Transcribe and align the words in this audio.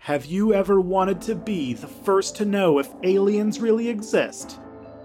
Have 0.00 0.24
you 0.24 0.54
ever 0.54 0.80
wanted 0.80 1.20
to 1.22 1.34
be 1.34 1.74
the 1.74 1.88
first 1.88 2.36
to 2.36 2.44
know 2.44 2.78
if 2.78 2.88
aliens 3.02 3.60
really 3.60 3.88
exist? 3.88 4.58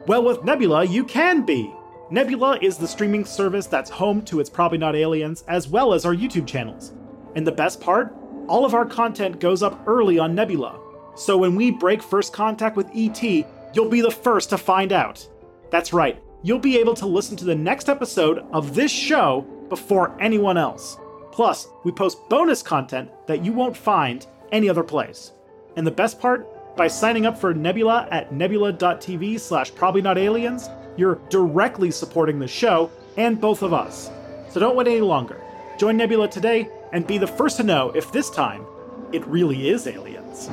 Well, 0.08 0.24
with 0.24 0.44
Nebula, 0.46 0.86
you 0.86 1.04
can 1.04 1.46
be! 1.46 1.74
Nebula 2.10 2.60
is 2.62 2.78
the 2.78 2.88
streaming 2.88 3.26
service 3.26 3.66
that's 3.66 3.90
home 3.90 4.22
to 4.26 4.40
It's 4.40 4.52
Probably 4.52 4.78
Not 4.78 4.96
Aliens, 4.96 5.44
as 5.48 5.68
well 5.68 5.94
as 5.94 6.06
our 6.06 6.16
YouTube 6.16 6.48
channels. 6.48 6.94
And 7.36 7.46
the 7.46 7.52
best 7.52 7.82
part? 7.82 8.16
All 8.48 8.66
of 8.66 8.74
our 8.76 8.86
content 8.86 9.40
goes 9.40 9.64
up 9.64 9.82
early 9.88 10.20
on 10.20 10.36
Nebula. 10.36 10.80
So 11.16 11.38
when 11.38 11.56
we 11.56 11.72
break 11.72 12.02
first 12.02 12.32
contact 12.32 12.78
with 12.78 12.90
ET, 12.96 13.22
you'll 13.74 13.90
be 13.90 14.02
the 14.02 14.12
first 14.12 14.52
to 14.52 14.58
find 14.58 14.94
out. 14.94 15.28
That's 15.70 15.92
right, 15.92 16.22
you'll 16.44 16.60
be 16.60 16.78
able 16.78 16.94
to 16.94 17.08
listen 17.08 17.36
to 17.38 17.46
the 17.46 17.56
next 17.56 17.90
episode 17.90 18.46
of 18.54 18.76
this 18.76 18.92
show 18.92 19.42
before 19.70 20.16
anyone 20.22 20.56
else. 20.56 20.98
Plus, 21.32 21.68
we 21.84 21.92
post 21.92 22.30
bonus 22.30 22.62
content 22.62 23.10
that 23.26 23.44
you 23.44 23.52
won't 23.52 23.76
find 23.76 24.28
any 24.54 24.70
other 24.70 24.84
place. 24.84 25.34
And 25.76 25.86
the 25.86 25.92
best 25.92 26.20
part? 26.20 26.48
By 26.78 26.88
signing 26.88 27.26
up 27.26 27.38
for 27.38 27.54
Nebula 27.54 28.08
at 28.12 28.32
nebula.tv 28.32 29.40
slash 29.40 29.76
probably 29.76 30.02
not 30.02 30.18
aliens, 30.18 30.70
you're 30.96 31.20
directly 31.30 31.92
supporting 31.92 32.40
the 32.40 32.48
show 32.48 32.90
and 33.18 33.42
both 33.42 33.62
of 33.62 33.74
us. 33.74 34.10
So 34.50 34.60
don't 34.60 34.76
wait 34.76 34.88
any 34.88 35.02
longer. 35.02 35.42
Join 35.78 35.98
Nebula 35.98 36.30
today 36.30 36.70
and 36.94 37.06
be 37.06 37.18
the 37.18 37.28
first 37.28 37.58
to 37.58 37.64
know 37.64 37.92
if 37.92 38.12
this 38.12 38.30
time 38.30 38.66
it 39.12 39.26
really 39.28 39.70
is 39.70 39.88
aliens. 39.88 40.50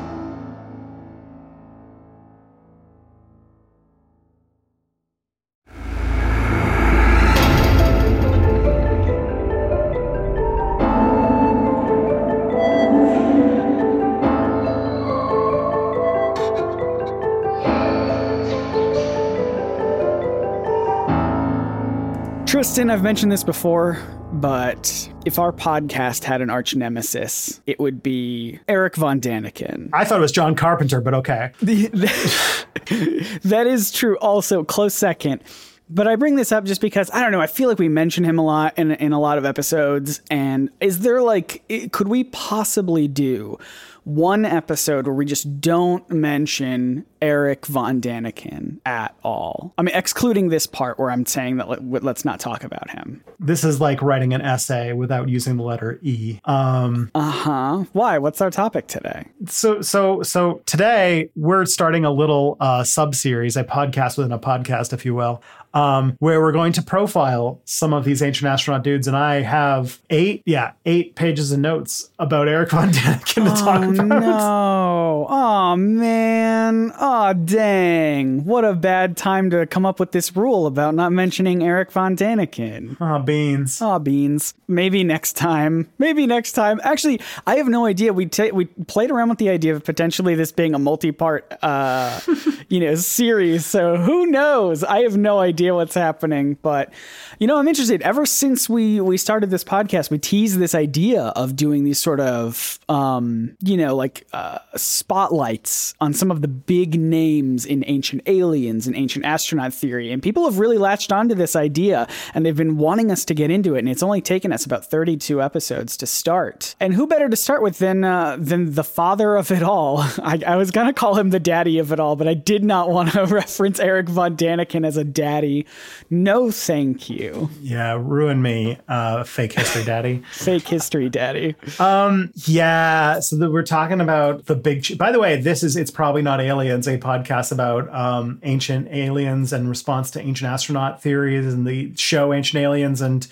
I've 22.88 23.02
mentioned 23.02 23.30
this 23.30 23.45
before, 23.45 23.98
but 24.32 25.10
if 25.26 25.38
our 25.38 25.52
podcast 25.52 26.24
had 26.24 26.40
an 26.40 26.48
arch 26.48 26.74
nemesis, 26.74 27.60
it 27.66 27.78
would 27.78 28.02
be 28.02 28.59
Eric 28.68 28.96
Von 28.96 29.20
Daniken. 29.20 29.90
I 29.92 30.04
thought 30.04 30.18
it 30.18 30.23
was 30.23 30.32
John 30.32 30.54
Carpenter, 30.54 31.01
but 31.01 31.12
okay. 31.14 31.51
that 31.60 33.64
is 33.66 33.90
true. 33.90 34.16
Also, 34.18 34.64
close 34.64 34.95
second. 34.95 35.42
But 35.90 36.06
I 36.06 36.16
bring 36.16 36.36
this 36.36 36.52
up 36.52 36.64
just 36.64 36.80
because 36.80 37.10
I 37.10 37.20
don't 37.20 37.32
know. 37.32 37.40
I 37.40 37.48
feel 37.48 37.68
like 37.68 37.80
we 37.80 37.88
mention 37.88 38.24
him 38.24 38.38
a 38.38 38.45
lot 38.45 38.78
in 38.78 38.92
in 38.92 39.12
a 39.12 39.20
lot 39.20 39.36
of 39.36 39.45
episodes. 39.45 40.23
And 40.30 40.70
is 40.80 41.01
there 41.01 41.20
like, 41.20 41.64
could 41.90 42.06
we 42.06 42.24
possibly 42.24 43.08
do 43.08 43.58
one 44.04 44.45
episode 44.45 45.06
where 45.06 45.15
we 45.15 45.24
just 45.24 45.60
don't 45.60 46.09
mention 46.10 47.04
Eric 47.23 47.66
Von 47.66 48.01
Daniken 48.01 48.79
at 48.87 49.15
all. 49.23 49.74
I 49.76 49.82
mean, 49.82 49.95
excluding 49.95 50.48
this 50.48 50.66
part 50.66 50.98
where 50.98 51.10
I'm 51.10 51.26
saying 51.26 51.59
that 51.59 51.68
let, 51.84 52.04
us 52.04 52.24
not 52.24 52.40
talk 52.40 52.65
about 52.65 52.90
him. 52.90 53.23
This 53.38 53.65
is 53.65 53.80
like 53.80 54.02
writing 54.02 54.32
an 54.32 54.40
essay 54.40 54.92
without 54.92 55.29
using 55.29 55.57
the 55.57 55.62
letter 55.62 55.98
E. 56.02 56.40
Um, 56.45 57.10
uh 57.15 57.30
huh. 57.30 57.84
Why? 57.92 58.18
What's 58.18 58.40
our 58.40 58.51
topic 58.51 58.87
today? 58.87 59.26
So, 59.46 59.82
so, 59.82 60.23
so 60.23 60.62
today 60.66 61.30
we're 61.37 61.66
starting 61.66 62.04
a 62.04 62.10
little 62.10 62.57
uh, 62.60 62.85
sub 62.85 63.14
series, 63.14 63.57
a 63.57 63.64
podcast 63.64 64.16
within 64.16 64.32
a 64.32 64.38
podcast, 64.38 64.92
if 64.92 65.04
you 65.04 65.14
will, 65.14 65.42
um, 65.75 66.16
where 66.19 66.41
we're 66.41 66.53
going 66.53 66.72
to 66.72 66.82
profile 66.82 67.60
some 67.65 67.93
of 67.93 68.04
these 68.04 68.22
ancient 68.22 68.49
astronaut 68.49 68.82
dudes. 68.82 69.06
And 69.06 69.16
I 69.16 69.43
have 69.43 70.00
eight, 70.10 70.43
yeah, 70.44 70.72
eight 70.84 71.15
pages 71.15 71.53
of 71.53 71.60
notes 71.60 72.10
about 72.19 72.49
Eric 72.49 72.71
Von 72.71 72.91
Daniken 72.91 73.44
to 73.47 73.53
oh, 73.53 73.54
talk 73.54 73.84
about. 73.84 74.21
No. 74.21 75.26
Oh, 75.28 75.76
man. 75.76 76.93
Oh, 76.98 77.32
dang. 77.32 78.44
What 78.44 78.65
a 78.65 78.75
bad 78.75 79.16
time 79.16 79.50
to 79.50 79.66
come 79.66 79.87
up 79.87 80.00
with 80.00 80.12
this 80.12 80.34
rule 80.37 80.66
about 80.66 80.94
not 80.94 81.12
mentioning 81.12 81.62
Eric 81.62 81.92
Von 81.92 82.16
Daniken. 82.16 82.97
Oh, 83.00 83.20
beans. 83.20 83.81
Oh, 83.81 83.98
beans. 83.98 84.54
Maybe 84.66 85.04
next 85.04 85.34
time. 85.34 85.88
Maybe 85.98 86.26
next 86.26 86.52
time. 86.52 86.81
Actually, 86.82 87.20
I 87.47 87.56
have 87.56 87.69
no 87.69 87.87
idea. 87.87 88.12
We, 88.12 88.26
t- 88.26 88.50
we 88.50 88.66
played 88.66 89.10
around 89.10 89.28
with 89.28 89.38
the 89.38 89.50
idea 89.50 89.75
of 89.76 89.84
potentially 89.84 90.34
this 90.34 90.52
being 90.52 90.75
a 90.75 90.78
multi 90.78 91.12
part, 91.12 91.52
uh, 91.62 92.20
you 92.69 92.81
know, 92.81 92.94
series. 92.97 93.66
So 93.66 93.97
who 93.97 94.26
knows? 94.26 94.82
I 94.82 95.00
have 95.02 95.16
no 95.16 95.38
idea 95.38 95.59
idea 95.60 95.75
what's 95.75 95.94
happening. 95.94 96.56
But 96.62 96.93
you 97.40 97.46
know, 97.46 97.58
I'm 97.58 97.66
interested. 97.66 98.02
Ever 98.02 98.26
since 98.26 98.68
we 98.68 99.00
we 99.00 99.16
started 99.16 99.50
this 99.50 99.64
podcast, 99.64 100.10
we 100.10 100.18
teased 100.18 100.58
this 100.58 100.74
idea 100.74 101.22
of 101.22 101.56
doing 101.56 101.82
these 101.84 101.98
sort 101.98 102.20
of 102.20 102.78
um, 102.88 103.56
you 103.60 103.76
know, 103.76 103.96
like 103.96 104.26
uh, 104.32 104.58
spotlights 104.76 105.94
on 106.00 106.12
some 106.12 106.30
of 106.30 106.42
the 106.42 106.48
big 106.48 107.00
names 107.00 107.66
in 107.66 107.82
ancient 107.86 108.22
aliens 108.26 108.86
and 108.86 108.94
ancient 108.94 109.24
astronaut 109.24 109.74
theory, 109.74 110.12
and 110.12 110.22
people 110.22 110.44
have 110.44 110.58
really 110.58 110.78
latched 110.78 111.10
onto 111.10 111.34
this 111.34 111.56
idea, 111.56 112.06
and 112.34 112.46
they've 112.46 112.56
been 112.56 112.76
wanting 112.76 113.10
us 113.10 113.24
to 113.24 113.34
get 113.34 113.50
into 113.50 113.74
it. 113.74 113.80
And 113.80 113.88
it's 113.88 114.02
only 114.02 114.20
taken 114.20 114.52
us 114.52 114.64
about 114.64 114.84
32 114.84 115.42
episodes 115.42 115.96
to 115.96 116.06
start. 116.06 116.76
And 116.78 116.94
who 116.94 117.06
better 117.08 117.28
to 117.28 117.36
start 117.36 117.62
with 117.62 117.78
than 117.78 118.04
uh, 118.04 118.36
than 118.38 118.74
the 118.74 118.84
father 118.84 119.34
of 119.34 119.50
it 119.50 119.62
all? 119.62 119.98
I, 120.22 120.40
I 120.46 120.56
was 120.56 120.70
gonna 120.70 120.92
call 120.92 121.18
him 121.18 121.30
the 121.30 121.40
daddy 121.40 121.80
of 121.80 121.90
it 121.90 121.98
all, 121.98 122.14
but 122.14 122.28
I 122.28 122.34
did 122.34 122.62
not 122.62 122.90
want 122.90 123.12
to 123.12 123.24
reference 123.26 123.80
Eric 123.80 124.08
von 124.08 124.36
Daniken 124.36 124.86
as 124.86 124.96
a 124.96 125.04
daddy 125.04 125.30
daddy. 125.40 125.66
No, 126.10 126.50
thank 126.50 127.08
you. 127.08 127.29
Yeah, 127.60 127.96
ruin 128.00 128.42
me, 128.42 128.78
uh, 128.88 129.24
fake 129.24 129.52
history 129.52 129.84
daddy. 129.84 130.22
fake 130.32 130.66
history 130.66 131.08
daddy. 131.08 131.54
Um, 131.78 132.32
yeah. 132.34 133.20
So 133.20 133.36
the, 133.36 133.50
we're 133.50 133.62
talking 133.62 134.00
about 134.00 134.46
the 134.46 134.54
big. 134.54 134.84
Ch- 134.84 134.98
By 134.98 135.12
the 135.12 135.18
way, 135.18 135.40
this 135.40 135.62
is 135.62 135.76
it's 135.76 135.90
probably 135.90 136.22
not 136.22 136.40
aliens. 136.40 136.86
A 136.86 136.98
podcast 136.98 137.52
about 137.52 137.92
um, 137.94 138.40
ancient 138.42 138.88
aliens 138.88 139.52
and 139.52 139.69
response 139.69 140.10
to 140.12 140.20
ancient 140.20 140.50
astronaut 140.50 141.02
theories 141.02 141.52
and 141.52 141.66
the 141.66 141.94
show 141.96 142.32
Ancient 142.32 142.62
Aliens 142.62 143.00
and 143.00 143.26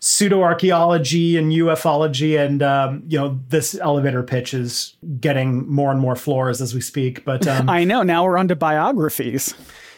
pseudo 0.00 0.42
archaeology 0.42 1.38
and 1.38 1.50
ufology 1.50 2.38
and 2.38 2.62
um, 2.62 3.02
you 3.08 3.18
know 3.18 3.40
this 3.48 3.74
elevator 3.76 4.22
pitch 4.22 4.52
is 4.52 4.94
getting 5.18 5.66
more 5.66 5.90
and 5.90 5.98
more 5.98 6.14
floors 6.14 6.60
as 6.60 6.74
we 6.74 6.80
speak 6.82 7.24
but 7.24 7.46
um, 7.48 7.68
i 7.70 7.84
know 7.84 8.02
now 8.02 8.22
we're 8.22 8.36
on 8.36 8.46
to 8.46 8.54
biographies 8.54 9.54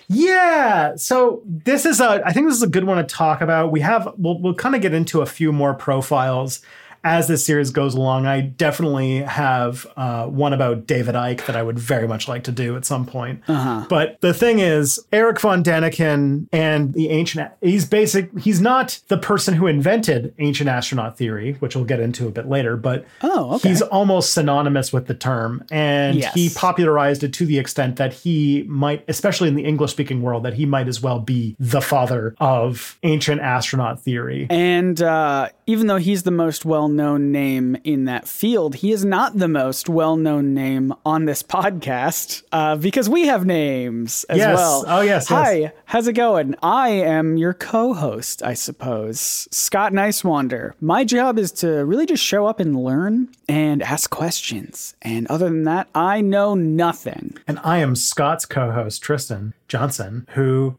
yeah. 0.09 0.97
So 0.97 1.43
this 1.45 1.85
is 1.85 2.01
a 2.01 2.23
I 2.25 2.33
think 2.33 2.47
this 2.47 2.57
is 2.57 2.63
a 2.63 2.69
good 2.69 2.85
one 2.85 2.99
to 2.99 3.05
talk 3.05 3.41
about. 3.41 3.73
We 3.73 3.81
have 3.81 4.13
we'll 4.17 4.41
we'll 4.41 4.55
kind 4.55 4.75
of 4.75 4.81
get 4.81 4.95
into 4.95 5.21
a 5.21 5.27
few 5.27 5.53
more 5.53 5.75
profiles 5.75 6.61
as 7.07 7.29
this 7.29 7.47
series 7.47 7.71
goes 7.71 7.95
along, 7.95 8.27
I 8.27 8.41
definitely 8.41 9.19
have 9.19 9.87
uh, 9.97 10.27
one 10.27 10.53
about 10.53 10.89
David 10.89 11.15
Icke 11.15 11.47
that 11.47 11.55
I 11.55 11.63
would 11.63 11.79
very 11.79 12.09
much 12.09 12.27
like 12.27 12.43
to 12.45 12.53
do 12.53 12.77
at 12.77 12.85
some 12.85 13.07
point. 13.07 13.43
Uh-huh. 13.47 13.87
But 13.89 14.21
the 14.23 14.35
thing 14.35 14.59
is, 14.59 14.99
Eric 15.13 15.39
von 15.39 15.63
Daniken 15.63 16.49
and 16.53 16.93
the 16.95 17.11
ancient, 17.11 17.53
he's 17.61 17.85
basic, 17.85 18.37
he's 18.37 18.61
not 18.61 19.01
the 19.07 19.17
person 19.17 19.55
who 19.55 19.69
invented 19.69 20.35
ancient 20.41 20.69
astronaut 20.69 21.17
theory, 21.17 21.53
which 21.61 21.77
we'll 21.77 21.85
get 21.85 22.01
into 22.01 22.27
a 22.27 22.33
bit 22.33 22.49
later, 22.49 22.77
but 22.77 23.07
oh, 23.23 23.55
okay. 23.55 23.69
he's 23.69 23.83
almost 23.83 24.33
synonymous 24.33 24.93
with 24.93 25.07
the 25.07 25.15
term. 25.15 25.65
And 25.71 26.19
yes. 26.19 26.35
he 26.35 26.51
popularized 26.51 27.23
it 27.23 27.33
to 27.35 27.47
the 27.47 27.61
extent 27.61 27.97
that 27.97 28.15
he 28.15 28.65
might, 28.67 29.05
especially 29.07 29.47
in 29.47 29.55
the 29.55 29.65
English 29.65 29.93
speaking 29.93 30.23
world, 30.23 30.43
that 30.43 30.55
he 30.55 30.67
might 30.67 30.89
as 30.89 31.01
well 31.01 31.21
be 31.21 31.55
the 31.61 31.81
father 31.81 32.35
of 32.41 32.99
ancient 33.05 33.41
astronaut 33.41 34.01
theory. 34.01 34.49
And 34.51 35.01
uh, 35.01 35.51
even 35.69 35.87
though 35.87 35.99
he's 35.99 36.25
the 36.25 36.33
most 36.33 36.65
well 36.65 36.89
known 36.97 37.31
name 37.31 37.77
in 37.85 38.07
that 38.07 38.27
field, 38.27 38.77
he 38.77 38.91
is 38.91 39.05
not 39.05 39.39
the 39.39 39.49
most 39.49 39.89
well 39.89 40.17
known 40.17 40.55
name 40.55 40.93
on 41.05 41.27
this 41.27 41.43
podcast 41.43 42.43
uh, 42.53 42.77
because 42.77 43.09
we 43.09 43.27
have 43.27 43.45
names 43.45 44.25
as 44.25 44.39
yes. 44.39 44.57
well. 44.57 44.85
Oh, 44.87 45.01
yes. 45.03 45.29
Hi, 45.29 45.53
yes. 45.53 45.73
how's 45.85 46.09
it 46.09 46.15
going? 46.15 46.55
I 46.63 46.89
am 46.89 47.37
your 47.37 47.55
co 47.55 47.95
host, 47.95 48.43
I 48.43 48.55
suppose, 48.55 49.47
Scott 49.51 49.93
Niswander. 49.93 50.73
My 50.81 51.05
job 51.05 51.39
is 51.39 51.53
to 51.53 51.85
really 51.85 52.07
just 52.07 52.23
show 52.23 52.47
up 52.47 52.59
and 52.59 52.83
learn 52.83 53.29
and 53.49 53.83
ask 53.83 54.11
questions. 54.11 54.95
And 55.03 55.27
other 55.29 55.47
than 55.47 55.65
that, 55.65 55.89
I 55.95 56.21
know 56.21 56.55
nothing. 56.55 57.37
And 57.47 57.61
I 57.63 57.79
am 57.79 57.95
Scott's 57.95 58.47
co 58.47 58.73
host, 58.73 59.03
Tristan 59.03 59.53
Johnson, 59.69 60.27
who 60.31 60.77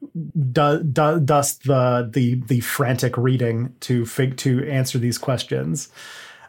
do, 0.52 0.84
do, 0.84 1.20
does 1.20 1.58
the, 1.60 2.10
the, 2.12 2.36
the 2.48 2.60
frantic 2.62 3.18
reading 3.18 3.76
to, 3.82 4.06
fig, 4.06 4.38
to 4.38 4.68
answer 4.70 4.98
these 4.98 5.18
questions 5.18 5.90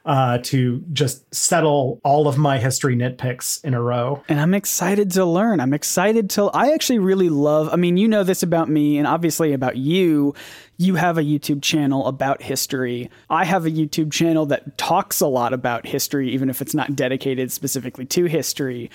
uh, 0.08 0.38
to 0.43 0.82
just 0.93 1.32
settle 1.35 2.00
all 2.02 2.29
of 2.29 2.38
my 2.38 2.58
history 2.58 2.96
nitpicks 2.96 3.62
in 3.62 3.75
a 3.75 3.81
row. 3.81 4.23
And 4.29 4.40
I'm 4.40 4.55
excited 4.55 5.11
to 5.12 5.25
learn. 5.26 5.61
I'm 5.61 5.75
excited 5.75 6.31
to. 6.31 6.44
I 6.46 6.73
actually 6.73 6.99
really 6.99 7.29
love. 7.29 7.69
I 7.70 7.76
mean, 7.76 7.99
you 7.99 8.08
know 8.08 8.25
this 8.25 8.43
about 8.43 8.70
me, 8.70 8.96
and 8.96 9.06
obviously 9.06 9.52
about 9.52 9.76
you 9.76 10.34
you 10.79 10.94
have 10.94 11.19
a 11.19 11.23
YouTube 11.23 11.61
channel 11.61 12.06
about 12.06 12.41
history. 12.41 13.11
I 13.29 13.44
have 13.44 13.67
a 13.67 13.70
YouTube 13.70 14.12
channel 14.12 14.46
that 14.46 14.79
talks 14.79 15.20
a 15.20 15.26
lot 15.26 15.52
about 15.52 15.84
history, 15.84 16.31
even 16.31 16.49
if 16.49 16.62
it's 16.62 16.75
not 16.75 16.94
dedicated 16.94 17.50
specifically 17.50 18.06
to 18.06 18.25
history 18.26 18.88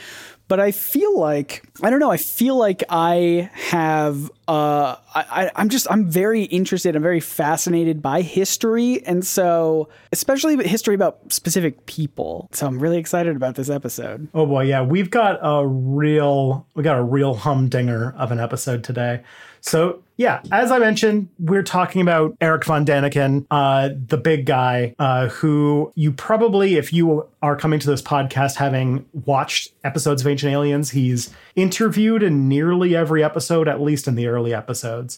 but 0.47 0.59
I 0.59 0.71
feel 0.71 1.17
like 1.19 1.63
I 1.81 1.89
don't 1.89 1.99
know. 1.99 2.11
I 2.11 2.17
feel 2.17 2.57
like 2.57 2.83
I 2.89 3.49
have. 3.53 4.29
Uh, 4.47 4.97
I, 5.15 5.49
I'm 5.55 5.69
just 5.69 5.87
I'm 5.89 6.09
very 6.09 6.43
interested. 6.43 6.95
I'm 6.95 7.01
very 7.01 7.19
fascinated 7.19 8.01
by 8.01 8.21
history, 8.21 9.03
and 9.05 9.25
so 9.25 9.89
especially 10.11 10.61
history 10.67 10.95
about 10.95 11.31
specific 11.31 11.85
people. 11.85 12.49
So 12.51 12.67
I'm 12.67 12.79
really 12.79 12.97
excited 12.97 13.35
about 13.35 13.55
this 13.55 13.69
episode. 13.69 14.27
Oh 14.33 14.45
boy, 14.45 14.65
yeah, 14.65 14.81
we've 14.81 15.09
got 15.09 15.39
a 15.41 15.65
real 15.65 16.67
we 16.75 16.83
got 16.83 16.97
a 16.97 17.03
real 17.03 17.35
humdinger 17.35 18.13
of 18.17 18.31
an 18.31 18.39
episode 18.39 18.83
today. 18.83 19.23
So 19.61 20.02
yeah, 20.15 20.41
as 20.51 20.71
I 20.71 20.77
mentioned, 20.77 21.29
we're 21.39 21.63
talking 21.63 22.01
about 22.01 22.37
Eric 22.39 22.65
von 22.65 22.85
Daniken, 22.85 23.47
uh, 23.49 23.89
the 24.07 24.17
big 24.17 24.45
guy, 24.45 24.93
uh, 24.99 25.29
who 25.29 25.91
you 25.95 26.11
probably, 26.11 26.75
if 26.75 26.93
you 26.93 27.27
are 27.41 27.55
coming 27.55 27.79
to 27.79 27.87
this 27.87 28.01
podcast 28.01 28.55
having 28.55 29.05
watched 29.25 29.73
episodes 29.83 30.21
of 30.21 30.27
Ancient 30.27 30.53
Aliens, 30.53 30.91
he's 30.91 31.33
interviewed 31.55 32.21
in 32.21 32.47
nearly 32.47 32.95
every 32.95 33.23
episode, 33.23 33.67
at 33.67 33.81
least 33.81 34.07
in 34.07 34.13
the 34.13 34.27
early 34.27 34.53
episodes. 34.53 35.17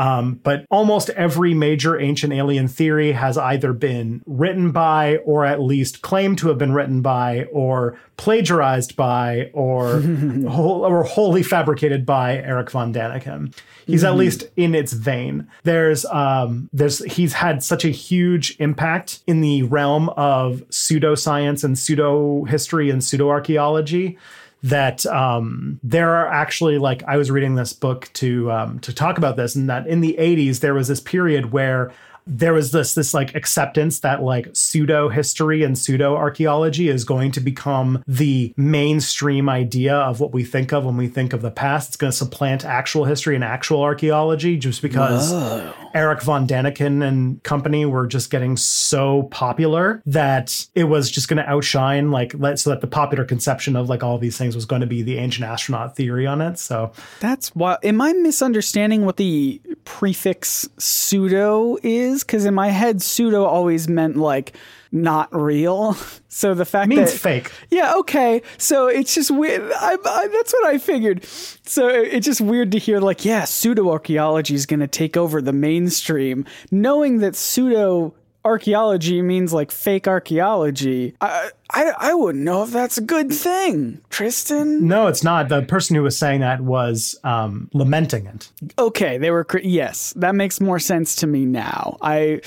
Um, 0.00 0.40
but 0.42 0.64
almost 0.70 1.10
every 1.10 1.52
major 1.52 2.00
ancient 2.00 2.32
alien 2.32 2.68
theory 2.68 3.12
has 3.12 3.36
either 3.36 3.74
been 3.74 4.22
written 4.24 4.72
by, 4.72 5.18
or 5.26 5.44
at 5.44 5.60
least 5.60 6.00
claimed 6.00 6.38
to 6.38 6.48
have 6.48 6.56
been 6.56 6.72
written 6.72 7.02
by, 7.02 7.44
or 7.52 7.98
plagiarized 8.16 8.96
by, 8.96 9.50
or 9.52 10.00
whole, 10.48 10.86
or 10.86 11.04
wholly 11.04 11.42
fabricated 11.42 12.06
by 12.06 12.38
Eric 12.38 12.70
von 12.70 12.94
Daniken. 12.94 13.54
He's 13.86 14.00
mm-hmm. 14.00 14.12
at 14.12 14.16
least 14.16 14.44
in 14.56 14.74
its 14.74 14.94
vein. 14.94 15.46
There's 15.64 16.06
um, 16.06 16.70
there's 16.72 17.04
he's 17.04 17.34
had 17.34 17.62
such 17.62 17.84
a 17.84 17.90
huge 17.90 18.56
impact 18.58 19.20
in 19.26 19.42
the 19.42 19.64
realm 19.64 20.08
of 20.10 20.62
pseudoscience 20.70 21.62
and 21.62 21.78
pseudo 21.78 22.44
history 22.44 22.88
and 22.88 23.04
pseudo 23.04 23.28
archaeology 23.28 24.16
that 24.62 25.06
um, 25.06 25.80
there 25.82 26.10
are 26.16 26.26
actually 26.26 26.78
like 26.78 27.02
I 27.04 27.16
was 27.16 27.30
reading 27.30 27.54
this 27.54 27.72
book 27.72 28.10
to 28.14 28.50
um, 28.52 28.78
to 28.80 28.92
talk 28.92 29.18
about 29.18 29.36
this, 29.36 29.54
and 29.54 29.68
that 29.70 29.86
in 29.86 30.00
the 30.00 30.16
80s 30.18 30.60
there 30.60 30.74
was 30.74 30.88
this 30.88 31.00
period 31.00 31.52
where 31.52 31.92
there 32.30 32.52
was 32.52 32.70
this 32.70 32.94
this 32.94 33.12
like 33.12 33.34
acceptance 33.34 34.00
that 34.00 34.22
like 34.22 34.48
pseudo 34.54 35.08
history 35.08 35.64
and 35.64 35.76
pseudo 35.76 36.14
archaeology 36.14 36.88
is 36.88 37.04
going 37.04 37.32
to 37.32 37.40
become 37.40 38.02
the 38.06 38.54
mainstream 38.56 39.48
idea 39.48 39.94
of 39.94 40.20
what 40.20 40.32
we 40.32 40.44
think 40.44 40.72
of 40.72 40.84
when 40.84 40.96
we 40.96 41.08
think 41.08 41.32
of 41.32 41.42
the 41.42 41.50
past. 41.50 41.88
It's 41.88 41.96
going 41.96 42.12
to 42.12 42.16
supplant 42.16 42.64
actual 42.64 43.04
history 43.04 43.34
and 43.34 43.42
actual 43.42 43.82
archaeology 43.82 44.56
just 44.56 44.80
because 44.80 45.32
Whoa. 45.32 45.72
Eric 45.92 46.22
von 46.22 46.46
Daniken 46.46 47.06
and 47.06 47.42
company 47.42 47.84
were 47.84 48.06
just 48.06 48.30
getting 48.30 48.56
so 48.56 49.24
popular 49.24 50.00
that 50.06 50.66
it 50.76 50.84
was 50.84 51.10
just 51.10 51.28
going 51.28 51.42
to 51.42 51.50
outshine 51.50 52.12
like 52.12 52.32
let 52.38 52.60
so 52.60 52.70
that 52.70 52.80
the 52.80 52.86
popular 52.86 53.24
conception 53.24 53.74
of 53.74 53.88
like 53.88 54.04
all 54.04 54.18
these 54.18 54.38
things 54.38 54.54
was 54.54 54.66
going 54.66 54.80
to 54.80 54.86
be 54.86 55.02
the 55.02 55.18
ancient 55.18 55.44
astronaut 55.44 55.96
theory 55.96 56.26
on 56.26 56.40
it. 56.40 56.58
So 56.58 56.92
that's 57.18 57.48
why 57.56 57.78
am 57.82 58.00
I 58.00 58.12
misunderstanding 58.12 59.04
what 59.04 59.16
the 59.16 59.60
prefix 59.84 60.68
pseudo 60.78 61.76
is? 61.82 62.19
Because 62.24 62.44
in 62.44 62.54
my 62.54 62.68
head, 62.68 63.02
pseudo 63.02 63.44
always 63.44 63.88
meant 63.88 64.16
like 64.16 64.56
not 64.92 65.34
real. 65.34 65.96
So 66.32 66.54
the 66.54 66.64
fact 66.64 66.88
means 66.88 67.12
that 67.12 67.18
fake. 67.18 67.50
Yeah, 67.72 67.94
okay. 67.96 68.40
So 68.56 68.86
it's 68.86 69.16
just 69.16 69.32
weird. 69.32 69.62
I, 69.62 69.96
I, 70.04 70.28
that's 70.28 70.52
what 70.52 70.66
I 70.68 70.78
figured. 70.78 71.24
So 71.24 71.88
it's 71.88 72.24
just 72.24 72.40
weird 72.40 72.70
to 72.70 72.78
hear 72.78 73.00
like, 73.00 73.24
yeah, 73.24 73.44
pseudo 73.46 73.90
archaeology 73.90 74.54
is 74.54 74.64
going 74.64 74.78
to 74.78 74.86
take 74.86 75.16
over 75.16 75.42
the 75.42 75.52
mainstream, 75.52 76.46
knowing 76.70 77.18
that 77.18 77.34
pseudo 77.34 78.14
archaeology 78.44 79.22
means 79.22 79.52
like 79.52 79.70
fake 79.70 80.08
archaeology. 80.08 81.14
I, 81.20 81.50
I 81.70 81.92
I 81.98 82.14
wouldn't 82.14 82.44
know 82.44 82.62
if 82.62 82.70
that's 82.70 82.98
a 82.98 83.02
good 83.02 83.32
thing, 83.32 84.00
Tristan. 84.10 84.86
No, 84.86 85.06
it's 85.06 85.22
not. 85.24 85.48
The 85.48 85.62
person 85.62 85.96
who 85.96 86.02
was 86.02 86.18
saying 86.18 86.40
that 86.40 86.60
was 86.60 87.18
um, 87.24 87.68
lamenting 87.72 88.26
it. 88.26 88.50
Okay, 88.78 89.18
they 89.18 89.30
were. 89.30 89.46
Yes, 89.62 90.12
that 90.16 90.34
makes 90.34 90.60
more 90.60 90.78
sense 90.78 91.16
to 91.16 91.26
me 91.26 91.44
now. 91.44 91.98
I. 92.00 92.40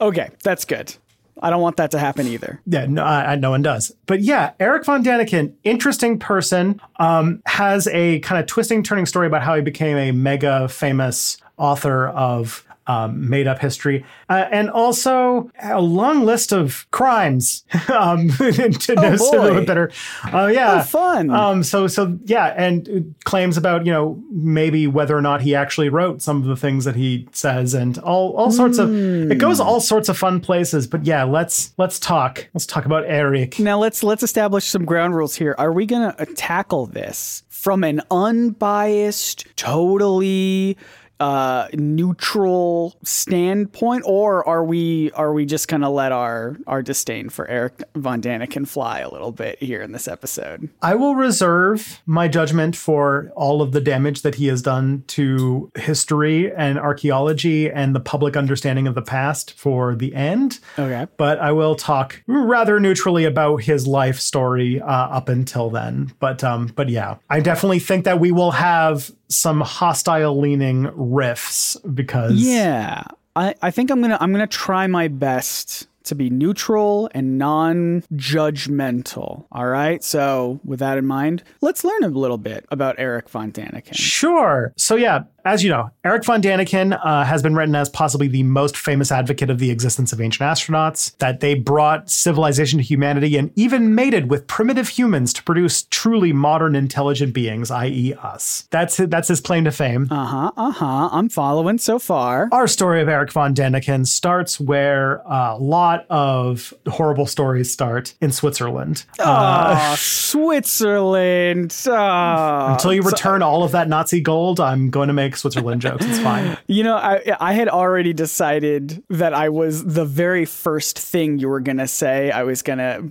Okay, 0.00 0.30
that's 0.42 0.64
good. 0.64 0.94
I 1.40 1.50
don't 1.50 1.62
want 1.62 1.76
that 1.76 1.92
to 1.92 1.98
happen 1.98 2.26
either. 2.26 2.60
Yeah, 2.66 2.86
no, 2.86 3.04
I, 3.04 3.36
no 3.36 3.50
one 3.50 3.62
does. 3.62 3.94
But 4.06 4.20
yeah, 4.22 4.52
Eric 4.58 4.84
von 4.84 5.04
Daniken, 5.04 5.52
interesting 5.64 6.18
person, 6.18 6.80
um, 6.98 7.42
has 7.46 7.86
a 7.88 8.18
kind 8.20 8.40
of 8.40 8.46
twisting, 8.46 8.82
turning 8.82 9.06
story 9.06 9.26
about 9.26 9.42
how 9.42 9.54
he 9.54 9.62
became 9.62 9.96
a 9.96 10.12
mega 10.12 10.68
famous 10.68 11.38
author 11.56 12.08
of 12.08 12.64
um, 12.88 13.28
made 13.28 13.46
up 13.46 13.58
history, 13.58 14.04
uh, 14.28 14.46
and 14.50 14.70
also 14.70 15.50
a 15.62 15.80
long 15.80 16.24
list 16.24 16.52
of 16.52 16.90
crimes 16.90 17.64
um, 17.94 18.28
to 18.38 18.94
oh 18.96 19.00
know 19.00 19.14
a 19.14 19.40
little 19.40 19.54
bit 19.54 19.66
better. 19.66 19.92
Uh, 20.32 20.46
yeah, 20.46 20.80
oh, 20.80 20.82
fun. 20.82 21.30
Um, 21.30 21.62
so 21.62 21.86
so 21.86 22.18
yeah, 22.24 22.46
and 22.56 23.14
claims 23.24 23.56
about 23.56 23.84
you 23.86 23.92
know 23.92 24.20
maybe 24.32 24.86
whether 24.86 25.16
or 25.16 25.22
not 25.22 25.42
he 25.42 25.54
actually 25.54 25.90
wrote 25.90 26.22
some 26.22 26.38
of 26.38 26.48
the 26.48 26.56
things 26.56 26.84
that 26.86 26.96
he 26.96 27.28
says, 27.32 27.74
and 27.74 27.98
all 27.98 28.32
all 28.32 28.50
sorts 28.50 28.78
mm. 28.78 29.24
of 29.24 29.30
it 29.30 29.38
goes 29.38 29.60
all 29.60 29.80
sorts 29.80 30.08
of 30.08 30.16
fun 30.16 30.40
places. 30.40 30.86
But 30.86 31.04
yeah, 31.04 31.24
let's 31.24 31.74
let's 31.76 32.00
talk. 32.00 32.48
Let's 32.54 32.66
talk 32.66 32.86
about 32.86 33.04
Eric 33.06 33.58
now. 33.58 33.78
Let's 33.78 34.02
let's 34.02 34.22
establish 34.22 34.64
some 34.64 34.86
ground 34.86 35.14
rules 35.14 35.36
here. 35.36 35.54
Are 35.58 35.72
we 35.72 35.84
gonna 35.84 36.16
tackle 36.34 36.86
this 36.86 37.42
from 37.50 37.82
an 37.84 38.00
unbiased, 38.10 39.44
totally 39.56 40.76
uh, 41.20 41.68
neutral 41.72 42.96
standpoint, 43.02 44.04
or 44.06 44.46
are 44.48 44.64
we 44.64 45.10
are 45.12 45.32
we 45.32 45.46
just 45.46 45.68
gonna 45.68 45.90
let 45.90 46.12
our 46.12 46.56
our 46.66 46.82
disdain 46.82 47.28
for 47.28 47.46
Eric 47.48 47.82
von 47.96 48.20
Daniken 48.20 48.66
fly 48.66 49.00
a 49.00 49.10
little 49.10 49.32
bit 49.32 49.60
here 49.62 49.82
in 49.82 49.92
this 49.92 50.06
episode? 50.08 50.68
I 50.82 50.94
will 50.94 51.14
reserve 51.14 52.00
my 52.06 52.28
judgment 52.28 52.76
for 52.76 53.32
all 53.34 53.62
of 53.62 53.72
the 53.72 53.80
damage 53.80 54.22
that 54.22 54.36
he 54.36 54.46
has 54.46 54.62
done 54.62 55.04
to 55.08 55.70
history 55.76 56.52
and 56.52 56.78
archaeology 56.78 57.70
and 57.70 57.94
the 57.94 58.00
public 58.00 58.36
understanding 58.36 58.86
of 58.86 58.94
the 58.94 59.02
past 59.02 59.52
for 59.52 59.94
the 59.94 60.14
end. 60.14 60.60
Okay, 60.78 61.06
but 61.16 61.38
I 61.38 61.52
will 61.52 61.74
talk 61.74 62.22
rather 62.26 62.78
neutrally 62.78 63.24
about 63.24 63.62
his 63.62 63.86
life 63.86 64.20
story 64.20 64.80
uh, 64.80 64.86
up 64.86 65.28
until 65.28 65.70
then. 65.70 66.12
But 66.20 66.44
um, 66.44 66.66
but 66.74 66.88
yeah, 66.88 67.16
I 67.28 67.40
definitely 67.40 67.80
think 67.80 68.04
that 68.04 68.20
we 68.20 68.30
will 68.30 68.52
have 68.52 69.10
some 69.28 69.60
hostile 69.60 70.38
leaning 70.38 70.84
riffs 70.84 71.76
because 71.94 72.34
yeah 72.34 73.02
I, 73.36 73.54
I 73.62 73.70
think 73.70 73.90
i'm 73.90 74.00
gonna 74.00 74.18
i'm 74.20 74.32
gonna 74.32 74.46
try 74.46 74.86
my 74.86 75.08
best 75.08 75.86
to 76.08 76.14
be 76.14 76.30
neutral 76.30 77.10
and 77.14 77.38
non 77.38 78.02
judgmental. 78.14 79.44
All 79.52 79.66
right. 79.66 80.02
So, 80.02 80.58
with 80.64 80.80
that 80.80 80.98
in 80.98 81.06
mind, 81.06 81.42
let's 81.60 81.84
learn 81.84 82.02
a 82.02 82.08
little 82.08 82.38
bit 82.38 82.66
about 82.70 82.96
Eric 82.98 83.28
von 83.28 83.52
Daniken. 83.52 83.94
Sure. 83.94 84.72
So, 84.76 84.96
yeah, 84.96 85.24
as 85.48 85.64
you 85.64 85.70
know, 85.70 85.90
Eric 86.04 86.24
von 86.24 86.42
Daniken 86.42 86.98
uh, 87.02 87.24
has 87.24 87.42
been 87.42 87.54
written 87.54 87.74
as 87.74 87.88
possibly 87.88 88.28
the 88.28 88.42
most 88.42 88.76
famous 88.76 89.10
advocate 89.10 89.48
of 89.48 89.58
the 89.58 89.70
existence 89.70 90.12
of 90.12 90.20
ancient 90.20 90.46
astronauts, 90.46 91.16
that 91.18 91.40
they 91.40 91.54
brought 91.54 92.10
civilization 92.10 92.78
to 92.78 92.84
humanity 92.84 93.36
and 93.38 93.50
even 93.56 93.94
mated 93.94 94.28
with 94.30 94.46
primitive 94.46 94.88
humans 94.88 95.32
to 95.32 95.42
produce 95.42 95.84
truly 95.84 96.34
modern 96.34 96.76
intelligent 96.76 97.32
beings, 97.32 97.70
i.e., 97.70 98.12
us. 98.22 98.68
That's 98.70 98.98
that's 98.98 99.28
his 99.28 99.40
claim 99.40 99.64
to 99.64 99.72
fame. 99.72 100.08
Uh 100.10 100.26
huh. 100.26 100.50
Uh 100.56 100.70
huh. 100.70 101.08
I'm 101.12 101.30
following 101.30 101.78
so 101.78 101.98
far. 101.98 102.48
Our 102.52 102.66
story 102.66 103.00
of 103.00 103.08
Eric 103.08 103.32
von 103.32 103.54
Daniken 103.54 104.06
starts 104.06 104.60
where 104.60 105.22
a 105.24 105.56
lot 105.58 106.04
of 106.10 106.74
horrible 106.86 107.26
stories 107.26 107.72
start 107.72 108.14
in 108.20 108.32
Switzerland. 108.32 109.04
Oh, 109.18 109.24
uh, 109.24 109.96
Switzerland. 109.96 111.74
Oh, 111.86 112.66
until 112.72 112.92
you 112.92 113.00
return 113.00 113.42
all 113.42 113.62
of 113.62 113.72
that 113.72 113.88
Nazi 113.88 114.20
gold, 114.20 114.60
I'm 114.60 114.90
going 114.90 115.08
to 115.08 115.14
make 115.14 115.37
Switzerland 115.38 115.80
jokes. 115.80 116.04
It's 116.04 116.18
fine. 116.18 116.56
You 116.66 116.84
know, 116.84 116.96
I 116.96 117.22
I 117.40 117.52
had 117.54 117.68
already 117.68 118.12
decided 118.12 119.02
that 119.08 119.32
I 119.32 119.48
was 119.48 119.84
the 119.84 120.04
very 120.04 120.44
first 120.44 120.98
thing 120.98 121.38
you 121.38 121.48
were 121.48 121.60
gonna 121.60 121.88
say. 121.88 122.30
I 122.30 122.42
was 122.42 122.62
gonna 122.62 123.08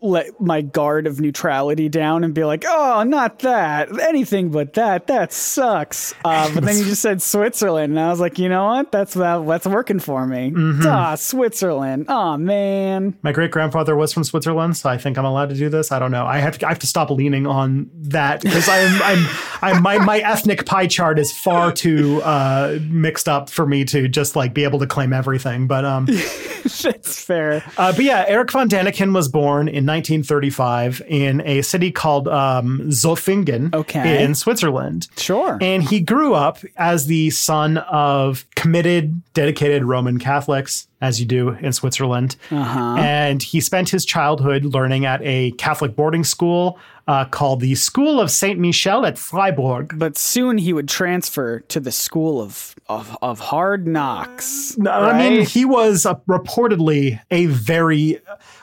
let 0.00 0.40
my 0.40 0.62
guard 0.62 1.06
of 1.06 1.20
neutrality 1.20 1.88
down 1.88 2.24
and 2.24 2.34
be 2.34 2.44
like, 2.44 2.64
"Oh, 2.66 3.02
not 3.02 3.40
that. 3.40 3.88
Anything 4.00 4.50
but 4.50 4.74
that. 4.74 5.06
That 5.06 5.32
sucks." 5.32 6.14
Uh, 6.30 6.52
but 6.54 6.62
then 6.64 6.76
you 6.76 6.84
just 6.84 7.02
said 7.02 7.20
Switzerland, 7.20 7.92
and 7.92 7.98
I 7.98 8.08
was 8.08 8.20
like, 8.20 8.38
"You 8.38 8.48
know 8.48 8.66
what? 8.66 8.92
That's 8.92 9.14
that, 9.14 9.44
that's 9.46 9.66
working 9.66 9.98
for 9.98 10.26
me." 10.26 10.50
Mm-hmm. 10.50 10.86
Ah, 10.86 11.16
Switzerland. 11.16 12.06
Oh 12.08 12.36
man. 12.36 13.16
My 13.22 13.32
great 13.32 13.50
grandfather 13.50 13.96
was 13.96 14.12
from 14.12 14.22
Switzerland, 14.22 14.76
so 14.76 14.88
I 14.88 14.96
think 14.96 15.18
I'm 15.18 15.24
allowed 15.24 15.48
to 15.48 15.56
do 15.56 15.68
this. 15.68 15.90
I 15.90 15.98
don't 15.98 16.12
know. 16.12 16.24
I 16.24 16.38
have 16.38 16.58
to 16.58 16.66
I 16.66 16.68
have 16.68 16.78
to 16.80 16.86
stop 16.86 17.10
leaning 17.10 17.46
on 17.46 17.90
that 17.94 18.42
because 18.42 18.68
I'm 18.68 19.02
I'm 19.02 19.26
I'm 19.60 19.82
my 19.82 19.98
my 19.98 20.18
ethnic 20.18 20.66
pie 20.66 20.86
chart 20.86 21.18
is 21.18 21.36
far 21.36 21.72
too 21.72 22.22
uh, 22.22 22.78
mixed 22.82 23.28
up 23.28 23.50
for 23.50 23.66
me 23.66 23.84
to 23.86 24.06
just 24.06 24.36
like 24.36 24.54
be 24.54 24.62
able 24.62 24.78
to 24.78 24.86
claim 24.86 25.12
everything. 25.12 25.66
But 25.66 25.84
um. 25.84 26.06
That's 26.82 27.24
fair. 27.24 27.64
Uh, 27.76 27.92
but 27.92 28.04
yeah, 28.04 28.24
Eric 28.28 28.52
von 28.52 28.68
Daniken 28.68 29.14
was 29.14 29.28
born 29.28 29.49
in 29.58 29.84
1935 29.86 31.02
in 31.08 31.40
a 31.44 31.62
city 31.62 31.90
called 31.90 32.28
um, 32.28 32.80
Zofingen 32.88 33.74
Okay. 33.74 34.22
in 34.22 34.34
Switzerland. 34.34 35.08
Sure. 35.16 35.58
And 35.60 35.82
he 35.82 36.00
grew 36.00 36.34
up 36.34 36.58
as 36.76 37.06
the 37.06 37.30
son 37.30 37.78
of 37.78 38.46
committed, 38.56 39.20
dedicated 39.34 39.84
Roman 39.84 40.18
Catholics, 40.18 40.86
as 41.00 41.18
you 41.18 41.26
do 41.26 41.50
in 41.50 41.72
Switzerland. 41.72 42.36
Uh-huh. 42.50 42.96
And 42.98 43.42
he 43.42 43.60
spent 43.60 43.88
his 43.88 44.04
childhood 44.04 44.64
learning 44.64 45.06
at 45.06 45.20
a 45.22 45.52
Catholic 45.52 45.96
boarding 45.96 46.24
school 46.24 46.78
uh, 47.10 47.24
called 47.24 47.60
the 47.60 47.74
School 47.74 48.20
of 48.20 48.30
Saint 48.30 48.60
Michel 48.60 49.04
at 49.04 49.18
Freiburg. 49.18 49.98
but 49.98 50.16
soon 50.16 50.58
he 50.58 50.72
would 50.72 50.88
transfer 50.88 51.58
to 51.58 51.80
the 51.80 51.90
school 51.90 52.40
of 52.40 52.76
of, 52.88 53.16
of 53.22 53.38
hard 53.40 53.86
knocks. 53.86 54.76
I 54.86 55.16
mean, 55.18 55.46
he 55.46 55.64
was 55.64 56.06
uh, 56.06 56.14
reportedly 56.28 57.20
a 57.30 57.46
very 57.46 58.18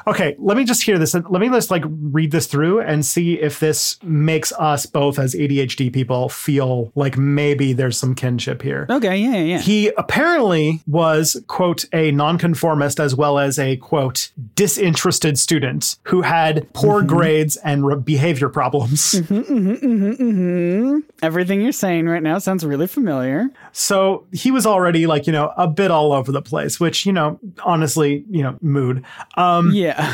okay. 0.06 0.36
Let 0.38 0.56
me 0.58 0.64
just 0.64 0.84
hear 0.84 0.98
this. 0.98 1.14
Let 1.14 1.42
me 1.42 1.50
just 1.50 1.72
like 1.72 1.84
read 1.88 2.32
this 2.32 2.46
through 2.48 2.82
and 2.82 3.06
see 3.06 3.34
if 3.40 3.60
this 3.60 4.02
makes 4.04 4.52
us 4.54 4.86
both 4.86 5.18
as 5.20 5.34
ADHD 5.34 5.92
people 5.92 6.30
feel 6.30 6.92
like 6.96 7.18
maybe 7.18 7.74
there's 7.74 7.98
some 7.98 8.16
kinship 8.16 8.62
here. 8.62 8.86
okay, 8.90 9.18
yeah, 9.18 9.32
yeah, 9.36 9.44
yeah. 9.44 9.60
He 9.60 9.92
apparently 9.98 10.82
was, 10.88 11.42
quote, 11.48 11.86
a 11.94 12.12
nonconformist 12.12 13.00
as 13.00 13.16
well 13.16 13.40
as 13.40 13.58
a, 13.60 13.76
quote, 13.78 14.32
disinterested 14.56 15.38
student 15.40 15.98
who 16.04 16.22
had 16.22 16.72
poor 16.74 17.02
grades 17.02 17.56
and 17.58 17.86
re- 17.86 17.96
behavior 17.96 18.37
problems. 18.50 19.14
Mm-hmm, 19.16 19.36
mm-hmm, 19.36 20.12
mm-hmm, 20.12 21.00
Everything 21.22 21.62
you're 21.62 21.72
saying 21.72 22.08
right 22.08 22.24
now 22.24 22.38
sounds 22.40 22.66
really 22.66 22.88
familiar. 22.88 23.50
So 23.72 24.26
he 24.32 24.52
was 24.52 24.66
already 24.66 25.08
like, 25.08 25.28
you 25.28 25.34
know, 25.34 25.54
a 25.58 25.68
bit 25.68 25.92
all 25.92 26.14
over 26.14 26.32
the 26.32 26.42
place, 26.42 26.80
which, 26.80 27.06
you 27.06 27.14
know, 27.14 27.40
honestly, 27.64 28.24
you 28.30 28.44
know, 28.44 28.58
mood. 28.62 29.04
Um, 29.36 29.72
Yeah. 29.74 30.14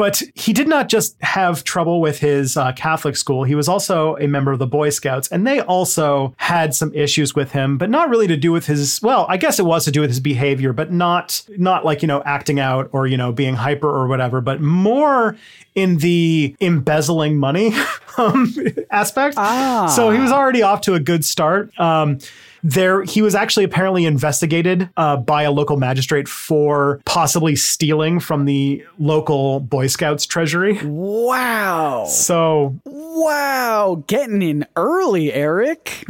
But 0.00 0.22
he 0.34 0.54
did 0.54 0.66
not 0.66 0.88
just 0.88 1.14
have 1.20 1.62
trouble 1.62 2.00
with 2.00 2.20
his 2.20 2.56
uh, 2.56 2.72
Catholic 2.72 3.18
school. 3.18 3.44
He 3.44 3.54
was 3.54 3.68
also 3.68 4.16
a 4.16 4.26
member 4.26 4.50
of 4.50 4.58
the 4.58 4.66
Boy 4.66 4.88
Scouts, 4.88 5.28
and 5.28 5.46
they 5.46 5.60
also 5.60 6.32
had 6.38 6.74
some 6.74 6.90
issues 6.94 7.34
with 7.34 7.52
him, 7.52 7.76
but 7.76 7.90
not 7.90 8.08
really 8.08 8.26
to 8.28 8.36
do 8.38 8.50
with 8.50 8.64
his. 8.64 9.02
Well, 9.02 9.26
I 9.28 9.36
guess 9.36 9.58
it 9.58 9.66
was 9.66 9.84
to 9.84 9.90
do 9.90 10.00
with 10.00 10.08
his 10.08 10.18
behavior, 10.18 10.72
but 10.72 10.90
not 10.90 11.42
not 11.50 11.84
like 11.84 12.00
you 12.00 12.08
know 12.08 12.22
acting 12.24 12.58
out 12.58 12.88
or 12.92 13.06
you 13.08 13.18
know 13.18 13.30
being 13.30 13.56
hyper 13.56 13.90
or 13.90 14.08
whatever, 14.08 14.40
but 14.40 14.62
more 14.62 15.36
in 15.74 15.98
the 15.98 16.56
embezzling 16.62 17.36
money 17.36 17.74
um, 18.16 18.54
aspect. 18.90 19.36
Ah. 19.36 19.92
So 19.94 20.12
he 20.12 20.18
was 20.18 20.32
already 20.32 20.62
off 20.62 20.80
to 20.82 20.94
a 20.94 21.00
good 21.00 21.26
start. 21.26 21.78
Um, 21.78 22.20
there, 22.62 23.02
he 23.02 23.22
was 23.22 23.34
actually 23.34 23.64
apparently 23.64 24.04
investigated 24.04 24.88
uh, 24.96 25.16
by 25.16 25.42
a 25.42 25.50
local 25.50 25.76
magistrate 25.76 26.28
for 26.28 27.00
possibly 27.04 27.56
stealing 27.56 28.20
from 28.20 28.44
the 28.44 28.84
local 28.98 29.60
Boy 29.60 29.86
Scouts 29.86 30.26
treasury. 30.26 30.78
Wow. 30.84 32.04
So, 32.06 32.78
Wow. 32.84 34.04
Getting 34.06 34.40
in 34.40 34.66
early, 34.76 35.32
Eric. 35.32 36.04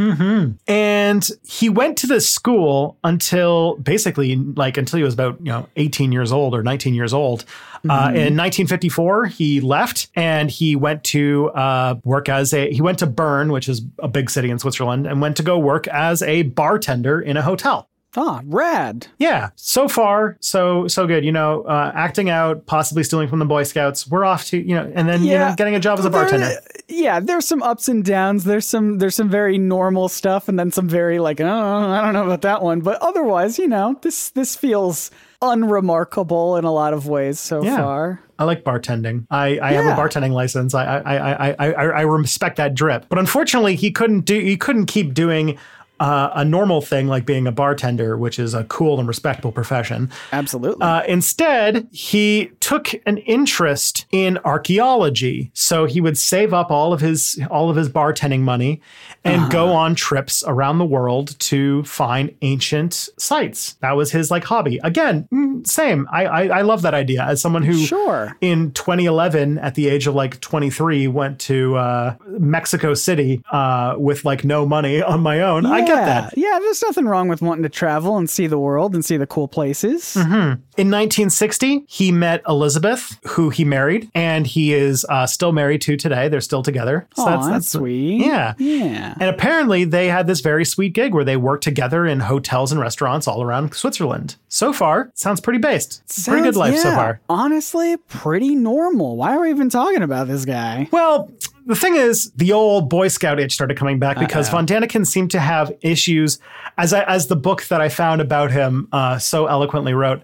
and 0.69 1.29
he 1.43 1.69
went 1.69 1.97
to 1.99 2.07
this 2.07 2.29
school 2.29 2.99
until 3.03 3.77
basically 3.77 4.37
like 4.37 4.77
until 4.77 4.99
he 4.99 5.03
was 5.03 5.15
about 5.15 5.39
you 5.41 5.51
know 5.53 5.69
18 5.77 6.13
years 6.13 6.31
old 6.31 6.55
or 6.55 6.63
19 6.63 6.95
years 6.95 7.13
old. 7.13 7.45
Uh, 7.89 8.09
in 8.15 8.37
1954, 8.37 9.27
he 9.27 9.61
left 9.61 10.09
and 10.15 10.51
he 10.51 10.77
went 10.77 11.03
to 11.05 11.49
uh, 11.55 11.95
work 12.05 12.29
as 12.29 12.53
a 12.53 12.71
he 12.73 12.83
went 12.83 12.99
to 12.99 13.07
Bern, 13.07 13.53
which 13.53 13.69
is 13.69 13.83
a 13.99 14.09
big 14.09 14.29
city 14.31 14.51
in 14.51 14.59
Switzerland, 14.59 15.07
and 15.07 15.21
went 15.21 15.37
to 15.39 15.43
go 15.43 15.59
work 15.59 15.89
as 15.89 16.23
a 16.23 16.43
bartender 16.43 17.21
in 17.21 17.37
a 17.37 17.43
hotel. 17.43 17.89
Ah, 18.17 18.43
rad. 18.45 19.07
Yeah, 19.19 19.51
so 19.55 19.87
far 19.87 20.37
so 20.41 20.89
so 20.89 21.07
good. 21.07 21.25
You 21.25 21.31
know, 21.31 21.63
uh, 21.63 21.93
acting 21.95 22.29
out, 22.29 22.67
possibly 22.67 23.05
stealing 23.05 23.29
from 23.29 23.39
the 23.39 23.45
Boy 23.45 23.63
Scouts. 23.63 24.09
We're 24.09 24.25
off 24.25 24.47
to 24.47 24.59
you 24.59 24.75
know, 24.75 24.91
and 24.95 25.09
then 25.09 25.23
you 25.23 25.39
know, 25.39 25.55
getting 25.57 25.77
a 25.77 25.81
job 25.81 26.01
as 26.01 26.05
a 26.05 26.11
There- 26.11 26.23
bartender. 26.23 26.51
yeah, 26.89 27.21
there's 27.21 27.47
some 27.47 27.63
ups 27.63 27.89
and 27.89 28.05
downs. 28.05 28.43
There's 28.45 28.67
some 28.67 28.99
there's 28.99 29.15
some 29.15 29.29
very 29.31 29.59
normal 29.59 30.09
stuff, 30.09 30.49
and 30.49 30.59
then 30.59 30.73
some 30.73 30.89
very 30.89 31.21
like 31.21 31.41
oh, 31.41 31.47
I 31.49 32.03
don't 32.03 32.13
know 32.13 32.25
about 32.25 32.43
that 32.43 32.63
one. 32.63 32.81
But 32.81 33.01
otherwise, 33.01 33.61
you 33.61 33.69
know, 33.69 33.97
this 34.03 34.31
this 34.31 34.57
feels 34.57 35.13
unremarkable 35.43 36.57
in 36.57 36.65
a 36.65 36.73
lot 36.73 36.93
of 36.93 37.07
ways 37.07 37.39
so 37.39 37.63
Yeah. 37.63 37.77
far. 37.77 38.21
I 38.39 38.45
like 38.45 38.65
bartending. 38.65 39.27
I, 39.31 39.59
I 39.61 39.73
have 39.73 39.85
a 39.85 40.01
bartending 40.01 40.33
license. 40.33 40.73
I, 40.75 40.85
I 41.01 41.15
I 41.17 41.51
I 41.51 41.55
I 41.59 41.73
I 41.73 42.01
respect 42.03 42.57
that 42.57 42.75
drip. 42.75 43.05
But 43.11 43.19
unfortunately, 43.19 43.77
he 43.77 43.91
couldn't 43.91 44.21
do. 44.21 44.39
He 44.39 44.57
couldn't 44.57 44.87
keep 44.87 45.13
doing. 45.13 45.59
Uh, 46.01 46.31
a 46.35 46.45
normal 46.45 46.81
thing 46.81 47.07
like 47.09 47.27
being 47.27 47.47
a 47.47 47.53
bartender, 47.53 48.17
which 48.17 48.39
is 48.39 48.55
a 48.55 48.65
cool 48.65 48.99
and 48.99 49.07
respectable 49.07 49.53
profession. 49.53 50.11
Absolutely. 50.33 50.81
Uh, 50.81 51.03
instead, 51.03 51.87
he 51.93 52.51
took 52.61 52.95
an 53.05 53.19
interest 53.19 54.07
in 54.11 54.39
archaeology. 54.47 55.51
So 55.53 55.85
he 55.85 56.01
would 56.01 56.17
save 56.17 56.55
up 56.55 56.71
all 56.71 56.93
of 56.95 57.01
his 57.03 57.39
all 57.51 57.69
of 57.69 57.77
his 57.77 57.89
bartending 57.89 58.41
money 58.41 58.81
and 59.25 59.51
go 59.53 59.73
on 59.73 59.95
trips 59.95 60.43
around 60.47 60.79
the 60.79 60.85
world 60.87 61.39
to 61.41 61.85
find 61.85 62.35
ancient 62.41 63.09
sites. 63.19 63.75
That 63.81 63.93
was 63.97 64.11
his 64.13 64.31
like 64.31 64.45
hobby. 64.45 64.81
Again, 64.83 65.29
mm, 65.33 65.67
same. 65.67 66.09
I, 66.11 66.25
I 66.25 66.43
I 66.59 66.63
love 66.63 66.81
that 66.83 66.95
idea. 66.95 67.23
As 67.25 67.41
someone 67.43 67.63
who 67.63 67.75
Sure. 67.75 68.35
in 68.41 68.73
2011 68.73 69.59
at 69.59 69.75
the 69.75 69.89
age 69.89 70.07
of 70.07 70.15
like 70.15 70.41
23 70.41 71.09
went 71.09 71.39
to 71.41 71.77
uh, 71.77 72.15
Mexico 72.39 72.95
City 72.95 73.43
uh, 73.53 73.97
with 73.99 74.25
like 74.25 74.45
no 74.45 74.65
money 74.65 75.03
on 75.03 75.21
my 75.21 75.43
own. 75.43 75.67
I 75.67 75.87
get 75.91 76.07
yeah. 76.07 76.21
that. 76.23 76.35
Yeah, 76.37 76.59
there's 76.61 76.83
nothing 76.83 77.07
wrong 77.07 77.29
with 77.29 77.43
wanting 77.43 77.63
to 77.65 77.69
travel 77.69 78.17
and 78.17 78.29
see 78.29 78.47
the 78.47 78.59
world 78.59 78.95
and 78.95 79.05
see 79.05 79.17
the 79.17 79.27
cool 79.27 79.49
places. 79.49 80.17
In 80.17 80.91
1960, 80.91 81.85
he 81.87 82.11
met 82.13 82.43
Elizabeth, 82.49 83.19
who 83.27 83.51
he 83.51 83.65
married, 83.65 84.11
and 84.15 84.47
he 84.47 84.73
is 84.73 85.05
uh, 85.09 85.27
still 85.27 85.53
married 85.53 85.83
to 85.83 85.97
today. 85.97 86.29
They're 86.29 86.41
still 86.41 86.63
together. 86.63 87.07
So 87.17 87.25
Aw, 87.27 87.51
that's, 87.51 87.69
sweet. 87.71 88.25
Yeah. 88.25 88.55
Yeah. 88.59 89.15
And 89.21 89.29
apparently, 89.29 89.85
they 89.85 90.07
had 90.09 90.27
this 90.27 90.41
very 90.41 90.65
sweet 90.65 90.95
gig 90.95 91.13
where 91.13 91.25
they 91.25 91.37
worked 91.37 91.65
together 91.65 92.07
in 92.07 92.21
hotels 92.21 92.73
and 92.73 92.81
restaurants 92.81 93.29
all 93.29 93.43
around 93.43 93.75
Switzerland. 93.75 94.37
So 94.49 94.73
far, 94.73 95.11
sounds 95.15 95.41
pretty 95.41 95.59
based. 95.59 96.03
pretty 96.25 96.43
good 96.43 96.55
Sounds- 96.55 96.57
life 96.57 96.77
so 96.79 96.95
far. 96.95 97.21
Honestly, 97.29 97.97
pretty 98.09 98.55
normal. 98.55 99.17
Why 99.17 99.37
are 99.37 99.41
we 99.41 99.51
even 99.51 99.69
talking 99.69 100.03
about 100.03 100.29
this 100.29 100.45
guy? 100.45 100.89
Well, 100.91 101.31
the 101.71 101.77
thing 101.77 101.95
is, 101.95 102.33
the 102.33 102.53
old 102.53 102.91
Boy 102.91 103.07
Scout 103.07 103.39
itch 103.39 103.53
started 103.53 103.77
coming 103.77 104.01
back 104.01 104.19
because 104.19 104.49
Von 104.49 104.67
Daniken 104.67 105.07
seemed 105.07 105.31
to 105.31 105.39
have 105.39 105.73
issues, 105.83 106.41
as 106.77 106.93
I, 106.93 107.05
as 107.05 107.29
the 107.29 107.37
book 107.37 107.63
that 107.69 107.81
I 107.81 107.89
found 107.89 108.21
about 108.21 108.51
him 108.51 108.89
uh, 108.91 109.19
so 109.19 109.47
eloquently 109.47 109.95
wrote. 109.95 110.21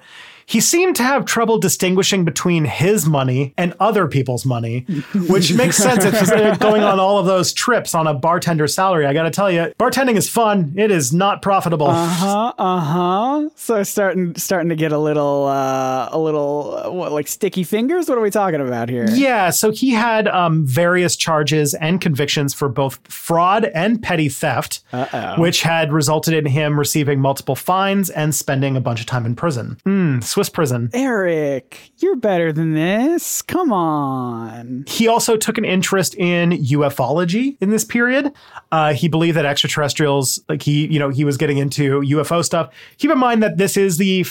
He 0.48 0.60
seemed 0.60 0.94
to 0.96 1.02
have 1.02 1.24
trouble 1.24 1.58
distinguishing 1.58 2.24
between 2.24 2.64
his 2.64 3.04
money 3.06 3.52
and 3.58 3.74
other 3.80 4.06
people's 4.06 4.46
money, 4.46 4.80
which 5.28 5.52
makes 5.52 5.76
sense 5.76 6.04
if 6.04 6.16
he's 6.18 6.30
uh, 6.30 6.54
going 6.60 6.84
on 6.84 7.00
all 7.00 7.18
of 7.18 7.26
those 7.26 7.52
trips 7.52 7.94
on 7.96 8.06
a 8.06 8.14
bartender 8.14 8.68
salary. 8.68 9.06
I 9.06 9.12
got 9.12 9.24
to 9.24 9.30
tell 9.30 9.50
you, 9.50 9.72
bartending 9.78 10.14
is 10.16 10.28
fun. 10.28 10.72
It 10.76 10.92
is 10.92 11.12
not 11.12 11.42
profitable. 11.42 11.88
Uh-huh, 11.88 12.52
uh-huh. 12.56 13.48
So 13.56 13.82
starting 13.82 14.36
starting 14.36 14.68
to 14.68 14.76
get 14.76 14.92
a 14.92 14.98
little 14.98 15.46
uh 15.46 16.08
a 16.12 16.18
little 16.18 16.80
uh, 16.84 16.90
what 16.90 17.10
like 17.10 17.26
sticky 17.26 17.64
fingers? 17.64 18.08
What 18.08 18.16
are 18.16 18.20
we 18.20 18.30
talking 18.30 18.60
about 18.60 18.88
here? 18.88 19.06
Yeah, 19.10 19.50
so 19.50 19.72
he 19.72 19.90
had 19.90 20.28
um, 20.28 20.64
various 20.64 21.16
charges 21.16 21.74
and 21.74 22.00
convictions 22.00 22.54
for 22.54 22.68
both 22.68 23.00
fraud 23.12 23.64
and 23.74 24.00
petty 24.00 24.28
theft, 24.28 24.80
which 25.38 25.62
had 25.62 25.92
resulted 25.92 26.34
in 26.34 26.46
him 26.46 26.78
receiving 26.78 27.20
multiple 27.20 27.56
fines 27.56 28.10
and 28.10 28.32
spending 28.34 28.76
a 28.76 28.80
bunch 28.80 29.00
of 29.00 29.06
time 29.06 29.26
in 29.26 29.34
prison. 29.34 29.78
Hmm, 29.84 30.20
Swiss 30.36 30.50
prison. 30.50 30.90
Eric, 30.92 31.92
you're 31.96 32.14
better 32.14 32.52
than 32.52 32.74
this. 32.74 33.40
Come 33.40 33.72
on. 33.72 34.84
He 34.86 35.08
also 35.08 35.34
took 35.38 35.56
an 35.56 35.64
interest 35.64 36.14
in 36.16 36.50
ufology 36.50 37.56
in 37.62 37.70
this 37.70 37.84
period. 37.84 38.30
Uh, 38.70 38.92
he 38.92 39.08
believed 39.08 39.38
that 39.38 39.46
extraterrestrials, 39.46 40.38
like 40.46 40.60
he, 40.60 40.88
you 40.88 40.98
know, 40.98 41.08
he 41.08 41.24
was 41.24 41.38
getting 41.38 41.56
into 41.56 42.02
UFO 42.02 42.44
stuff. 42.44 42.70
Keep 42.98 43.12
in 43.12 43.18
mind 43.18 43.42
that 43.42 43.56
this 43.56 43.78
is 43.78 43.96
the 43.96 44.24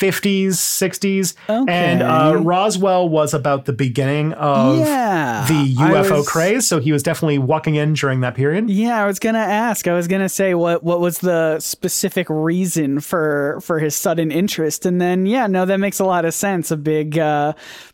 50s, 0.00 0.52
60s, 0.52 1.34
and 1.48 2.02
uh, 2.02 2.36
Roswell 2.42 3.08
was 3.08 3.34
about 3.34 3.66
the 3.66 3.72
beginning 3.74 4.32
of 4.32 4.78
Yeah. 4.78 5.44
the 5.46 5.74
UFO 5.76 6.10
was- 6.18 6.28
craze. 6.28 6.66
So 6.66 6.80
he 6.80 6.90
was 6.90 7.02
definitely 7.02 7.38
walking 7.38 7.74
in 7.74 7.92
during 7.92 8.20
that 8.20 8.34
period. 8.34 8.70
Yeah, 8.70 9.02
I 9.02 9.06
was 9.06 9.18
gonna 9.18 9.38
ask. 9.38 9.86
I 9.86 9.92
was 9.94 10.08
gonna 10.08 10.28
say 10.30 10.54
what 10.54 10.82
what 10.82 11.00
was 11.00 11.18
the 11.18 11.58
specific 11.60 12.26
reason 12.30 13.00
for 13.00 13.58
for 13.62 13.78
his 13.78 13.94
sudden 13.94 14.30
interest, 14.32 14.86
and 14.86 15.00
then 15.00 15.26
yeah, 15.26 15.46
no, 15.46 15.66
that 15.66 15.78
makes 15.78 16.00
a 16.00 16.04
lot 16.04 16.24
of 16.24 16.32
sense. 16.32 16.70
A 16.70 16.76
big 16.78 17.18
uh, 17.18 17.52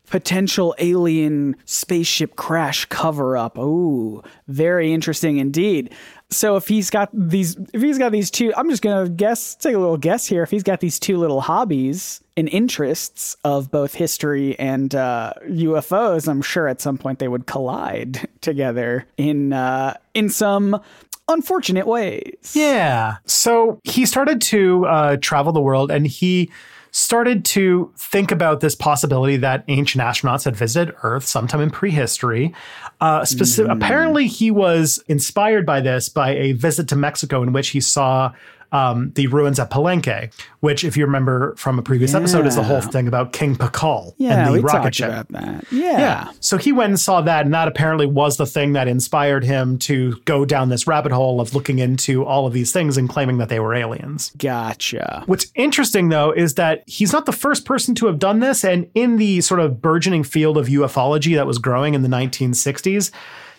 potential 0.08 0.74
alien 0.78 1.56
spaceship 1.64 2.36
crash 2.36 2.84
cover 2.84 3.36
up. 3.36 3.58
Oh, 3.58 4.22
very 4.46 4.92
interesting 4.92 5.38
indeed. 5.38 5.92
So 6.30 6.56
if 6.56 6.66
he's 6.66 6.90
got 6.90 7.08
these, 7.12 7.56
if 7.72 7.80
he's 7.80 7.98
got 7.98 8.10
these 8.10 8.30
two, 8.30 8.52
I'm 8.56 8.68
just 8.68 8.82
gonna 8.82 9.08
guess, 9.08 9.54
take 9.54 9.74
a 9.74 9.78
little 9.78 9.96
guess 9.96 10.26
here. 10.26 10.42
If 10.42 10.50
he's 10.50 10.64
got 10.64 10.80
these 10.80 10.98
two 10.98 11.18
little 11.18 11.40
hobbies 11.40 12.20
and 12.36 12.48
interests 12.48 13.36
of 13.44 13.70
both 13.70 13.94
history 13.94 14.58
and 14.58 14.94
uh, 14.94 15.32
UFOs, 15.48 16.28
I'm 16.28 16.42
sure 16.42 16.66
at 16.66 16.80
some 16.80 16.98
point 16.98 17.20
they 17.20 17.28
would 17.28 17.46
collide 17.46 18.28
together 18.40 19.06
in 19.16 19.52
uh, 19.52 19.96
in 20.14 20.28
some 20.28 20.80
unfortunate 21.28 21.86
ways. 21.86 22.52
Yeah. 22.54 23.16
So 23.26 23.80
he 23.84 24.04
started 24.06 24.40
to 24.42 24.86
uh, 24.86 25.16
travel 25.20 25.52
the 25.52 25.60
world 25.60 25.90
and 25.90 26.06
he 26.06 26.50
started 26.96 27.44
to 27.44 27.92
think 27.98 28.32
about 28.32 28.60
this 28.60 28.74
possibility 28.74 29.36
that 29.36 29.62
ancient 29.68 30.02
astronauts 30.02 30.46
had 30.46 30.56
visited 30.56 30.94
Earth 31.02 31.26
sometime 31.26 31.60
in 31.60 31.68
prehistory. 31.68 32.54
Uh, 33.02 33.22
specific, 33.22 33.70
mm. 33.70 33.76
Apparently, 33.76 34.26
he 34.26 34.50
was 34.50 35.04
inspired 35.06 35.66
by 35.66 35.78
this 35.78 36.08
by 36.08 36.30
a 36.30 36.52
visit 36.52 36.88
to 36.88 36.96
Mexico 36.96 37.42
in 37.42 37.52
which 37.52 37.68
he 37.68 37.82
saw 37.82 38.32
um, 38.72 39.12
the 39.14 39.26
ruins 39.28 39.58
at 39.58 39.70
Palenque, 39.70 40.32
which, 40.60 40.84
if 40.84 40.96
you 40.96 41.04
remember 41.04 41.54
from 41.56 41.78
a 41.78 41.82
previous 41.82 42.12
yeah. 42.12 42.18
episode, 42.18 42.46
is 42.46 42.56
the 42.56 42.62
whole 42.62 42.80
thing 42.80 43.08
about 43.08 43.32
King 43.32 43.56
Pakal 43.56 44.14
yeah, 44.18 44.46
and 44.46 44.54
the 44.54 44.60
rocket 44.60 44.94
ship. 44.94 45.08
About 45.08 45.28
that. 45.28 45.72
Yeah. 45.72 45.98
yeah. 45.98 46.32
So 46.40 46.56
he 46.58 46.72
went 46.72 46.90
and 46.90 47.00
saw 47.00 47.20
that, 47.20 47.44
and 47.44 47.54
that 47.54 47.68
apparently 47.68 48.06
was 48.06 48.36
the 48.36 48.46
thing 48.46 48.72
that 48.72 48.88
inspired 48.88 49.44
him 49.44 49.78
to 49.80 50.16
go 50.24 50.44
down 50.44 50.68
this 50.68 50.86
rabbit 50.86 51.12
hole 51.12 51.40
of 51.40 51.54
looking 51.54 51.78
into 51.78 52.24
all 52.24 52.46
of 52.46 52.52
these 52.52 52.72
things 52.72 52.96
and 52.96 53.08
claiming 53.08 53.38
that 53.38 53.48
they 53.48 53.60
were 53.60 53.74
aliens. 53.74 54.32
Gotcha. 54.38 55.22
What's 55.26 55.46
interesting, 55.54 56.08
though, 56.08 56.32
is 56.32 56.54
that 56.54 56.82
he's 56.86 57.12
not 57.12 57.26
the 57.26 57.32
first 57.32 57.64
person 57.64 57.94
to 57.96 58.06
have 58.06 58.18
done 58.18 58.40
this, 58.40 58.64
and 58.64 58.90
in 58.94 59.16
the 59.16 59.40
sort 59.40 59.60
of 59.60 59.80
burgeoning 59.80 60.24
field 60.24 60.58
of 60.58 60.66
ufology 60.66 61.34
that 61.36 61.46
was 61.46 61.58
growing 61.58 61.94
in 61.94 62.02
the 62.02 62.08
1960s 62.08 63.10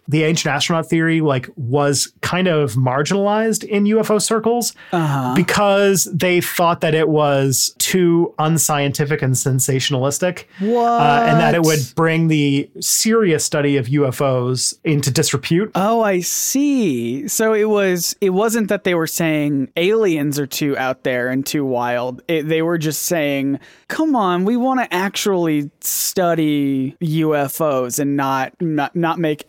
the 0.08 0.24
ancient 0.24 0.54
astronaut 0.54 0.90
theory 0.90 1.22
like 1.22 1.50
was 1.56 2.14
kind 2.22 2.48
of 2.48 2.74
marginalized 2.74 3.64
in 3.64 3.84
UFO 3.86 4.22
circles 4.22 4.74
uh-huh. 4.92 5.34
because 5.36 6.06
they 6.14 6.42
thought 6.42 6.82
that 6.82 6.96
it 6.96 7.10
was 7.10 7.76
too 7.78 8.34
unscientific 8.40 9.22
and 9.22 9.34
sensationalistic, 9.34 10.46
uh, 10.62 11.26
and 11.26 11.40
that 11.40 11.56
it 11.56 11.64
would 11.64 11.80
bring 11.96 12.28
the 12.28 12.70
serious 12.80 13.44
study 13.44 13.78
of 13.78 13.88
UFOs 13.88 14.74
into 14.84 15.12
disrepute. 15.12 15.72
Oh, 15.76 16.02
I 16.02 16.22
see. 16.22 17.28
So 17.28 17.54
it 17.54 17.70
was 17.70 18.16
it 18.22 18.32
wasn't 18.32 18.70
that 18.70 18.84
they 18.84 18.96
were 18.96 19.08
saying 19.08 19.72
aliens 19.76 20.40
are 20.40 20.48
too 20.48 20.78
out 20.78 21.04
there 21.04 21.30
and 21.30 21.46
too 21.46 21.66
wild. 21.66 22.22
It, 22.28 22.48
they 22.48 22.62
were 22.62 22.78
just 22.78 23.04
saying, 23.04 23.60
"Come 23.88 24.16
on, 24.16 24.46
we 24.46 24.56
want 24.58 24.80
to 24.80 24.94
actually 24.94 25.70
study 25.82 26.96
UFOs 27.02 28.00
and 28.00 28.16
not 28.16 28.54
not 28.62 28.96
not 28.96 29.20
make." 29.20 29.48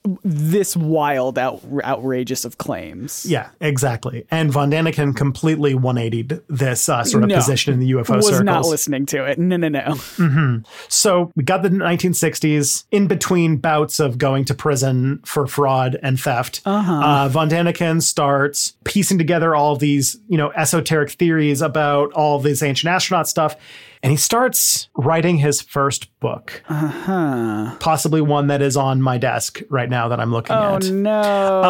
This 0.51 0.77
wild, 0.77 1.39
out, 1.39 1.63
outrageous 1.85 2.45
of 2.45 2.59
claims. 2.59 3.27
Yeah, 3.27 3.51
exactly. 3.61 4.27
And 4.31 4.51
Von 4.53 4.71
Daniken 4.71 5.15
completely 5.15 5.75
180'd 5.75 6.43
this 6.49 6.89
uh, 6.89 7.05
sort 7.05 7.25
of 7.25 7.31
no, 7.31 7.37
position 7.37 7.75
in 7.75 7.81
the 7.81 7.91
UFO 7.93 8.17
was 8.17 8.27
circles. 8.27 8.43
not 8.43 8.65
listening 8.65 9.07
to 9.07 9.25
it. 9.25 9.39
No, 9.39 9.57
no, 9.57 9.69
no. 9.69 9.81
Mm-hmm. 10.19 10.59
So 10.89 11.31
we 11.37 11.45
got 11.45 11.63
the 11.63 11.69
1960s 11.69 12.85
in 12.91 13.07
between 13.07 13.57
bouts 13.57 14.01
of 14.01 14.19
going 14.19 14.45
to 14.47 14.55
prison 14.55 15.21
for 15.25 15.47
fraud 15.47 15.99
and 16.03 16.19
theft. 16.19 16.61
Uh-huh. 16.65 16.93
Uh, 16.93 17.29
Von 17.29 17.49
Daniken 17.49 18.03
starts 18.03 18.75
piecing 18.85 19.19
together 19.19 19.55
all 19.55 19.73
of 19.73 19.79
these, 19.79 20.19
you 20.29 20.37
know, 20.37 20.51
esoteric 20.53 21.11
theories 21.11 21.61
about 21.61 22.13
all 22.13 22.39
this 22.39 22.63
ancient 22.63 22.91
astronaut 22.91 23.29
stuff 23.29 23.57
and 24.03 24.11
he 24.11 24.17
starts 24.17 24.89
writing 24.97 25.39
his 25.39 25.61
first 25.61 26.09
book. 26.21 26.63
Uh-huh. 26.69 27.77
Possibly 27.81 28.21
one 28.21 28.49
that 28.49 28.63
is 28.63 28.77
on 28.77 29.03
my 29.03 29.19
desk 29.19 29.61
right 29.69 29.89
now 29.89 30.09
that 30.09 30.21
I'm 30.21 30.33
looking 30.33 30.57
oh, 30.57 30.77
at. 30.77 30.85
Oh 30.85 30.91
no. 30.93 31.63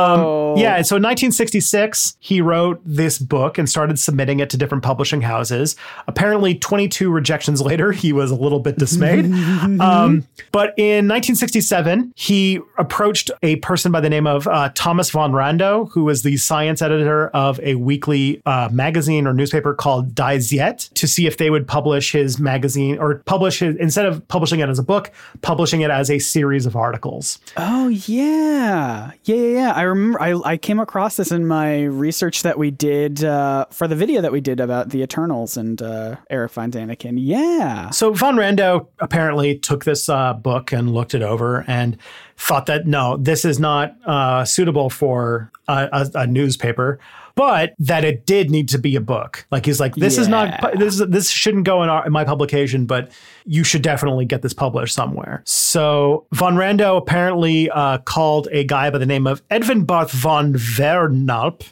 Um, 0.54 0.58
yeah, 0.58 0.80
so 0.82 0.96
in 0.96 1.02
1966 1.02 2.16
he 2.18 2.40
wrote 2.40 2.80
this 2.84 3.18
book 3.18 3.58
and 3.58 3.68
started 3.68 3.98
submitting 3.98 4.40
it 4.40 4.50
to 4.50 4.56
different 4.56 4.84
publishing 4.84 5.20
houses. 5.20 5.76
Apparently 6.06 6.54
22 6.54 7.10
rejections 7.10 7.60
later 7.68 7.92
he 7.92 8.12
was 8.12 8.30
a 8.30 8.36
little 8.36 8.60
bit 8.60 8.78
dismayed. 8.78 9.26
um, 9.80 10.26
but 10.52 10.74
in 10.76 11.08
1967 11.08 12.12
he 12.16 12.60
approached 12.78 13.30
a 13.42 13.56
person 13.56 13.92
by 13.92 14.00
the 14.00 14.10
name 14.10 14.26
of 14.26 14.46
uh, 14.46 14.70
Thomas 14.74 15.10
von 15.10 15.32
Randow, 15.32 15.90
who 15.92 16.04
was 16.04 16.22
the 16.22 16.36
science 16.36 16.82
editor 16.82 17.28
of 17.28 17.60
a 17.60 17.74
weekly 17.76 18.42
uh, 18.46 18.68
magazine 18.72 19.26
or 19.26 19.34
newspaper 19.34 19.74
called 19.74 20.14
Die 20.14 20.38
Zeit, 20.38 20.90
to 20.94 21.06
see 21.06 21.26
if 21.26 21.36
they 21.36 21.50
would 21.50 21.66
publish 21.66 22.14
his 22.18 22.38
magazine 22.38 22.98
or 22.98 23.18
publish 23.24 23.62
it 23.62 23.76
instead 23.78 24.06
of 24.06 24.26
publishing 24.28 24.60
it 24.60 24.68
as 24.68 24.78
a 24.78 24.82
book, 24.82 25.10
publishing 25.42 25.80
it 25.80 25.90
as 25.90 26.10
a 26.10 26.18
series 26.18 26.66
of 26.66 26.76
articles. 26.76 27.38
Oh 27.56 27.88
yeah, 27.88 29.12
yeah, 29.24 29.34
yeah. 29.34 29.52
yeah. 29.52 29.72
I 29.72 29.82
remember 29.82 30.20
I, 30.20 30.34
I 30.44 30.56
came 30.56 30.80
across 30.80 31.16
this 31.16 31.32
in 31.32 31.46
my 31.46 31.84
research 31.84 32.42
that 32.42 32.58
we 32.58 32.70
did 32.70 33.24
uh, 33.24 33.66
for 33.70 33.88
the 33.88 33.96
video 33.96 34.20
that 34.20 34.32
we 34.32 34.40
did 34.40 34.60
about 34.60 34.90
the 34.90 35.02
Eternals 35.02 35.56
and 35.56 35.80
uh, 35.80 36.16
Eric 36.30 36.52
Von 36.52 36.70
Daniken. 36.70 37.16
Yeah. 37.18 37.90
So 37.90 38.12
Von 38.12 38.36
Randow 38.36 38.88
apparently 38.98 39.58
took 39.58 39.84
this 39.84 40.08
uh, 40.08 40.34
book 40.34 40.72
and 40.72 40.92
looked 40.92 41.14
it 41.14 41.22
over 41.22 41.64
and 41.66 41.96
thought 42.36 42.66
that 42.66 42.86
no, 42.86 43.16
this 43.16 43.44
is 43.44 43.58
not 43.58 43.96
uh, 44.06 44.44
suitable 44.44 44.90
for 44.90 45.50
a, 45.66 45.88
a, 45.92 46.20
a 46.20 46.26
newspaper 46.26 46.98
but 47.38 47.72
that 47.78 48.04
it 48.04 48.26
did 48.26 48.50
need 48.50 48.68
to 48.68 48.78
be 48.78 48.96
a 48.96 49.00
book. 49.00 49.46
Like 49.52 49.64
he's 49.64 49.78
like, 49.78 49.94
this 49.94 50.16
yeah. 50.16 50.22
is 50.22 50.26
not 50.26 50.72
this 50.76 51.00
this 51.08 51.30
shouldn't 51.30 51.62
go 51.62 51.84
in, 51.84 51.88
our, 51.88 52.04
in 52.04 52.10
my 52.10 52.24
publication, 52.24 52.84
but 52.84 53.12
you 53.44 53.62
should 53.62 53.80
definitely 53.80 54.24
get 54.24 54.42
this 54.42 54.52
published 54.52 54.92
somewhere. 54.92 55.42
So 55.44 56.26
von 56.32 56.56
Randow 56.56 56.96
apparently 56.96 57.70
uh, 57.70 57.98
called 57.98 58.48
a 58.50 58.64
guy 58.64 58.90
by 58.90 58.98
the 58.98 59.06
name 59.06 59.28
of 59.28 59.40
Erwin 59.52 59.84
Barth 59.84 60.10
von 60.10 60.54
Wehrenalp 60.54 61.62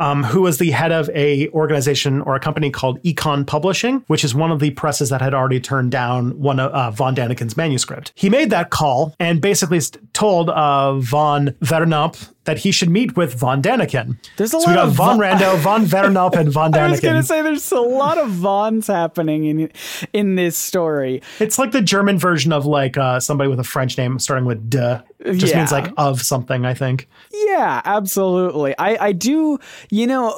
um, 0.00 0.24
who 0.24 0.42
was 0.42 0.58
the 0.58 0.70
head 0.70 0.92
of 0.92 1.08
a 1.10 1.48
organization 1.50 2.20
or 2.22 2.34
a 2.34 2.40
company 2.40 2.70
called 2.70 3.00
Econ 3.02 3.46
Publishing, 3.46 4.02
which 4.08 4.24
is 4.24 4.34
one 4.34 4.50
of 4.50 4.60
the 4.60 4.70
presses 4.70 5.10
that 5.10 5.20
had 5.20 5.34
already 5.34 5.60
turned 5.60 5.92
down 5.92 6.38
one 6.40 6.58
of 6.58 6.72
uh, 6.72 6.90
von 6.90 7.14
Daniken's 7.14 7.56
manuscript. 7.56 8.12
He 8.14 8.28
made 8.28 8.50
that 8.50 8.70
call 8.70 9.14
and 9.20 9.40
basically 9.40 9.80
told 10.12 10.50
uh, 10.50 10.94
von 10.98 11.48
Wehrenalp 11.62 12.33
that 12.44 12.58
he 12.58 12.70
should 12.70 12.90
meet 12.90 13.16
with 13.16 13.34
von 13.34 13.62
Daniken. 13.62 14.18
There's 14.36 14.54
a 14.54 14.60
so 14.60 14.66
lot 14.66 14.68
we 14.68 14.74
got 14.74 14.88
of 14.88 14.94
von 14.94 15.18
Randow, 15.18 15.56
von 15.58 15.86
Wehrenalp, 15.86 16.34
and 16.38 16.52
von 16.52 16.72
Daniken. 16.72 16.80
I 16.80 16.90
was 16.90 17.00
going 17.00 17.16
to 17.16 17.22
say 17.22 17.42
there's 17.42 17.72
a 17.72 17.80
lot 17.80 18.18
of 18.18 18.30
Vons 18.30 18.86
happening 18.86 19.44
in 19.44 19.70
in 20.12 20.34
this 20.34 20.56
story. 20.56 21.22
It's 21.40 21.58
like 21.58 21.72
the 21.72 21.82
German 21.82 22.18
version 22.18 22.52
of 22.52 22.66
like 22.66 22.96
uh, 22.96 23.20
somebody 23.20 23.48
with 23.48 23.60
a 23.60 23.64
French 23.64 23.96
name 23.96 24.18
starting 24.18 24.44
with 24.44 24.70
de. 24.70 25.02
It 25.24 25.34
just 25.34 25.52
yeah. 25.52 25.60
means 25.60 25.72
like 25.72 25.90
of 25.96 26.20
something, 26.20 26.66
I 26.66 26.74
think. 26.74 27.08
Yeah, 27.32 27.80
absolutely. 27.86 28.74
I, 28.78 29.06
I 29.06 29.12
do, 29.12 29.58
you 29.90 30.06
know, 30.06 30.34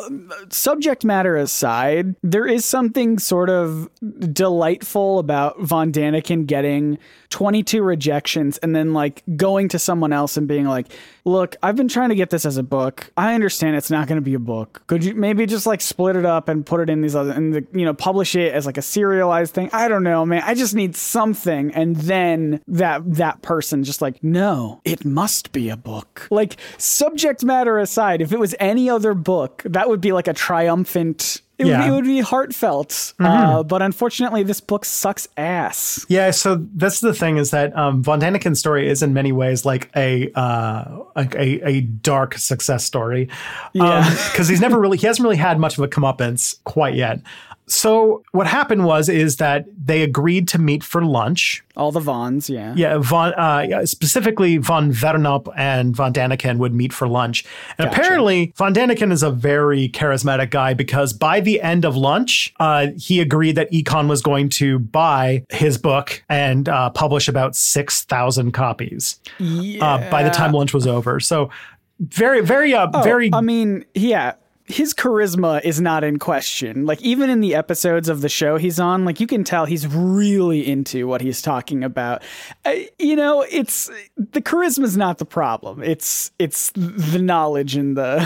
subject 0.51 1.05
matter 1.05 1.37
aside, 1.37 2.15
there 2.23 2.47
is 2.47 2.65
something 2.65 3.19
sort 3.19 3.51
of 3.51 3.91
delightful 4.33 5.19
about 5.19 5.61
Von 5.61 5.91
Daniken 5.91 6.47
getting 6.47 6.99
22 7.31 7.83
rejections 7.83 8.59
and 8.59 8.77
then 8.77 8.93
like 8.93 9.25
going 9.37 9.69
to 9.71 9.79
someone 9.79 10.13
else 10.13 10.37
and 10.37 10.47
being 10.47 10.67
like, 10.67 10.87
look, 11.25 11.57
I've 11.63 11.75
been 11.75 11.89
trying 11.97 12.11
to 12.11 12.15
get 12.15 12.29
this 12.29 12.45
as 12.45 12.59
a 12.59 12.63
book. 12.63 13.11
I 13.17 13.35
understand 13.35 13.75
it's 13.75 13.91
not 13.91 14.07
going 14.07 14.17
to 14.17 14.23
be 14.23 14.35
a 14.35 14.39
book. 14.39 14.83
Could 14.87 15.03
you 15.03 15.15
maybe 15.15 15.47
just 15.47 15.67
like 15.67 15.81
split 15.81 16.15
it 16.15 16.27
up 16.27 16.47
and 16.47 16.65
put 16.65 16.81
it 16.81 16.91
in 16.91 17.01
these 17.01 17.17
other, 17.17 17.33
and 17.33 17.55
the, 17.55 17.67
you 17.73 17.87
know, 17.87 17.95
publish 17.95 18.37
it 18.37 18.53
as 18.53 18.67
like 18.67 18.77
a 18.77 18.83
serialized 18.83 19.55
thing? 19.55 19.71
I 19.73 19.89
don't 19.89 20.03
know, 20.03 20.27
man. 20.27 20.43
I 20.45 20.53
just 20.53 20.75
need 20.75 20.95
something. 20.95 21.73
And 21.73 21.97
then 21.97 22.61
that, 22.69 23.15
that 23.15 23.41
person 23.41 23.83
just 23.83 24.03
like, 24.03 24.23
no, 24.23 24.83
it 24.85 25.07
must 25.07 25.53
be 25.53 25.71
a 25.71 25.77
book. 25.77 26.29
Like, 26.31 26.59
subject 26.77 27.43
matter 27.43 27.79
aside, 27.79 28.21
if 28.21 28.31
it 28.31 28.39
was 28.39 28.55
any 28.61 28.91
other 28.91 29.15
book, 29.15 29.63
that 29.65 29.89
would 29.89 30.03
be 30.03 30.13
like 30.13 30.29
a 30.29 30.35
triumphant 30.35 31.41
it, 31.59 31.67
yeah. 31.67 31.79
would, 31.79 31.85
be, 31.85 31.89
it 31.89 31.95
would 31.95 32.05
be 32.05 32.21
heartfelt, 32.21 32.89
mm-hmm. 32.89 33.25
uh, 33.25 33.63
but 33.63 33.81
unfortunately, 33.81 34.43
this 34.43 34.61
book 34.61 34.85
sucks 34.85 35.27
ass. 35.37 36.05
Yeah, 36.09 36.31
so 36.31 36.67
that's 36.75 37.01
the 37.01 37.15
thing 37.15 37.39
is 37.39 37.51
that 37.51 37.75
um, 37.77 38.03
Von 38.03 38.21
Daniken's 38.21 38.59
story 38.59 38.89
is 38.89 39.03
in 39.03 39.15
many 39.15 39.33
ways 39.33 39.65
like 39.65 39.91
a 39.97 40.31
uh, 40.35 40.99
a, 41.17 41.67
a, 41.67 41.81
dark 41.81 42.35
success 42.35 42.85
story. 42.85 43.29
Yeah, 43.73 44.09
because 44.31 44.49
um, 44.49 44.53
he's 44.53 44.61
never 44.61 44.79
really 44.79 44.99
he 44.99 45.07
hasn't 45.07 45.25
really 45.25 45.37
had 45.37 45.59
much 45.59 45.79
of 45.79 45.85
a 45.85 45.89
comeuppance 45.89 46.63
quite 46.65 46.95
yet. 46.95 47.21
So 47.69 48.23
what 48.31 48.47
happened 48.47 48.85
was 48.85 49.09
is 49.09 49.37
that 49.37 49.67
they 49.77 50.03
agreed 50.03 50.47
to 50.49 50.59
meet 50.59 50.85
for 50.85 51.05
lunch. 51.05 51.65
All 51.77 51.91
the 51.91 52.01
Vons, 52.01 52.49
yeah. 52.49 52.73
Yeah, 52.77 52.99
Von, 52.99 53.35
uh, 53.35 53.85
specifically 53.85 54.57
Von 54.59 54.93
Wehrenalp 54.93 55.53
and 55.57 55.95
Von 55.95 56.13
Daniken 56.13 56.59
would 56.59 56.73
meet 56.73 56.93
for 56.93 57.09
lunch. 57.09 57.45
And 57.77 57.89
gotcha. 57.89 58.01
apparently 58.01 58.53
Von 58.57 58.73
Daniken 58.73 59.11
is 59.11 59.25
a 59.25 59.31
very 59.31 59.89
charismatic 59.89 60.51
guy 60.51 60.75
because 60.75 61.13
by 61.13 61.41
the 61.41 61.61
end 61.61 61.85
of 61.85 61.97
lunch, 61.97 62.55
uh, 62.61 62.89
he 62.97 63.21
agreed 63.21 63.57
that 63.57 63.71
Econ 63.73 64.09
was 64.09 64.23
going 64.23 64.49
to 64.51 64.79
buy 64.79 65.45
his 65.51 65.77
book 65.77 66.23
and 66.29 66.69
uh, 66.69 66.91
publish 66.91 67.27
about 67.27 67.57
6,000 67.57 68.53
copies 68.53 69.19
yeah. 69.39 69.85
Uh, 69.85 70.11
by 70.11 70.23
the 70.23 70.31
time 70.31 70.53
lunch 70.53 70.73
was 70.73 70.87
over. 70.87 71.19
So 71.19 71.51
very, 71.99 72.43
very, 72.43 72.75
uh, 72.75 72.89
oh, 72.95 73.03
very. 73.03 73.31
I 73.33 73.41
mean, 73.41 73.85
yeah 73.95 74.35
his 74.67 74.93
charisma 74.95 75.63
is 75.65 75.81
not 75.81 76.05
in 76.05 76.19
question. 76.19 76.87
Like 76.87 77.01
even 77.03 77.31
in 77.31 77.41
the 77.41 77.55
episodes 77.55 78.09
of 78.09 78.21
the 78.21 78.29
show 78.29 78.57
he's 78.57 78.81
on, 78.81 79.05
like 79.05 79.21
you 79.21 79.27
can 79.27 79.45
tell 79.45 79.65
he's 79.65 79.87
really 79.87 80.67
into 80.67 81.07
what 81.07 81.21
he's 81.21 81.41
talking 81.41 81.85
about. 81.85 82.23
Uh, 82.65 82.75
you 82.99 83.17
know, 83.17 83.43
it's 83.51 83.91
the 84.17 84.43
charisma 84.43 84.85
is 84.85 84.97
not 84.97 85.19
the 85.19 85.25
problem. 85.25 85.83
It's 85.83 86.33
it's 86.39 86.73
the 86.75 87.21
knowledge 87.21 87.77
and 87.77 87.97
the 87.97 88.19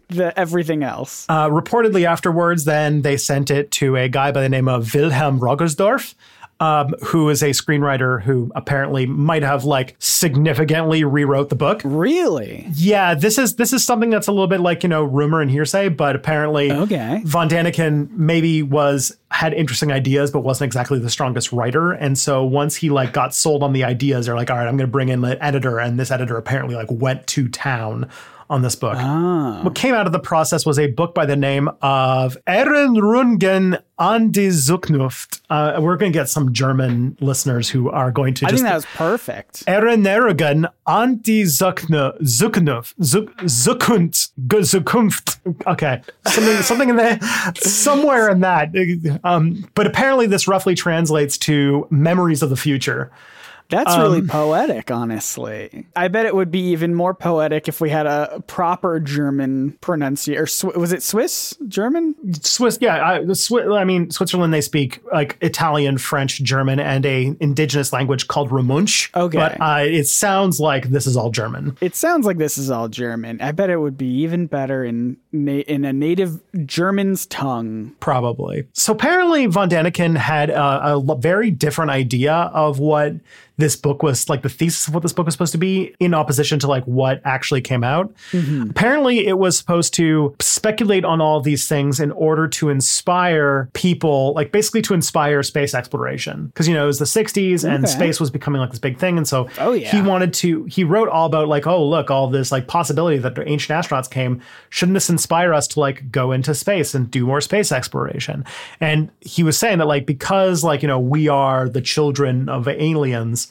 the 0.08 0.38
everything 0.38 0.82
else. 0.82 1.26
Uh, 1.28 1.48
reportedly 1.48 2.04
afterwards, 2.04 2.64
then 2.64 3.02
they 3.02 3.16
sent 3.16 3.50
it 3.50 3.70
to 3.72 3.96
a 3.96 4.08
guy 4.08 4.32
by 4.32 4.40
the 4.40 4.48
name 4.48 4.68
of 4.68 4.94
Wilhelm 4.94 5.40
Roggersdorf. 5.40 6.14
Um, 6.60 6.94
who 7.04 7.28
is 7.28 7.42
a 7.42 7.50
screenwriter 7.50 8.20
who 8.22 8.50
apparently 8.54 9.06
might 9.06 9.42
have 9.42 9.64
like 9.64 9.94
significantly 9.98 11.04
rewrote 11.04 11.50
the 11.50 11.56
book. 11.56 11.80
Really? 11.84 12.66
Yeah, 12.74 13.14
this 13.14 13.38
is 13.38 13.56
this 13.56 13.72
is 13.72 13.84
something 13.84 14.10
that's 14.10 14.26
a 14.26 14.32
little 14.32 14.48
bit 14.48 14.60
like 14.60 14.82
you 14.82 14.88
know 14.88 15.04
rumor 15.04 15.40
and 15.40 15.50
hearsay, 15.50 15.88
but 15.88 16.16
apparently 16.16 16.72
Okay. 16.72 17.22
Von 17.24 17.48
Daniken 17.48 18.10
maybe 18.10 18.62
was 18.62 19.16
had 19.30 19.52
interesting 19.54 19.92
ideas, 19.92 20.30
but 20.30 20.40
wasn't 20.40 20.66
exactly 20.66 20.98
the 20.98 21.10
strongest 21.10 21.52
writer. 21.52 21.92
And 21.92 22.18
so 22.18 22.44
once 22.44 22.74
he 22.76 22.90
like 22.90 23.12
got 23.12 23.34
sold 23.34 23.62
on 23.62 23.72
the 23.72 23.84
ideas, 23.84 24.26
they're 24.26 24.34
like, 24.34 24.50
all 24.50 24.56
right, 24.56 24.66
I'm 24.66 24.76
going 24.76 24.88
to 24.88 24.92
bring 24.92 25.10
in 25.10 25.24
an 25.24 25.38
editor, 25.40 25.78
and 25.78 25.98
this 25.98 26.10
editor 26.10 26.36
apparently 26.36 26.74
like 26.74 26.90
went 26.90 27.26
to 27.28 27.48
town 27.48 28.08
on 28.50 28.62
this 28.62 28.74
book. 28.74 28.96
What 29.64 29.74
came 29.74 29.94
out 29.94 30.06
of 30.06 30.12
the 30.12 30.18
process 30.18 30.64
was 30.64 30.78
a 30.78 30.86
book 30.88 31.14
by 31.14 31.26
the 31.26 31.36
name 31.36 31.68
of 31.82 32.36
Erinnerungen 32.46 33.80
an 33.98 34.30
die 34.30 34.48
Zukunft. 34.48 35.40
Uh, 35.50 35.78
we're 35.80 35.96
going 35.96 36.12
to 36.12 36.16
get 36.18 36.28
some 36.28 36.52
German 36.52 37.16
listeners 37.20 37.68
who 37.68 37.90
are 37.90 38.10
going 38.12 38.32
to 38.34 38.46
I 38.46 38.50
think 38.50 38.62
that 38.62 38.74
was 38.74 38.86
perfect. 38.86 39.66
Erinnerungen 39.66 40.70
an 40.86 41.16
die 41.22 41.42
Zukunft, 41.44 42.20
Zukunft, 42.22 42.94
Zuk- 43.00 43.34
Zukunft, 43.42 44.30
G- 44.48 44.58
Zukunft. 44.58 45.38
Okay, 45.66 46.00
something, 46.26 46.56
something 46.62 46.88
in 46.90 46.96
there, 46.96 47.18
somewhere 47.56 48.28
in 48.30 48.40
that. 48.40 48.70
Um, 49.24 49.68
but 49.74 49.86
apparently, 49.86 50.26
this 50.26 50.46
roughly 50.48 50.74
translates 50.74 51.36
to 51.38 51.86
memories 51.90 52.42
of 52.42 52.50
the 52.50 52.56
future. 52.56 53.10
That's 53.70 53.92
Um, 53.94 54.00
really 54.00 54.22
poetic, 54.22 54.90
honestly. 54.90 55.86
I 55.94 56.08
bet 56.08 56.24
it 56.24 56.34
would 56.34 56.50
be 56.50 56.60
even 56.70 56.94
more 56.94 57.12
poetic 57.12 57.68
if 57.68 57.80
we 57.82 57.90
had 57.90 58.06
a 58.06 58.42
proper 58.46 58.98
German 58.98 59.76
pronunciation. 59.82 60.42
Or 60.42 60.46
Sw- 60.46 60.74
was 60.76 60.92
it 60.92 61.02
Swiss 61.02 61.54
German? 61.68 62.14
Swiss, 62.42 62.78
yeah, 62.80 63.06
I, 63.06 63.24
the 63.24 63.74
I 63.78 63.84
mean, 63.84 64.10
Switzerland. 64.10 64.54
They 64.54 64.62
speak 64.62 65.02
like 65.12 65.36
Italian, 65.42 65.98
French, 65.98 66.42
German, 66.42 66.80
and 66.80 67.04
a 67.04 67.36
indigenous 67.40 67.92
language 67.92 68.26
called 68.28 68.48
Romansh. 68.50 69.14
Okay. 69.14 69.36
but 69.36 69.60
uh, 69.60 69.82
it 69.84 70.06
sounds 70.06 70.58
like 70.58 70.88
this 70.88 71.06
is 71.06 71.16
all 71.16 71.30
German. 71.30 71.76
It 71.82 71.94
sounds 71.94 72.24
like 72.24 72.38
this 72.38 72.56
is 72.56 72.70
all 72.70 72.88
German. 72.88 73.38
I 73.42 73.52
bet 73.52 73.68
it 73.68 73.76
would 73.78 73.98
be 73.98 74.08
even 74.22 74.46
better 74.46 74.82
in 74.82 75.18
na- 75.32 75.52
in 75.68 75.84
a 75.84 75.92
native 75.92 76.40
German's 76.64 77.26
tongue. 77.26 77.92
Probably. 78.00 78.66
So 78.72 78.94
apparently, 78.94 79.44
Von 79.46 79.68
Daniken 79.68 80.16
had 80.16 80.48
a 80.50 81.02
very 81.18 81.50
different 81.50 81.90
idea 81.90 82.32
of 82.32 82.78
what 82.78 83.14
this 83.58 83.76
book 83.76 84.02
was 84.02 84.28
like 84.28 84.42
the 84.42 84.48
thesis 84.48 84.88
of 84.88 84.94
what 84.94 85.02
this 85.02 85.12
book 85.12 85.26
was 85.26 85.34
supposed 85.34 85.52
to 85.52 85.58
be 85.58 85.94
in 86.00 86.14
opposition 86.14 86.58
to 86.60 86.66
like 86.66 86.84
what 86.84 87.20
actually 87.24 87.60
came 87.60 87.84
out. 87.84 88.12
Mm-hmm. 88.30 88.70
Apparently, 88.70 89.26
it 89.26 89.36
was 89.38 89.58
supposed 89.58 89.92
to 89.94 90.34
speculate 90.40 91.04
on 91.04 91.20
all 91.20 91.40
these 91.40 91.68
things 91.68 92.00
in 92.00 92.12
order 92.12 92.48
to 92.48 92.70
inspire 92.70 93.68
people, 93.74 94.32
like 94.34 94.52
basically 94.52 94.80
to 94.82 94.94
inspire 94.94 95.42
space 95.42 95.74
exploration. 95.74 96.46
Because, 96.46 96.68
you 96.68 96.74
know, 96.74 96.84
it 96.84 96.86
was 96.86 96.98
the 97.00 97.04
60s 97.04 97.68
and 97.68 97.88
space 97.88 98.20
was 98.20 98.30
becoming 98.30 98.60
like 98.60 98.70
this 98.70 98.78
big 98.78 98.98
thing. 98.98 99.18
And 99.18 99.26
so 99.26 99.48
Oh, 99.58 99.72
yeah. 99.72 99.90
he 99.90 100.00
wanted 100.00 100.32
to, 100.34 100.64
he 100.64 100.84
wrote 100.84 101.08
all 101.08 101.26
about 101.26 101.48
like, 101.48 101.66
oh, 101.66 101.84
look, 101.84 102.10
all 102.10 102.28
this 102.28 102.52
like 102.52 102.68
possibility 102.68 103.18
that 103.18 103.34
the 103.34 103.48
ancient 103.48 103.78
astronauts 103.78 104.10
came. 104.10 104.40
Shouldn't 104.70 104.94
this 104.94 105.10
inspire 105.10 105.52
us 105.52 105.66
to 105.68 105.80
like 105.80 106.10
go 106.12 106.30
into 106.32 106.54
space 106.54 106.94
and 106.94 107.10
do 107.10 107.26
more 107.26 107.40
space 107.40 107.72
exploration? 107.72 108.44
And 108.80 109.10
he 109.20 109.42
was 109.42 109.58
saying 109.58 109.78
that 109.78 109.86
like, 109.86 110.06
because 110.06 110.62
like, 110.62 110.82
you 110.82 110.88
know, 110.88 111.00
we 111.00 111.28
are 111.28 111.68
the 111.68 111.80
children 111.80 112.48
of 112.48 112.68
aliens, 112.68 113.47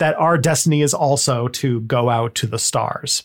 that 0.00 0.16
our 0.16 0.36
destiny 0.36 0.82
is 0.82 0.92
also 0.92 1.46
to 1.48 1.82
go 1.82 2.08
out 2.08 2.34
to 2.34 2.46
the 2.46 2.58
stars. 2.58 3.22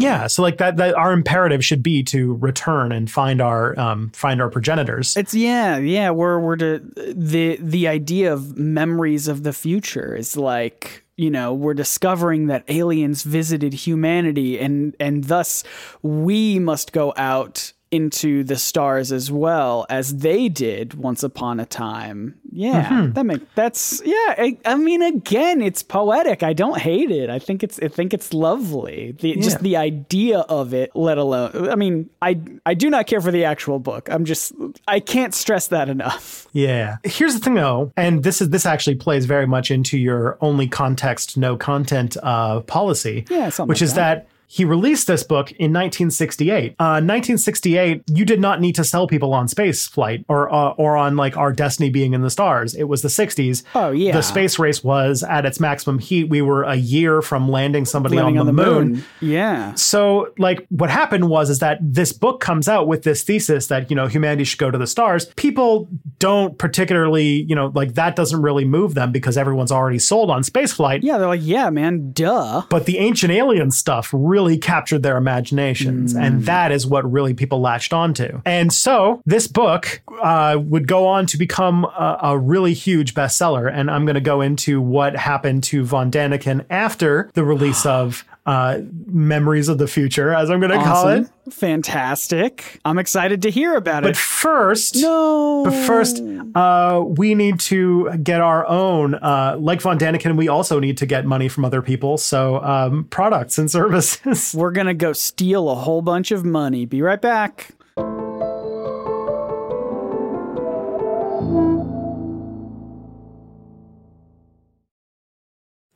Yeah, 0.00 0.28
so 0.28 0.40
like 0.40 0.58
that, 0.58 0.76
that 0.78 0.94
our 0.94 1.12
imperative 1.12 1.64
should 1.64 1.82
be 1.82 2.02
to 2.04 2.34
return 2.36 2.92
and 2.92 3.10
find 3.10 3.40
our 3.42 3.78
um, 3.78 4.10
find 4.10 4.40
our 4.40 4.48
progenitors. 4.48 5.16
It's 5.16 5.34
yeah, 5.34 5.76
yeah. 5.76 6.10
We're 6.10 6.38
we're 6.38 6.56
to 6.56 6.78
the 7.14 7.58
the 7.60 7.88
idea 7.88 8.32
of 8.32 8.56
memories 8.56 9.28
of 9.28 9.42
the 9.42 9.52
future 9.52 10.14
is 10.14 10.36
like 10.36 11.04
you 11.16 11.30
know 11.30 11.52
we're 11.52 11.74
discovering 11.74 12.46
that 12.46 12.64
aliens 12.68 13.22
visited 13.24 13.74
humanity 13.74 14.58
and 14.58 14.94
and 15.00 15.24
thus 15.24 15.64
we 16.02 16.58
must 16.58 16.92
go 16.92 17.12
out 17.16 17.72
into 17.96 18.44
the 18.44 18.56
stars 18.56 19.10
as 19.10 19.30
well 19.32 19.86
as 19.88 20.18
they 20.18 20.48
did 20.48 20.94
once 20.94 21.22
upon 21.22 21.58
a 21.58 21.66
time. 21.66 22.38
Yeah, 22.52 23.08
that 23.12 23.26
make 23.26 23.54
that's 23.54 24.00
yeah. 24.04 24.34
I, 24.38 24.58
I 24.64 24.76
mean, 24.76 25.02
again, 25.02 25.60
it's 25.60 25.82
poetic. 25.82 26.42
I 26.42 26.52
don't 26.52 26.78
hate 26.78 27.10
it. 27.10 27.28
I 27.28 27.38
think 27.38 27.62
it's 27.62 27.78
I 27.82 27.88
think 27.88 28.14
it's 28.14 28.32
lovely. 28.32 29.14
The, 29.20 29.36
Just 29.36 29.60
the 29.60 29.76
idea 29.76 30.40
of 30.40 30.72
it, 30.72 30.90
let 30.94 31.18
alone. 31.18 31.68
I 31.68 31.74
mean, 31.74 32.08
I 32.22 32.40
I 32.64 32.74
do 32.74 32.88
not 32.88 33.06
care 33.06 33.20
for 33.20 33.30
the 33.30 33.44
actual 33.44 33.78
book. 33.78 34.08
I'm 34.10 34.24
just 34.24 34.52
I 34.88 35.00
can't 35.00 35.34
stress 35.34 35.68
that 35.68 35.88
enough. 35.88 36.44
Yeah. 36.56 36.96
Here's 37.04 37.34
the 37.34 37.40
thing 37.40 37.54
though, 37.54 37.92
and 37.98 38.22
this 38.22 38.40
is 38.40 38.48
this 38.48 38.64
actually 38.64 38.94
plays 38.94 39.26
very 39.26 39.46
much 39.46 39.70
into 39.70 39.98
your 39.98 40.38
only 40.40 40.66
context, 40.66 41.36
no 41.36 41.54
content 41.54 42.16
uh, 42.22 42.60
policy. 42.60 43.26
Yeah, 43.28 43.50
which 43.50 43.58
like 43.58 43.82
is 43.82 43.92
that. 43.92 44.26
He 44.46 44.64
released 44.64 45.06
this 45.06 45.22
book 45.22 45.50
in 45.52 45.72
1968. 45.72 46.72
Uh, 46.78 47.02
1968, 47.02 48.02
you 48.08 48.24
did 48.24 48.40
not 48.40 48.60
need 48.60 48.74
to 48.76 48.84
sell 48.84 49.06
people 49.06 49.34
on 49.34 49.48
space 49.48 49.86
flight 49.86 50.24
or 50.28 50.52
uh, 50.52 50.70
or 50.70 50.96
on 50.96 51.16
like 51.16 51.36
our 51.36 51.52
destiny 51.52 51.90
being 51.90 52.12
in 52.12 52.22
the 52.22 52.30
stars. 52.30 52.74
It 52.74 52.84
was 52.84 53.02
the 53.02 53.08
60s. 53.08 53.62
Oh, 53.74 53.90
yeah. 53.90 54.12
The 54.12 54.22
space 54.22 54.58
race 54.58 54.82
was 54.84 55.22
at 55.22 55.44
its 55.44 55.60
maximum 55.60 55.98
heat. 55.98 56.28
We 56.28 56.42
were 56.42 56.62
a 56.62 56.76
year 56.76 57.22
from 57.22 57.48
landing 57.48 57.84
somebody 57.84 58.16
Landing 58.16 58.38
on 58.38 58.46
the, 58.46 58.52
moon. 58.52 59.04
Yeah. 59.20 59.74
So, 59.74 60.32
like, 60.38 60.66
what 60.70 60.90
happened 60.90 61.28
was 61.28 61.50
is 61.50 61.58
that 61.58 61.78
this 61.82 62.12
book 62.12 62.40
comes 62.40 62.68
out 62.68 62.86
with 62.88 63.02
this 63.02 63.22
thesis 63.22 63.66
that 63.66 63.90
you 63.90 63.96
know 63.96 64.06
humanity 64.06 64.44
should 64.44 64.58
go 64.58 64.70
to 64.70 64.78
the 64.78 64.86
stars. 64.86 65.26
People 65.36 65.88
don't 66.18 66.56
particularly, 66.58 67.42
you 67.48 67.54
know, 67.54 67.72
like 67.74 67.94
that 67.94 68.16
doesn't 68.16 68.40
really 68.42 68.64
move 68.64 68.94
them 68.94 69.12
because 69.12 69.36
everyone's 69.36 69.72
already 69.72 69.98
sold 69.98 70.30
on 70.30 70.42
space 70.42 70.72
flight. 70.72 71.02
Yeah, 71.02 71.18
they're 71.18 71.28
like, 71.28 71.40
yeah, 71.42 71.70
man, 71.70 72.12
duh. 72.12 72.62
But 72.70 72.86
the 72.86 72.98
ancient 72.98 73.32
alien 73.32 73.70
stuff 73.70 74.10
really 74.12 74.35
captured 74.58 75.02
their 75.02 75.16
imaginations, 75.16 76.14
and 76.14 76.44
that 76.44 76.72
is 76.72 76.86
what 76.86 77.10
really 77.10 77.34
people 77.34 77.60
latched 77.60 77.92
onto. 77.92 78.40
And 78.44 78.72
so 78.72 79.22
this 79.26 79.46
book 79.46 80.00
uh, 80.20 80.58
would 80.60 80.86
go 80.86 81.06
on 81.06 81.26
to 81.26 81.36
become 81.36 81.84
a, 81.84 82.18
a 82.22 82.38
really 82.38 82.74
huge 82.74 83.14
bestseller. 83.14 83.70
And 83.72 83.90
I'm 83.90 84.04
going 84.04 84.14
to 84.14 84.20
go 84.20 84.40
into 84.40 84.80
what 84.80 85.16
happened 85.16 85.64
to 85.64 85.84
von 85.84 86.10
Daniken 86.10 86.64
after 86.70 87.30
the 87.34 87.44
release 87.44 87.86
of 87.86 88.24
uh, 88.46 88.80
Memories 89.06 89.68
of 89.68 89.78
the 89.78 89.88
Future, 89.88 90.32
as 90.32 90.50
I'm 90.50 90.60
going 90.60 90.72
to 90.72 90.84
call 90.84 91.08
it. 91.08 91.28
Fantastic. 91.50 92.80
I'm 92.84 92.98
excited 92.98 93.42
to 93.42 93.50
hear 93.50 93.74
about 93.74 94.04
it. 94.04 94.08
But 94.08 94.16
first, 94.16 94.96
No. 94.96 95.64
But 95.64 95.74
first, 95.86 96.22
uh, 96.54 97.04
we 97.06 97.34
need 97.34 97.60
to 97.60 98.10
get 98.22 98.40
our 98.40 98.66
own. 98.66 99.14
Uh, 99.14 99.56
like 99.58 99.80
Von 99.80 99.98
Daniken, 99.98 100.36
we 100.36 100.48
also 100.48 100.78
need 100.78 100.96
to 100.98 101.06
get 101.06 101.24
money 101.24 101.48
from 101.48 101.64
other 101.64 101.82
people. 101.82 102.18
So 102.18 102.62
um, 102.62 103.04
products 103.04 103.58
and 103.58 103.70
services. 103.70 104.54
We're 104.56 104.72
going 104.72 104.86
to 104.86 104.94
go 104.94 105.12
steal 105.12 105.68
a 105.68 105.74
whole 105.74 106.02
bunch 106.02 106.30
of 106.30 106.44
money. 106.44 106.84
Be 106.86 107.02
right 107.02 107.20
back. 107.20 107.70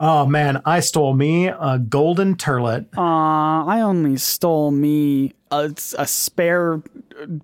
Oh 0.02 0.24
man, 0.24 0.62
I 0.64 0.80
stole 0.80 1.12
me 1.12 1.48
a 1.48 1.78
golden 1.78 2.34
turlet. 2.36 2.86
Aw, 2.96 3.66
I 3.66 3.82
only 3.82 4.16
stole 4.16 4.70
me 4.70 5.34
a, 5.50 5.70
a 5.98 6.06
spare 6.06 6.82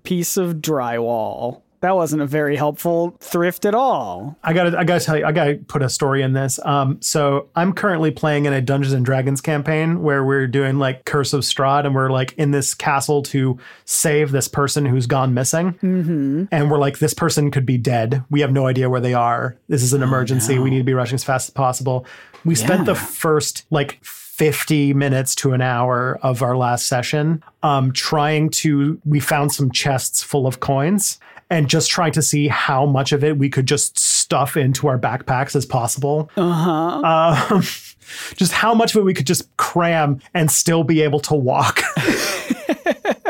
piece 0.01 0.37
of 0.37 0.55
drywall. 0.55 1.61
That 1.81 1.95
wasn't 1.95 2.21
a 2.21 2.25
very 2.25 2.55
helpful 2.55 3.15
thrift 3.19 3.65
at 3.65 3.75
all. 3.75 4.35
I 4.43 4.53
gotta, 4.53 4.77
I 4.77 4.83
gotta 4.83 5.03
tell 5.03 5.17
you, 5.17 5.25
I 5.25 5.31
gotta 5.31 5.55
put 5.67 5.81
a 5.81 5.89
story 5.89 6.21
in 6.23 6.33
this. 6.33 6.59
Um, 6.65 7.01
so 7.01 7.49
I'm 7.55 7.73
currently 7.73 8.11
playing 8.11 8.45
in 8.45 8.53
a 8.53 8.61
Dungeons 8.61 8.93
and 8.93 9.05
Dragons 9.05 9.41
campaign 9.41 10.01
where 10.01 10.23
we're 10.23 10.47
doing 10.47 10.79
like 10.79 11.05
Curse 11.05 11.33
of 11.33 11.41
Strahd, 11.41 11.85
and 11.85 11.93
we're 11.93 12.09
like 12.09 12.33
in 12.33 12.51
this 12.51 12.73
castle 12.73 13.21
to 13.23 13.59
save 13.85 14.31
this 14.31 14.47
person 14.47 14.85
who's 14.85 15.05
gone 15.05 15.33
missing. 15.33 15.73
Mm-hmm. 15.73 16.45
And 16.51 16.71
we're 16.71 16.79
like, 16.79 16.99
this 16.99 17.13
person 17.13 17.51
could 17.51 17.65
be 17.65 17.77
dead. 17.77 18.23
We 18.29 18.41
have 18.41 18.51
no 18.51 18.67
idea 18.67 18.89
where 18.89 19.01
they 19.01 19.13
are. 19.13 19.55
This 19.67 19.83
is 19.83 19.93
an 19.93 20.01
emergency. 20.01 20.57
We 20.59 20.69
need 20.69 20.79
to 20.79 20.83
be 20.83 20.93
rushing 20.93 21.15
as 21.15 21.23
fast 21.23 21.49
as 21.49 21.53
possible. 21.53 22.05
We 22.43 22.55
spent 22.55 22.85
the 22.85 22.95
first 22.95 23.65
like 23.69 23.99
50 24.37 24.93
minutes 24.93 25.33
to 25.35 25.53
an 25.53 25.61
hour 25.61 26.19
of 26.21 26.43
our 26.43 26.55
last 26.55 26.85
session 26.85 27.43
um, 27.63 27.91
trying 27.91 28.51
to 28.51 29.01
we 29.03 29.19
found 29.19 29.51
some 29.51 29.71
chests 29.71 30.21
full 30.21 30.45
of 30.45 30.59
coins 30.59 31.19
and 31.49 31.69
just 31.69 31.89
trying 31.89 32.11
to 32.11 32.21
see 32.21 32.47
how 32.47 32.85
much 32.85 33.11
of 33.11 33.23
it 33.23 33.37
we 33.37 33.49
could 33.49 33.65
just 33.65 33.97
stuff 33.97 34.57
into 34.57 34.87
our 34.87 34.99
backpacks 34.99 35.55
as 35.55 35.65
possible 35.65 36.29
uh-huh. 36.37 37.51
um, 37.51 37.61
just 38.35 38.51
how 38.51 38.73
much 38.73 38.95
of 38.95 38.99
it 38.99 39.03
we 39.03 39.13
could 39.13 39.27
just 39.27 39.55
cram 39.57 40.19
and 40.33 40.51
still 40.51 40.83
be 40.83 41.01
able 41.01 41.19
to 41.19 41.33
walk 41.33 41.81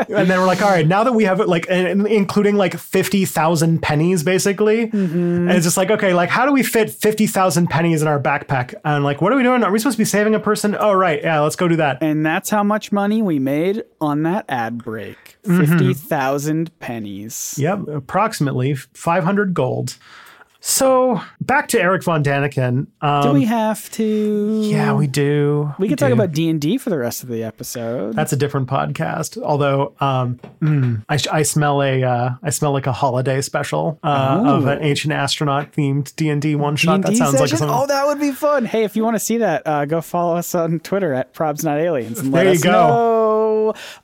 and 0.08 0.28
then 0.28 0.38
we're 0.40 0.46
like 0.46 0.62
all 0.62 0.70
right 0.70 0.86
now 0.86 1.04
that 1.04 1.12
we 1.12 1.24
have 1.24 1.40
it 1.40 1.48
like 1.48 1.66
including 1.66 2.56
like 2.56 2.76
50,000 2.76 3.82
pennies 3.82 4.22
basically 4.22 4.90
and 4.92 5.50
it's 5.50 5.64
just 5.64 5.76
like 5.76 5.90
okay 5.90 6.14
like 6.14 6.28
how 6.28 6.46
do 6.46 6.52
we 6.52 6.62
fit 6.62 6.90
50,000 6.90 7.68
pennies 7.68 8.02
in 8.02 8.08
our 8.08 8.20
backpack? 8.20 8.74
And 8.84 9.04
like 9.04 9.20
what 9.20 9.32
are 9.32 9.36
we 9.36 9.42
doing? 9.42 9.62
Are 9.62 9.70
we 9.70 9.78
supposed 9.78 9.96
to 9.96 10.00
be 10.00 10.04
saving 10.04 10.34
a 10.34 10.40
person? 10.40 10.76
Oh 10.78 10.92
right. 10.92 11.22
Yeah 11.22 11.40
let's 11.40 11.56
go 11.56 11.68
do 11.68 11.76
that. 11.76 12.02
And 12.02 12.24
that's 12.24 12.50
how 12.50 12.62
much 12.62 12.92
money 12.92 13.22
we 13.22 13.38
made 13.38 13.84
on 14.00 14.22
that 14.24 14.44
ad 14.48 14.84
break. 14.84 15.36
Mm-hmm. 15.44 15.78
50,000 15.78 16.78
pennies. 16.80 17.54
Yep, 17.58 17.88
approximately 17.88 18.74
500 18.74 19.54
gold. 19.54 19.96
So 20.60 21.20
back 21.40 21.68
to 21.68 21.80
Eric 21.80 22.02
von 22.02 22.24
Daniken. 22.24 22.88
Um, 23.00 23.22
Do 23.22 23.32
we 23.32 23.44
have 23.44 23.88
to? 23.92 24.60
yeah, 24.64 24.92
we 24.92 25.06
do. 25.06 25.72
We 25.78 25.88
could 25.88 25.98
talk 25.98 26.10
about 26.10 26.32
D 26.32 26.48
and 26.50 26.60
D 26.60 26.78
for 26.78 26.90
the 26.90 26.98
rest 26.98 27.22
of 27.22 27.28
the 27.28 27.44
episode. 27.44 28.14
That's 28.14 28.32
a 28.32 28.36
different 28.36 28.68
podcast. 28.68 29.40
Although 29.40 29.94
um, 30.00 30.40
mm, 30.60 31.04
I, 31.08 31.18
I 31.32 31.42
smell 31.42 31.80
a 31.82 32.02
uh, 32.02 32.30
I 32.42 32.50
smell 32.50 32.72
like 32.72 32.88
a 32.88 32.92
holiday 32.92 33.40
special 33.40 34.00
uh, 34.02 34.42
of 34.44 34.66
an 34.66 34.82
ancient 34.82 35.12
astronaut 35.14 35.72
themed 35.72 36.14
D 36.16 36.28
and 36.28 36.42
D 36.42 36.56
one 36.56 36.74
shot. 36.74 37.02
That 37.02 37.16
sounds 37.16 37.34
like 37.34 37.42
session? 37.42 37.58
something. 37.58 37.76
Oh, 37.76 37.86
that 37.86 38.06
would 38.08 38.18
be 38.18 38.32
fun. 38.32 38.64
Hey, 38.64 38.82
if 38.82 38.96
you 38.96 39.04
want 39.04 39.14
to 39.14 39.20
see 39.20 39.38
that, 39.38 39.62
uh, 39.64 39.84
go 39.84 40.00
follow 40.00 40.36
us 40.36 40.54
on 40.56 40.80
Twitter 40.80 41.14
at 41.14 41.32
Probs 41.34 41.62
Not 41.62 41.78
Aliens. 41.78 42.18
And 42.18 42.32
let 42.32 42.44
There 42.44 42.52
you 42.52 42.58
us 42.58 42.64
go. 42.64 42.70
know. 42.72 43.17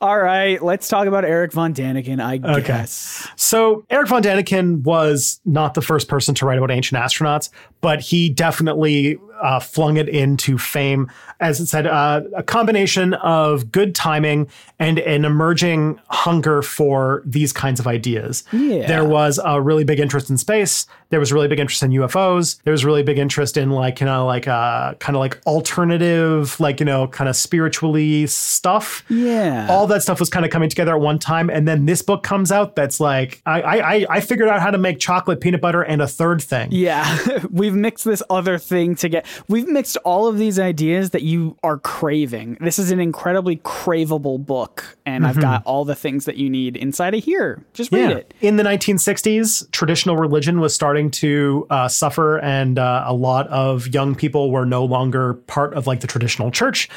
All 0.01 0.19
right, 0.19 0.63
let's 0.63 0.89
talk 0.89 1.07
about 1.07 1.25
Eric 1.25 1.53
Von 1.53 1.75
Daniken, 1.75 2.23
I 2.23 2.61
guess. 2.61 3.29
So 3.37 3.85
Eric 3.91 4.09
von 4.09 4.23
Daniken 4.23 4.83
was 4.83 5.41
not 5.45 5.75
the 5.75 5.83
first 5.83 6.09
person 6.09 6.35
to 6.37 6.47
write 6.47 6.59
about 6.59 6.71
ancient 6.71 7.01
astronauts, 7.01 7.51
but 7.81 8.01
he 8.01 8.31
definitely 8.31 9.19
uh, 9.43 9.61
flung 9.61 9.97
it 9.97 10.09
into 10.09 10.59
fame. 10.59 11.11
As 11.41 11.61
it 11.61 11.67
said, 11.67 11.87
uh, 11.87 12.23
a 12.37 12.43
combination 12.43 13.15
of 13.15 13.71
good 13.73 13.95
timing 13.95 14.49
and 14.79 14.99
an 15.01 15.25
emerging 15.25 16.01
hunger 16.09 16.63
for 16.63 17.23
these 17.27 17.53
kinds 17.53 17.81
of 17.81 17.87
ideas. 17.87 18.45
Yeah. 18.53 18.87
There 18.87 19.05
was 19.05 19.39
a 19.45 19.61
really 19.61 19.85
big 19.85 20.01
interest 20.01 20.31
in 20.31 20.39
space. 20.39 20.87
There 21.11 21.21
was 21.21 21.33
really 21.33 21.47
big 21.49 21.61
interest 21.61 21.83
in 21.83 21.91
UFOs. 21.93 22.61
There 22.65 22.73
was 22.73 22.85
really 22.85 23.03
big 23.03 23.19
interest 23.19 23.57
in 23.57 23.71
like 23.71 24.01
you 24.01 24.07
know 24.07 24.27
like 24.27 24.49
uh, 24.49 24.95
kind 24.95 25.17
of 25.17 25.21
like 25.21 25.41
alternative 25.79 26.59
like 26.61 26.81
you 26.81 26.87
know 26.87 27.07
kind 27.09 27.29
of 27.29 27.37
spiritually 27.37 28.27
stuff 28.27 29.05
Yeah. 29.09 29.67
all 29.69 29.87
that 29.89 30.03
stuff 30.03 30.21
was 30.21 30.31
kind 30.31 30.45
of 30.45 30.51
coming 30.53 30.69
together 30.69 30.95
at 30.95 31.01
one 31.01 31.19
time 31.19 31.51
and 31.51 31.67
then 31.67 31.87
this 31.87 32.01
book 32.03 32.23
comes 32.23 32.51
out 32.53 32.77
that's 32.77 33.01
like 33.01 33.43
i 33.47 33.61
i 33.63 34.07
i 34.11 34.21
figured 34.21 34.49
out 34.49 34.61
how 34.61 34.71
to 34.71 34.79
make 34.79 34.99
chocolate 34.99 35.41
peanut 35.41 35.61
butter 35.61 35.83
and 35.83 36.01
a 36.01 36.07
third 36.07 36.43
thing 36.43 36.69
Yeah, 36.71 37.05
we've 37.51 37.75
mixed 37.75 38.05
this 38.05 38.23
other 38.31 38.59
thing 38.59 38.95
together. 38.95 39.27
We've 39.49 39.69
mixed 39.69 39.97
all 40.05 40.27
of 40.27 40.39
these 40.39 40.59
ideas 40.59 41.11
that 41.11 41.23
you 41.25 41.57
are 41.63 41.79
craving. 41.79 42.59
This 42.61 42.79
is 42.79 42.91
an 42.91 43.01
incredibly 43.01 43.57
craveable 43.57 44.45
book, 44.45 44.97
and 45.07 45.27
I've 45.27 45.41
got 45.41 45.65
all 45.65 45.85
the 45.85 45.95
things 45.95 46.27
that 46.27 46.37
you 46.37 46.51
need 46.51 46.77
inside 46.77 47.15
of 47.15 47.25
here. 47.25 47.65
Just 47.73 47.91
read 47.91 48.11
it. 48.11 48.35
In 48.41 48.57
the 48.57 48.63
1960s, 48.63 49.71
traditional 49.73 50.17
religion 50.17 50.61
was 50.61 50.75
starting 50.75 51.11
to 51.13 51.67
uh, 51.71 51.89
suffer, 51.89 52.39
and 52.39 52.79
uh, 52.79 53.05
a 53.07 53.15
lot 53.15 53.49
of 53.49 53.89
young 53.89 54.15
people 54.15 54.51
were 54.51 54.67
no 54.67 54.85
longer 54.85 55.35
part 55.35 55.75
of 55.75 55.87
like 55.87 56.01
the 56.01 56.07
traditional 56.07 56.51
church. 56.51 56.89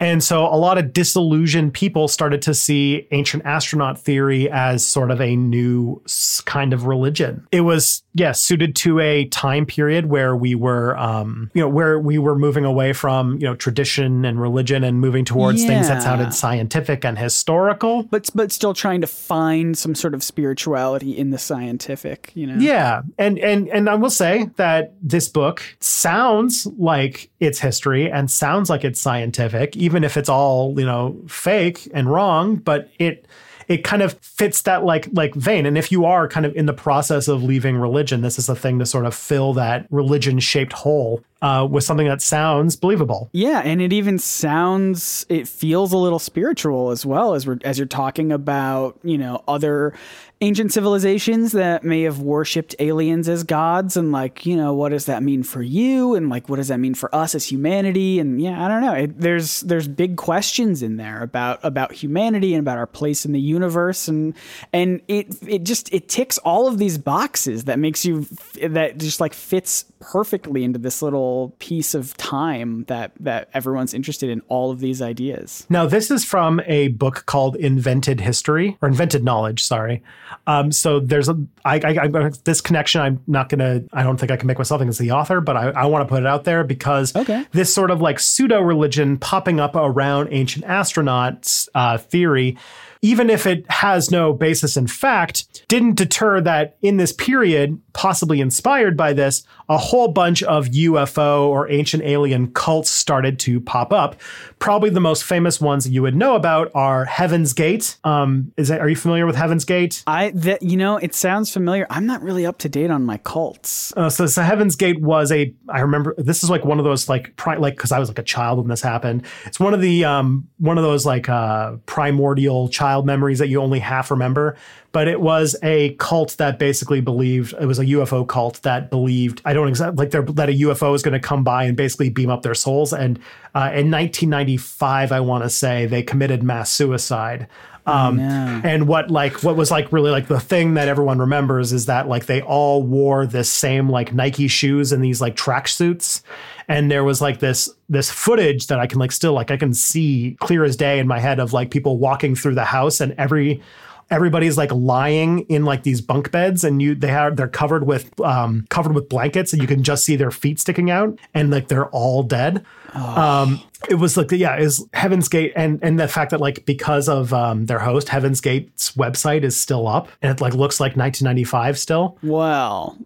And 0.00 0.22
so 0.22 0.46
a 0.46 0.56
lot 0.56 0.78
of 0.78 0.92
disillusioned 0.92 1.74
people 1.74 2.08
started 2.08 2.42
to 2.42 2.54
see 2.54 3.06
ancient 3.10 3.44
astronaut 3.44 3.98
theory 3.98 4.50
as 4.50 4.86
sort 4.86 5.10
of 5.10 5.20
a 5.20 5.36
new 5.36 6.00
kind 6.44 6.72
of 6.72 6.86
religion. 6.86 7.46
It 7.50 7.62
was, 7.62 8.02
yes, 8.14 8.40
suited 8.40 8.76
to 8.76 9.00
a 9.00 9.24
time 9.26 9.66
period 9.66 10.06
where 10.06 10.36
we 10.36 10.54
were, 10.54 10.96
um, 10.98 11.50
you 11.54 11.60
know, 11.60 11.68
where 11.68 11.98
we 11.98 12.18
were 12.18 12.38
moving 12.38 12.64
away 12.64 12.92
from, 12.92 13.34
you 13.34 13.44
know, 13.44 13.54
tradition 13.54 14.24
and 14.24 14.40
religion 14.40 14.84
and 14.84 15.00
moving 15.00 15.24
towards 15.24 15.64
things 15.64 15.88
that 15.88 16.02
sounded 16.02 16.32
scientific 16.32 17.04
and 17.04 17.18
historical. 17.18 18.04
But 18.04 18.30
but 18.34 18.52
still 18.52 18.74
trying 18.74 19.00
to 19.00 19.06
find 19.06 19.76
some 19.76 19.94
sort 19.94 20.14
of 20.14 20.22
spirituality 20.22 21.16
in 21.16 21.30
the 21.30 21.38
scientific, 21.38 22.30
you 22.34 22.46
know. 22.46 22.56
Yeah, 22.58 23.02
and 23.18 23.38
and 23.38 23.68
and 23.68 23.88
I 23.88 23.94
will 23.94 24.10
say 24.10 24.50
that 24.56 24.94
this 25.02 25.28
book 25.28 25.62
sounds 25.80 26.66
like 26.78 27.30
it's 27.40 27.58
history 27.58 28.10
and 28.10 28.30
sounds 28.30 28.70
like 28.70 28.84
it's 28.84 29.00
scientific, 29.00 29.74
even 29.88 30.04
if 30.04 30.18
it's 30.18 30.28
all 30.28 30.78
you 30.78 30.84
know 30.84 31.16
fake 31.26 31.88
and 31.94 32.12
wrong. 32.12 32.56
But 32.56 32.90
it 32.98 33.26
it 33.68 33.84
kind 33.84 34.02
of 34.02 34.14
fits 34.20 34.62
that 34.62 34.84
like 34.84 35.08
like 35.12 35.34
vein. 35.34 35.66
And 35.66 35.78
if 35.78 35.92
you 35.92 36.04
are 36.04 36.26
kind 36.26 36.44
of 36.46 36.54
in 36.56 36.66
the 36.66 36.72
process 36.72 37.28
of 37.28 37.42
leaving 37.42 37.76
religion, 37.76 38.22
this 38.22 38.38
is 38.38 38.48
a 38.48 38.56
thing 38.56 38.78
to 38.78 38.86
sort 38.86 39.06
of 39.06 39.14
fill 39.14 39.52
that 39.54 39.86
religion 39.90 40.38
shaped 40.40 40.72
hole 40.72 41.22
uh, 41.42 41.66
with 41.70 41.84
something 41.84 42.08
that 42.08 42.22
sounds 42.22 42.76
believable. 42.76 43.28
Yeah, 43.32 43.60
and 43.60 43.80
it 43.80 43.92
even 43.92 44.18
sounds 44.18 45.24
it 45.28 45.46
feels 45.46 45.92
a 45.92 45.98
little 45.98 46.18
spiritual 46.18 46.90
as 46.90 47.06
well 47.06 47.34
as 47.34 47.46
we're 47.46 47.58
as 47.64 47.78
you're 47.78 47.86
talking 47.86 48.32
about, 48.32 48.98
you 49.02 49.18
know, 49.18 49.44
other 49.46 49.94
ancient 50.40 50.72
civilizations 50.72 51.50
that 51.52 51.82
may 51.82 52.02
have 52.02 52.20
worshipped 52.20 52.74
aliens 52.78 53.28
as 53.28 53.42
gods 53.42 53.96
and 53.96 54.12
like, 54.12 54.46
you 54.46 54.56
know, 54.56 54.72
what 54.72 54.90
does 54.90 55.06
that 55.06 55.22
mean 55.22 55.42
for 55.42 55.62
you? 55.62 56.14
And 56.14 56.28
like 56.28 56.48
what 56.48 56.56
does 56.56 56.68
that 56.68 56.78
mean 56.78 56.94
for 56.94 57.12
us 57.14 57.34
as 57.34 57.44
humanity? 57.44 58.20
And 58.20 58.40
yeah, 58.40 58.64
I 58.64 58.68
don't 58.68 58.80
know. 58.80 58.92
It, 58.92 59.20
there's 59.20 59.62
there's 59.62 59.88
big 59.88 60.16
questions 60.16 60.82
in 60.82 60.96
there 60.96 61.22
about 61.22 61.58
about 61.64 61.92
humanity 61.92 62.54
and 62.54 62.60
about 62.60 62.78
our 62.78 62.86
place 62.86 63.24
in 63.24 63.32
the 63.32 63.40
universe. 63.40 64.06
And 64.06 64.34
and 64.72 65.00
it 65.08 65.36
it 65.46 65.64
just 65.64 65.92
it 65.92 66.08
ticks 66.08 66.38
all 66.38 66.68
of 66.68 66.78
these 66.78 66.98
boxes 66.98 67.64
that 67.64 67.80
makes 67.80 68.04
you 68.04 68.26
that 68.62 68.98
just 68.98 69.20
like 69.20 69.34
fits 69.34 69.86
perfectly 70.00 70.64
into 70.64 70.78
this 70.78 71.02
little 71.02 71.54
piece 71.58 71.94
of 71.94 72.16
time 72.16 72.84
that 72.84 73.12
that 73.20 73.48
everyone's 73.54 73.94
interested 73.94 74.30
in 74.30 74.40
all 74.48 74.70
of 74.70 74.80
these 74.80 75.02
ideas. 75.02 75.66
Now, 75.68 75.86
this 75.86 76.10
is 76.10 76.24
from 76.24 76.60
a 76.66 76.88
book 76.88 77.24
called 77.26 77.56
Invented 77.56 78.20
History 78.20 78.76
or 78.80 78.88
Invented 78.88 79.24
Knowledge. 79.24 79.64
Sorry. 79.64 80.02
Um, 80.46 80.72
so 80.72 81.00
there's 81.00 81.28
a 81.28 81.36
I, 81.64 81.76
I, 81.80 82.04
I 82.04 82.30
this 82.44 82.60
connection. 82.60 83.00
I'm 83.00 83.22
not 83.26 83.48
gonna. 83.48 83.82
I 83.92 84.02
don't 84.02 84.18
think 84.18 84.30
I 84.30 84.36
can 84.36 84.46
make 84.46 84.58
myself 84.58 84.80
think 84.80 84.88
it's 84.88 84.98
the 84.98 85.10
author, 85.12 85.40
but 85.40 85.56
I, 85.56 85.70
I 85.70 85.86
want 85.86 86.06
to 86.06 86.12
put 86.12 86.22
it 86.22 86.26
out 86.26 86.44
there 86.44 86.64
because 86.64 87.14
Okay. 87.16 87.46
this 87.52 87.72
sort 87.72 87.90
of 87.90 88.00
like 88.00 88.20
pseudo 88.20 88.60
religion 88.60 89.18
popping 89.18 89.60
up 89.60 89.74
around 89.74 90.28
ancient 90.30 90.64
astronauts 90.64 91.68
uh, 91.74 91.98
theory. 91.98 92.56
Even 93.02 93.30
if 93.30 93.46
it 93.46 93.70
has 93.70 94.10
no 94.10 94.32
basis 94.32 94.76
in 94.76 94.86
fact, 94.86 95.66
didn't 95.68 95.94
deter 95.94 96.40
that 96.40 96.76
in 96.82 96.96
this 96.96 97.12
period, 97.12 97.80
possibly 97.92 98.40
inspired 98.40 98.96
by 98.96 99.12
this, 99.12 99.44
a 99.68 99.76
whole 99.76 100.08
bunch 100.08 100.42
of 100.42 100.66
UFO 100.66 101.48
or 101.48 101.70
ancient 101.70 102.02
alien 102.02 102.50
cults 102.52 102.90
started 102.90 103.38
to 103.40 103.60
pop 103.60 103.92
up. 103.92 104.16
Probably 104.58 104.90
the 104.90 105.00
most 105.00 105.24
famous 105.24 105.60
ones 105.60 105.84
that 105.84 105.90
you 105.90 106.02
would 106.02 106.16
know 106.16 106.34
about 106.34 106.70
are 106.74 107.04
Heaven's 107.04 107.52
Gate. 107.52 107.96
Um, 108.04 108.52
is 108.56 108.68
that, 108.68 108.80
are 108.80 108.88
you 108.88 108.96
familiar 108.96 109.26
with 109.26 109.36
Heaven's 109.36 109.64
Gate? 109.64 110.02
I 110.06 110.30
that 110.30 110.62
you 110.62 110.76
know, 110.76 110.96
it 110.96 111.14
sounds 111.14 111.52
familiar. 111.52 111.86
I'm 111.90 112.06
not 112.06 112.22
really 112.22 112.46
up 112.46 112.58
to 112.58 112.68
date 112.68 112.90
on 112.90 113.04
my 113.04 113.18
cults. 113.18 113.92
Uh, 113.96 114.10
so, 114.10 114.26
so 114.26 114.42
Heaven's 114.42 114.76
Gate 114.76 115.00
was 115.00 115.30
a. 115.30 115.54
I 115.68 115.80
remember 115.80 116.14
this 116.18 116.42
is 116.42 116.50
like 116.50 116.64
one 116.64 116.78
of 116.78 116.84
those 116.84 117.08
like 117.08 117.36
pri- 117.36 117.56
like 117.56 117.76
because 117.76 117.92
I 117.92 117.98
was 117.98 118.08
like 118.08 118.18
a 118.18 118.22
child 118.24 118.58
when 118.58 118.68
this 118.68 118.82
happened. 118.82 119.26
It's 119.46 119.60
one 119.60 119.74
of 119.74 119.80
the 119.80 120.04
um 120.04 120.48
one 120.58 120.78
of 120.78 120.84
those 120.84 121.04
like 121.04 121.28
uh 121.28 121.76
primordial 121.86 122.68
child 122.68 122.87
memories 123.02 123.38
that 123.38 123.48
you 123.48 123.60
only 123.60 123.78
half 123.78 124.10
remember. 124.10 124.56
But 124.92 125.06
it 125.06 125.20
was 125.20 125.54
a 125.62 125.94
cult 125.94 126.36
that 126.38 126.58
basically 126.58 127.00
believed 127.00 127.54
it 127.60 127.66
was 127.66 127.78
a 127.78 127.84
UFO 127.84 128.26
cult 128.26 128.62
that 128.62 128.90
believed 128.90 129.42
I 129.44 129.52
don't 129.52 129.68
exactly 129.68 129.96
like 129.96 130.10
that 130.10 130.48
a 130.48 130.52
UFO 130.52 130.94
is 130.94 131.02
going 131.02 131.12
to 131.12 131.20
come 131.20 131.44
by 131.44 131.64
and 131.64 131.76
basically 131.76 132.08
beam 132.08 132.30
up 132.30 132.42
their 132.42 132.54
souls. 132.54 132.92
And 132.92 133.18
uh, 133.54 133.70
in 133.74 133.90
1995, 133.90 135.12
I 135.12 135.20
want 135.20 135.44
to 135.44 135.50
say 135.50 135.86
they 135.86 136.02
committed 136.02 136.42
mass 136.42 136.70
suicide. 136.70 137.46
Um, 137.88 138.20
and 138.20 138.86
what 138.86 139.10
like 139.10 139.42
what 139.42 139.56
was 139.56 139.70
like 139.70 139.92
really 139.92 140.10
like 140.10 140.28
the 140.28 140.40
thing 140.40 140.74
that 140.74 140.88
everyone 140.88 141.18
remembers 141.18 141.72
is 141.72 141.86
that 141.86 142.06
like 142.06 142.26
they 142.26 142.42
all 142.42 142.82
wore 142.82 143.26
this 143.26 143.50
same 143.50 143.88
like 143.88 144.12
Nike 144.12 144.48
shoes 144.48 144.92
and 144.92 145.02
these 145.02 145.20
like 145.20 145.36
track 145.36 145.68
suits. 145.68 146.22
And 146.68 146.90
there 146.90 147.02
was 147.02 147.22
like 147.22 147.38
this 147.38 147.68
this 147.88 148.10
footage 148.10 148.66
that 148.66 148.78
I 148.78 148.86
can 148.86 148.98
like 148.98 149.12
still 149.12 149.32
like 149.32 149.50
I 149.50 149.56
can 149.56 149.72
see 149.72 150.36
clear 150.40 150.64
as 150.64 150.76
day 150.76 150.98
in 150.98 151.06
my 151.06 151.18
head 151.18 151.40
of 151.40 151.52
like 151.52 151.70
people 151.70 151.96
walking 151.96 152.34
through 152.34 152.54
the 152.54 152.64
house 152.64 153.00
and 153.00 153.14
every 153.16 153.62
everybody's 154.10 154.56
like 154.56 154.72
lying 154.72 155.40
in 155.50 155.64
like 155.64 155.82
these 155.82 156.00
bunk 156.00 156.30
beds 156.30 156.64
and 156.64 156.80
you 156.80 156.94
they 156.94 157.08
have 157.08 157.36
they're 157.36 157.46
covered 157.48 157.86
with 157.86 158.18
um 158.20 158.66
covered 158.70 158.94
with 158.94 159.08
blankets 159.08 159.52
and 159.52 159.60
you 159.60 159.68
can 159.68 159.82
just 159.82 160.04
see 160.04 160.16
their 160.16 160.30
feet 160.30 160.58
sticking 160.58 160.90
out 160.90 161.18
and 161.34 161.50
like 161.50 161.68
they're 161.68 161.88
all 161.90 162.22
dead 162.22 162.64
um 162.94 163.60
it 163.90 163.96
was 163.96 164.16
like 164.16 164.30
yeah 164.32 164.56
is 164.56 164.86
heaven's 164.94 165.28
gate 165.28 165.52
and 165.54 165.78
and 165.82 166.00
the 166.00 166.08
fact 166.08 166.30
that 166.30 166.40
like 166.40 166.64
because 166.64 167.08
of 167.08 167.32
um 167.34 167.66
their 167.66 167.78
host 167.78 168.08
heaven's 168.08 168.40
gate's 168.40 168.92
website 168.92 169.42
is 169.42 169.56
still 169.56 169.86
up 169.86 170.08
and 170.22 170.32
it 170.32 170.40
like 170.40 170.54
looks 170.54 170.80
like 170.80 170.96
1995 170.96 171.78
still 171.78 172.16
Well, 172.22 172.96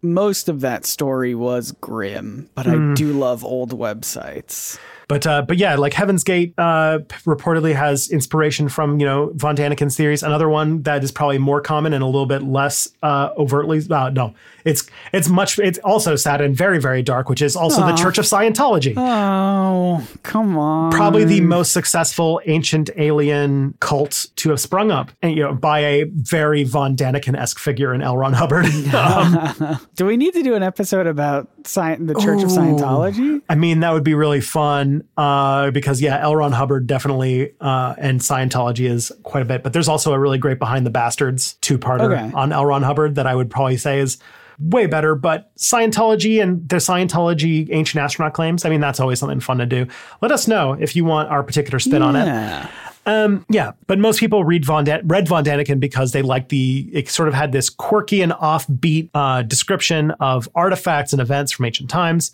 most 0.00 0.48
of 0.48 0.60
that 0.62 0.84
story 0.84 1.34
was 1.34 1.72
grim, 1.80 2.48
but 2.54 2.66
Hmm. 2.66 2.92
I 2.92 2.94
do 2.94 3.12
love 3.12 3.44
old 3.44 3.70
websites. 3.78 4.78
But 5.08 5.26
uh, 5.26 5.42
but 5.42 5.58
yeah, 5.58 5.76
like 5.76 5.92
Heaven's 5.92 6.24
Gate 6.24 6.54
uh, 6.58 7.00
reportedly 7.24 7.74
has 7.74 8.10
inspiration 8.10 8.68
from 8.68 9.00
you 9.00 9.06
know 9.06 9.32
von 9.34 9.54
Daniken's 9.54 9.96
theories. 9.96 10.22
Another 10.22 10.48
one 10.48 10.82
that 10.82 11.02
is 11.02 11.10
probably 11.10 11.38
more 11.38 11.60
common 11.60 11.92
and 11.92 12.02
a 12.02 12.06
little 12.06 12.26
bit 12.26 12.42
less 12.42 12.88
uh, 13.02 13.30
overtly 13.36 13.82
uh, 13.90 14.10
no, 14.10 14.34
it's 14.64 14.88
it's 15.12 15.28
much 15.28 15.58
it's 15.58 15.78
also 15.80 16.16
sad 16.16 16.40
and 16.40 16.56
very 16.56 16.80
very 16.80 17.02
dark, 17.02 17.28
which 17.28 17.42
is 17.42 17.56
also 17.56 17.86
the 17.86 17.94
Church 17.94 18.18
of 18.18 18.24
Scientology. 18.24 18.94
Oh, 18.96 20.06
come 20.22 20.56
on. 20.58 20.92
Probably 20.92 21.24
the 21.24 21.40
most 21.40 21.72
successful 21.72 22.40
ancient 22.46 22.90
alien 22.96 23.74
cult 23.80 24.26
to 24.36 24.50
have 24.50 24.60
sprung 24.60 24.90
up, 24.90 25.10
and 25.22 25.36
you 25.36 25.42
know 25.42 25.54
by 25.54 25.80
a 25.80 26.04
very 26.04 26.64
von 26.64 26.96
Daniken 26.96 27.36
esque 27.36 27.58
figure 27.58 27.92
in 27.94 28.02
L. 28.02 28.16
Ron 28.16 28.32
Hubbard. 28.32 28.66
um, 28.94 29.78
Do 29.96 30.06
we 30.06 30.16
need 30.16 30.34
to 30.34 30.42
do 30.42 30.54
an 30.54 30.62
episode 30.62 31.06
about 31.06 31.48
sci- 31.64 31.96
the 31.96 32.14
Church 32.14 32.42
of 32.42 32.48
Scientology? 32.48 33.42
I 33.48 33.54
mean, 33.54 33.80
that 33.80 33.92
would 33.92 34.04
be 34.04 34.14
really 34.14 34.40
fun 34.40 35.04
uh, 35.16 35.70
because, 35.70 36.00
yeah, 36.00 36.20
L. 36.20 36.36
Ron 36.36 36.52
Hubbard 36.52 36.86
definitely 36.86 37.52
uh, 37.60 37.94
and 37.98 38.20
Scientology 38.20 38.88
is 38.90 39.12
quite 39.22 39.42
a 39.42 39.46
bit. 39.46 39.62
But 39.62 39.72
there's 39.72 39.88
also 39.88 40.12
a 40.12 40.18
really 40.18 40.38
great 40.38 40.58
Behind 40.58 40.86
the 40.86 40.90
Bastards 40.90 41.54
two 41.60 41.78
parter 41.78 42.12
Okay. 42.12 42.30
on 42.34 42.52
L. 42.52 42.66
Ron 42.66 42.82
Hubbard 42.82 43.16
that 43.16 43.26
I 43.26 43.34
would 43.34 43.50
probably 43.50 43.76
say 43.76 43.98
is 44.00 44.18
way 44.58 44.86
better. 44.86 45.14
But 45.14 45.54
Scientology 45.56 46.42
and 46.42 46.68
the 46.68 46.76
Scientology 46.76 47.68
ancient 47.70 48.02
astronaut 48.02 48.34
claims, 48.34 48.64
I 48.64 48.70
mean, 48.70 48.80
that's 48.80 49.00
always 49.00 49.18
something 49.18 49.40
fun 49.40 49.58
to 49.58 49.66
do. 49.66 49.86
Let 50.20 50.32
us 50.32 50.48
know 50.48 50.74
if 50.74 50.96
you 50.96 51.04
want 51.04 51.30
our 51.30 51.42
particular 51.42 51.78
spin 51.78 52.02
on 52.02 52.16
it. 52.16 52.26
Yeah. 52.26 52.70
Um, 53.04 53.44
yeah, 53.48 53.72
but 53.88 53.98
most 53.98 54.20
people 54.20 54.44
read 54.44 54.64
Von 54.64 54.84
Dan- 54.84 55.06
read 55.08 55.26
Von 55.26 55.44
Daniken 55.44 55.80
because 55.80 56.12
they 56.12 56.22
like 56.22 56.50
the 56.50 56.88
it 56.92 57.08
sort 57.08 57.28
of 57.28 57.34
had 57.34 57.50
this 57.50 57.68
quirky 57.68 58.22
and 58.22 58.32
offbeat 58.32 59.10
uh, 59.12 59.42
description 59.42 60.12
of 60.12 60.48
artifacts 60.54 61.12
and 61.12 61.20
events 61.20 61.50
from 61.50 61.64
ancient 61.64 61.90
times. 61.90 62.30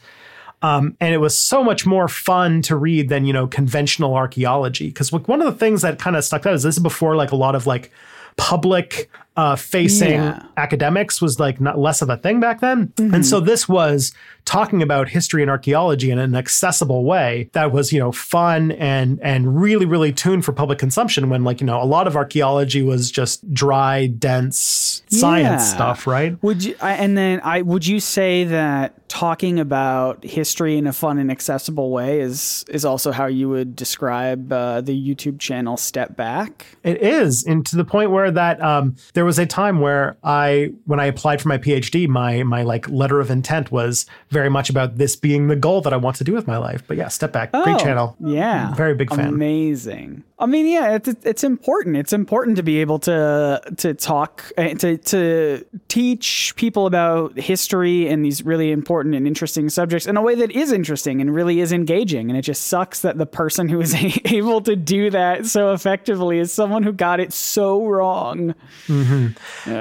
Um, 0.60 0.96
and 1.00 1.14
it 1.14 1.18
was 1.18 1.38
so 1.38 1.62
much 1.62 1.86
more 1.86 2.08
fun 2.08 2.62
to 2.62 2.76
read 2.76 3.08
than 3.08 3.24
you 3.24 3.32
know 3.32 3.46
conventional 3.46 4.14
archaeology 4.14 4.88
because 4.88 5.12
like, 5.12 5.26
one 5.28 5.40
of 5.40 5.46
the 5.46 5.58
things 5.58 5.82
that 5.82 5.98
kind 5.98 6.16
of 6.16 6.24
stuck 6.24 6.44
out 6.44 6.52
is 6.52 6.64
this 6.64 6.76
is 6.76 6.82
before 6.82 7.16
like 7.16 7.30
a 7.30 7.36
lot 7.36 7.54
of 7.54 7.66
like 7.66 7.90
public 8.36 9.10
uh, 9.38 9.54
facing 9.54 10.10
Yeah. 10.18 10.42
academics 10.56 11.22
was 11.22 11.38
like 11.38 11.60
not 11.60 11.78
less 11.78 12.02
of 12.02 12.10
a 12.10 12.16
thing 12.16 12.40
back 12.40 12.60
then. 12.60 12.92
And 12.98 13.24
so 13.24 13.38
this 13.38 13.68
was 13.68 14.12
talking 14.48 14.82
about 14.82 15.10
history 15.10 15.42
and 15.42 15.50
archaeology 15.50 16.10
in 16.10 16.18
an 16.18 16.34
accessible 16.34 17.04
way 17.04 17.50
that 17.52 17.70
was, 17.70 17.92
you 17.92 17.98
know, 18.00 18.10
fun 18.10 18.72
and 18.72 19.20
and 19.22 19.60
really, 19.60 19.84
really 19.84 20.10
tuned 20.10 20.42
for 20.44 20.52
public 20.52 20.78
consumption 20.78 21.28
when 21.28 21.44
like, 21.44 21.60
you 21.60 21.66
know, 21.66 21.82
a 21.82 21.84
lot 21.84 22.06
of 22.06 22.16
archaeology 22.16 22.80
was 22.82 23.10
just 23.10 23.52
dry, 23.52 24.06
dense 24.06 25.02
science 25.10 25.62
Yeah. 25.62 25.74
stuff, 25.74 26.06
right? 26.06 26.42
Would 26.42 26.64
you? 26.64 26.74
And 26.80 27.16
then 27.16 27.42
I 27.44 27.60
would 27.60 27.86
you 27.86 28.00
say 28.00 28.44
that 28.44 28.94
talking 29.08 29.58
about 29.58 30.22
history 30.22 30.76
in 30.76 30.86
a 30.86 30.92
fun 30.92 31.18
and 31.18 31.30
accessible 31.30 31.90
way 31.90 32.20
is 32.20 32.64
is 32.68 32.84
also 32.84 33.10
how 33.10 33.26
you 33.26 33.48
would 33.48 33.74
describe 33.76 34.52
uh, 34.52 34.80
the 34.80 34.92
YouTube 34.92 35.38
channel 35.38 35.76
Step 35.76 36.16
Back? 36.16 36.66
It 36.84 37.02
is, 37.02 37.44
and 37.44 37.66
to 37.66 37.76
the 37.76 37.84
point 37.84 38.10
where 38.10 38.30
that 38.30 38.62
um, 38.62 38.96
there 39.14 39.24
was 39.26 39.38
a 39.38 39.46
time 39.46 39.80
where 39.80 40.16
I, 40.24 40.72
when 40.84 41.00
I 41.00 41.06
applied 41.06 41.40
for 41.42 41.48
my 41.48 41.58
PhD, 41.58 42.06
my 42.08 42.42
my 42.42 42.62
like 42.62 42.88
letter 42.88 43.20
of 43.20 43.30
intent 43.30 43.70
was 43.72 44.06
very 44.30 44.37
much 44.48 44.70
about 44.70 44.96
this 44.98 45.16
being 45.16 45.48
the 45.48 45.56
goal 45.56 45.80
that 45.80 45.92
I 45.92 45.96
want 45.96 46.16
to 46.16 46.24
do 46.24 46.32
with 46.32 46.46
my 46.46 46.56
life. 46.58 46.82
But 46.86 46.96
yeah, 46.96 47.08
step 47.08 47.32
back, 47.32 47.50
great 47.50 47.66
Oh, 47.66 47.78
channel, 47.78 48.16
Yeah. 48.20 48.72
very 48.74 48.94
big 48.94 49.10
fan. 49.10 49.26
Amazing. 49.28 50.22
I 50.40 50.46
mean, 50.46 50.68
yeah, 50.68 50.94
it's 50.94 51.08
it's 51.24 51.42
important. 51.42 51.96
It's 51.96 52.12
important 52.12 52.56
to 52.58 52.62
be 52.62 52.80
able 52.80 53.00
to 53.00 53.60
to 53.76 53.94
talk 53.94 54.44
uh, 54.56 54.68
to 54.74 54.96
to 54.96 55.66
teach 55.88 56.54
people 56.54 56.86
about 56.86 57.36
history 57.36 58.08
and 58.08 58.24
these 58.24 58.44
really 58.44 58.70
important 58.70 59.16
and 59.16 59.26
interesting 59.26 59.68
subjects 59.68 60.06
in 60.06 60.16
a 60.16 60.22
way 60.22 60.36
that 60.36 60.52
is 60.52 60.70
interesting 60.70 61.20
and 61.20 61.34
really 61.34 61.58
is 61.58 61.72
engaging. 61.72 62.30
And 62.30 62.38
it 62.38 62.42
just 62.42 62.68
sucks 62.68 63.00
that 63.00 63.18
the 63.18 63.26
person 63.26 63.68
who 63.68 63.80
is 63.80 63.94
able 64.26 64.60
to 64.60 64.76
do 64.76 65.10
that 65.10 65.46
so 65.46 65.72
effectively 65.72 66.38
is 66.38 66.52
someone 66.52 66.84
who 66.84 66.92
got 66.92 67.18
it 67.18 67.32
so 67.32 67.84
wrong. 67.84 68.54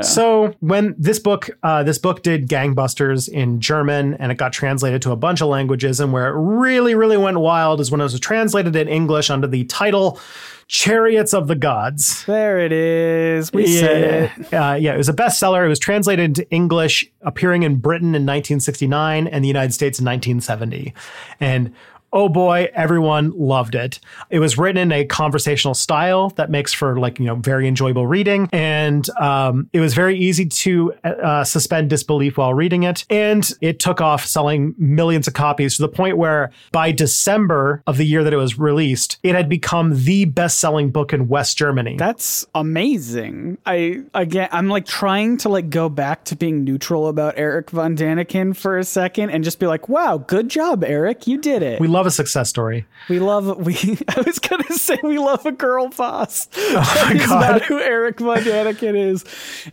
So 0.01 0.55
when 0.59 0.95
this 0.97 1.19
book, 1.19 1.51
uh, 1.61 1.83
this 1.83 1.99
book 1.99 2.23
did 2.23 2.47
gangbusters 2.47 3.29
in 3.29 3.61
German, 3.61 4.15
and 4.15 4.31
it 4.31 4.39
got 4.39 4.53
translated 4.53 5.03
to 5.03 5.11
a 5.11 5.15
bunch 5.15 5.41
of 5.41 5.49
languages. 5.49 5.99
And 5.99 6.11
where 6.11 6.27
it 6.27 6.35
really, 6.35 6.95
really 6.95 7.17
went 7.17 7.39
wild 7.39 7.79
is 7.79 7.91
when 7.91 8.01
it 8.01 8.05
was 8.05 8.19
translated 8.19 8.75
in 8.75 8.87
English 8.87 9.29
under 9.29 9.45
the 9.45 9.63
title 9.65 10.19
"Chariots 10.67 11.33
of 11.33 11.47
the 11.47 11.55
Gods." 11.55 12.25
There 12.25 12.59
it 12.59 12.71
is. 12.71 13.51
We 13.53 13.67
said 13.67 14.31
it. 14.37 14.53
Uh, 14.53 14.75
yeah, 14.79 14.93
it 14.93 14.97
was 14.97 15.09
a 15.09 15.13
bestseller. 15.13 15.65
It 15.65 15.69
was 15.69 15.79
translated 15.79 16.25
into 16.25 16.49
English, 16.51 17.09
appearing 17.21 17.63
in 17.63 17.77
Britain 17.77 18.09
in 18.09 18.25
1969 18.25 19.27
and 19.27 19.43
the 19.43 19.47
United 19.47 19.73
States 19.73 19.99
in 19.99 20.05
1970. 20.05 20.93
And 21.39 21.73
oh 22.13 22.29
boy, 22.29 22.69
everyone 22.73 23.31
loved 23.31 23.75
it. 23.75 23.99
It 24.29 24.39
was 24.39 24.57
written 24.57 24.77
in 24.77 24.91
a 24.91 25.05
conversational 25.05 25.73
style 25.73 26.29
that 26.31 26.49
makes 26.49 26.73
for 26.73 26.99
like, 26.99 27.19
you 27.19 27.25
know, 27.25 27.35
very 27.35 27.67
enjoyable 27.67 28.07
reading. 28.07 28.49
And 28.51 29.07
um, 29.19 29.69
it 29.73 29.79
was 29.79 29.93
very 29.93 30.17
easy 30.17 30.45
to 30.45 30.93
uh, 31.03 31.43
suspend 31.43 31.89
disbelief 31.89 32.37
while 32.37 32.53
reading 32.53 32.83
it. 32.83 33.05
And 33.09 33.49
it 33.61 33.79
took 33.79 34.01
off 34.01 34.25
selling 34.25 34.73
millions 34.77 35.27
of 35.27 35.33
copies 35.33 35.75
to 35.77 35.81
the 35.81 35.89
point 35.89 36.17
where 36.17 36.51
by 36.71 36.91
December 36.91 37.83
of 37.87 37.97
the 37.97 38.05
year 38.05 38.23
that 38.23 38.33
it 38.33 38.37
was 38.37 38.57
released, 38.57 39.17
it 39.23 39.35
had 39.35 39.49
become 39.49 40.03
the 40.03 40.25
best 40.25 40.59
selling 40.59 40.91
book 40.91 41.13
in 41.13 41.27
West 41.27 41.57
Germany. 41.57 41.97
That's 41.97 42.45
amazing. 42.55 43.57
I 43.65 44.03
again 44.13 44.49
I'm 44.51 44.69
like 44.69 44.85
trying 44.85 45.37
to 45.37 45.49
like 45.49 45.69
go 45.69 45.89
back 45.89 46.23
to 46.25 46.35
being 46.35 46.63
neutral 46.63 47.07
about 47.07 47.35
Eric 47.37 47.69
Von 47.71 47.95
Daniken 47.95 48.55
for 48.55 48.77
a 48.77 48.83
second 48.83 49.29
and 49.29 49.43
just 49.43 49.59
be 49.59 49.67
like, 49.67 49.89
wow, 49.89 50.17
good 50.17 50.49
job, 50.49 50.83
Eric. 50.83 51.27
You 51.27 51.37
did 51.37 51.61
it. 51.61 51.79
we 51.79 51.87
love 51.97 52.05
a 52.05 52.11
success 52.11 52.47
story. 52.49 52.85
We 53.09 53.19
love 53.19 53.65
we 53.65 53.75
I 54.07 54.21
was 54.21 54.37
gonna 54.39 54.71
say 54.71 54.97
we 55.03 55.17
love 55.17 55.45
a 55.45 55.51
girl 55.51 55.89
boss. 55.89 56.47
Oh 56.79 57.03
my 57.11 57.17
God. 57.25 57.41
not 57.51 57.63
who 57.63 57.79
Eric 57.79 58.19
Von 58.19 58.37
Daniken 58.39 58.95
is. 58.95 59.25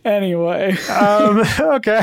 Anyway. 0.03 0.75
um, 0.89 1.43
okay. 1.59 2.01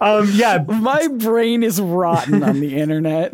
Um, 0.00 0.28
yeah, 0.32 0.58
My 0.66 1.06
brain 1.08 1.62
is 1.62 1.80
rotten 1.80 2.42
on 2.42 2.58
the 2.60 2.76
internet. 2.76 3.30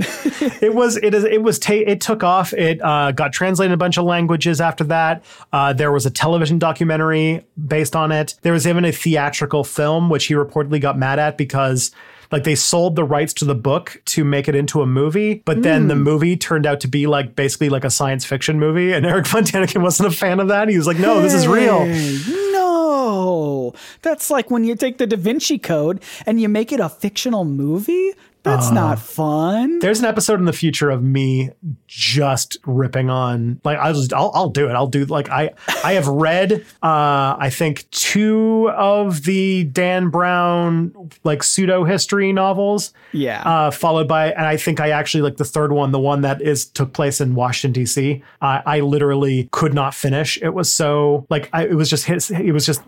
it 0.62 0.74
was. 0.74 0.96
It 0.98 1.14
is. 1.14 1.24
It 1.24 1.42
was. 1.42 1.58
Ta- 1.58 1.72
it 1.86 2.00
took 2.00 2.22
off. 2.22 2.52
It 2.52 2.80
uh, 2.82 3.12
got 3.12 3.32
translated 3.32 3.70
in 3.70 3.74
a 3.74 3.78
bunch 3.78 3.96
of 3.98 4.04
languages 4.04 4.60
after 4.60 4.84
that. 4.84 5.24
Uh, 5.52 5.72
there 5.72 5.90
was 5.92 6.04
a 6.06 6.10
television 6.10 6.58
documentary 6.58 7.46
based 7.66 7.96
on 7.96 8.12
it. 8.12 8.34
There 8.42 8.52
was 8.52 8.66
even 8.66 8.84
a 8.84 8.92
theatrical 8.92 9.64
film, 9.64 10.10
which 10.10 10.26
he 10.26 10.34
reportedly 10.34 10.80
got 10.80 10.98
mad 10.98 11.18
at 11.18 11.38
because. 11.38 11.92
Like 12.30 12.44
they 12.44 12.54
sold 12.54 12.96
the 12.96 13.04
rights 13.04 13.32
to 13.34 13.44
the 13.44 13.54
book 13.54 14.00
to 14.06 14.24
make 14.24 14.48
it 14.48 14.54
into 14.54 14.82
a 14.82 14.86
movie, 14.86 15.42
but 15.44 15.62
then 15.62 15.88
the 15.88 15.94
hmm. 15.94 16.02
movie 16.02 16.36
turned 16.36 16.66
out 16.66 16.80
to 16.80 16.88
be 16.88 17.06
like 17.06 17.34
basically 17.34 17.68
like 17.68 17.84
a 17.84 17.90
science 17.90 18.24
fiction 18.24 18.58
movie, 18.58 18.92
and 18.92 19.04
Eric 19.10 19.26
Von 19.26 19.44
Daniken 19.44 19.82
wasn't 19.82 20.12
a 20.12 20.16
fan 20.16 20.40
of 20.40 20.48
that. 20.48 20.68
He 20.68 20.76
was 20.76 20.86
like, 20.86 20.98
"No, 20.98 21.20
this 21.20 21.34
is 21.34 21.46
real." 21.48 21.84
Hey, 21.84 22.18
No. 22.52 23.74
That's 24.02 24.30
like 24.30 24.50
when 24.50 24.64
you 24.64 24.74
take 24.74 24.98
the 24.98 25.06
Da 25.06 25.16
Vinci 25.16 25.58
Code 25.58 26.02
and 26.26 26.40
you 26.40 26.48
make 26.48 26.72
it 26.72 26.80
a 26.80 26.88
fictional 26.88 27.44
movie. 27.44 28.12
That's 28.42 28.70
not 28.70 28.98
fun. 28.98 29.80
There's 29.80 30.00
an 30.00 30.06
episode 30.06 30.38
in 30.38 30.46
the 30.46 30.52
future 30.52 30.88
of 30.90 31.02
me 31.02 31.50
just 31.86 32.56
ripping 32.64 33.10
on 33.10 33.60
like 33.64 33.78
I'll 33.78 33.92
just 33.92 34.12
I'll, 34.12 34.30
I'll 34.34 34.48
do 34.48 34.68
it. 34.68 34.72
I'll 34.72 34.86
do 34.86 35.04
like 35.04 35.28
I 35.28 35.50
I 35.84 35.94
have 35.94 36.06
read 36.06 36.64
uh 36.82 37.36
I 37.38 37.50
think 37.50 37.90
two 37.90 38.70
of 38.70 39.24
the 39.24 39.64
Dan 39.64 40.08
Brown 40.08 41.10
like 41.24 41.42
pseudo 41.42 41.84
history 41.84 42.32
novels. 42.32 42.94
Yeah. 43.12 43.42
Uh 43.42 43.70
followed 43.70 44.08
by 44.08 44.30
and 44.32 44.46
I 44.46 44.56
think 44.56 44.80
I 44.80 44.90
actually 44.90 45.22
like 45.22 45.36
the 45.36 45.44
third 45.44 45.72
one, 45.72 45.90
the 45.92 45.98
one 45.98 46.22
that 46.22 46.40
is 46.40 46.64
took 46.64 46.92
place 46.92 47.20
in 47.20 47.34
Washington 47.34 47.82
DC. 47.82 48.22
I 48.40 48.62
I 48.64 48.80
literally 48.80 49.48
could 49.52 49.74
not 49.74 49.94
finish. 49.94 50.38
It 50.40 50.50
was 50.50 50.72
so 50.72 51.26
like 51.28 51.50
I, 51.52 51.66
it 51.66 51.74
was 51.74 51.90
just 51.90 52.06
his 52.06 52.30
it 52.30 52.52
was 52.52 52.64
just 52.64 52.80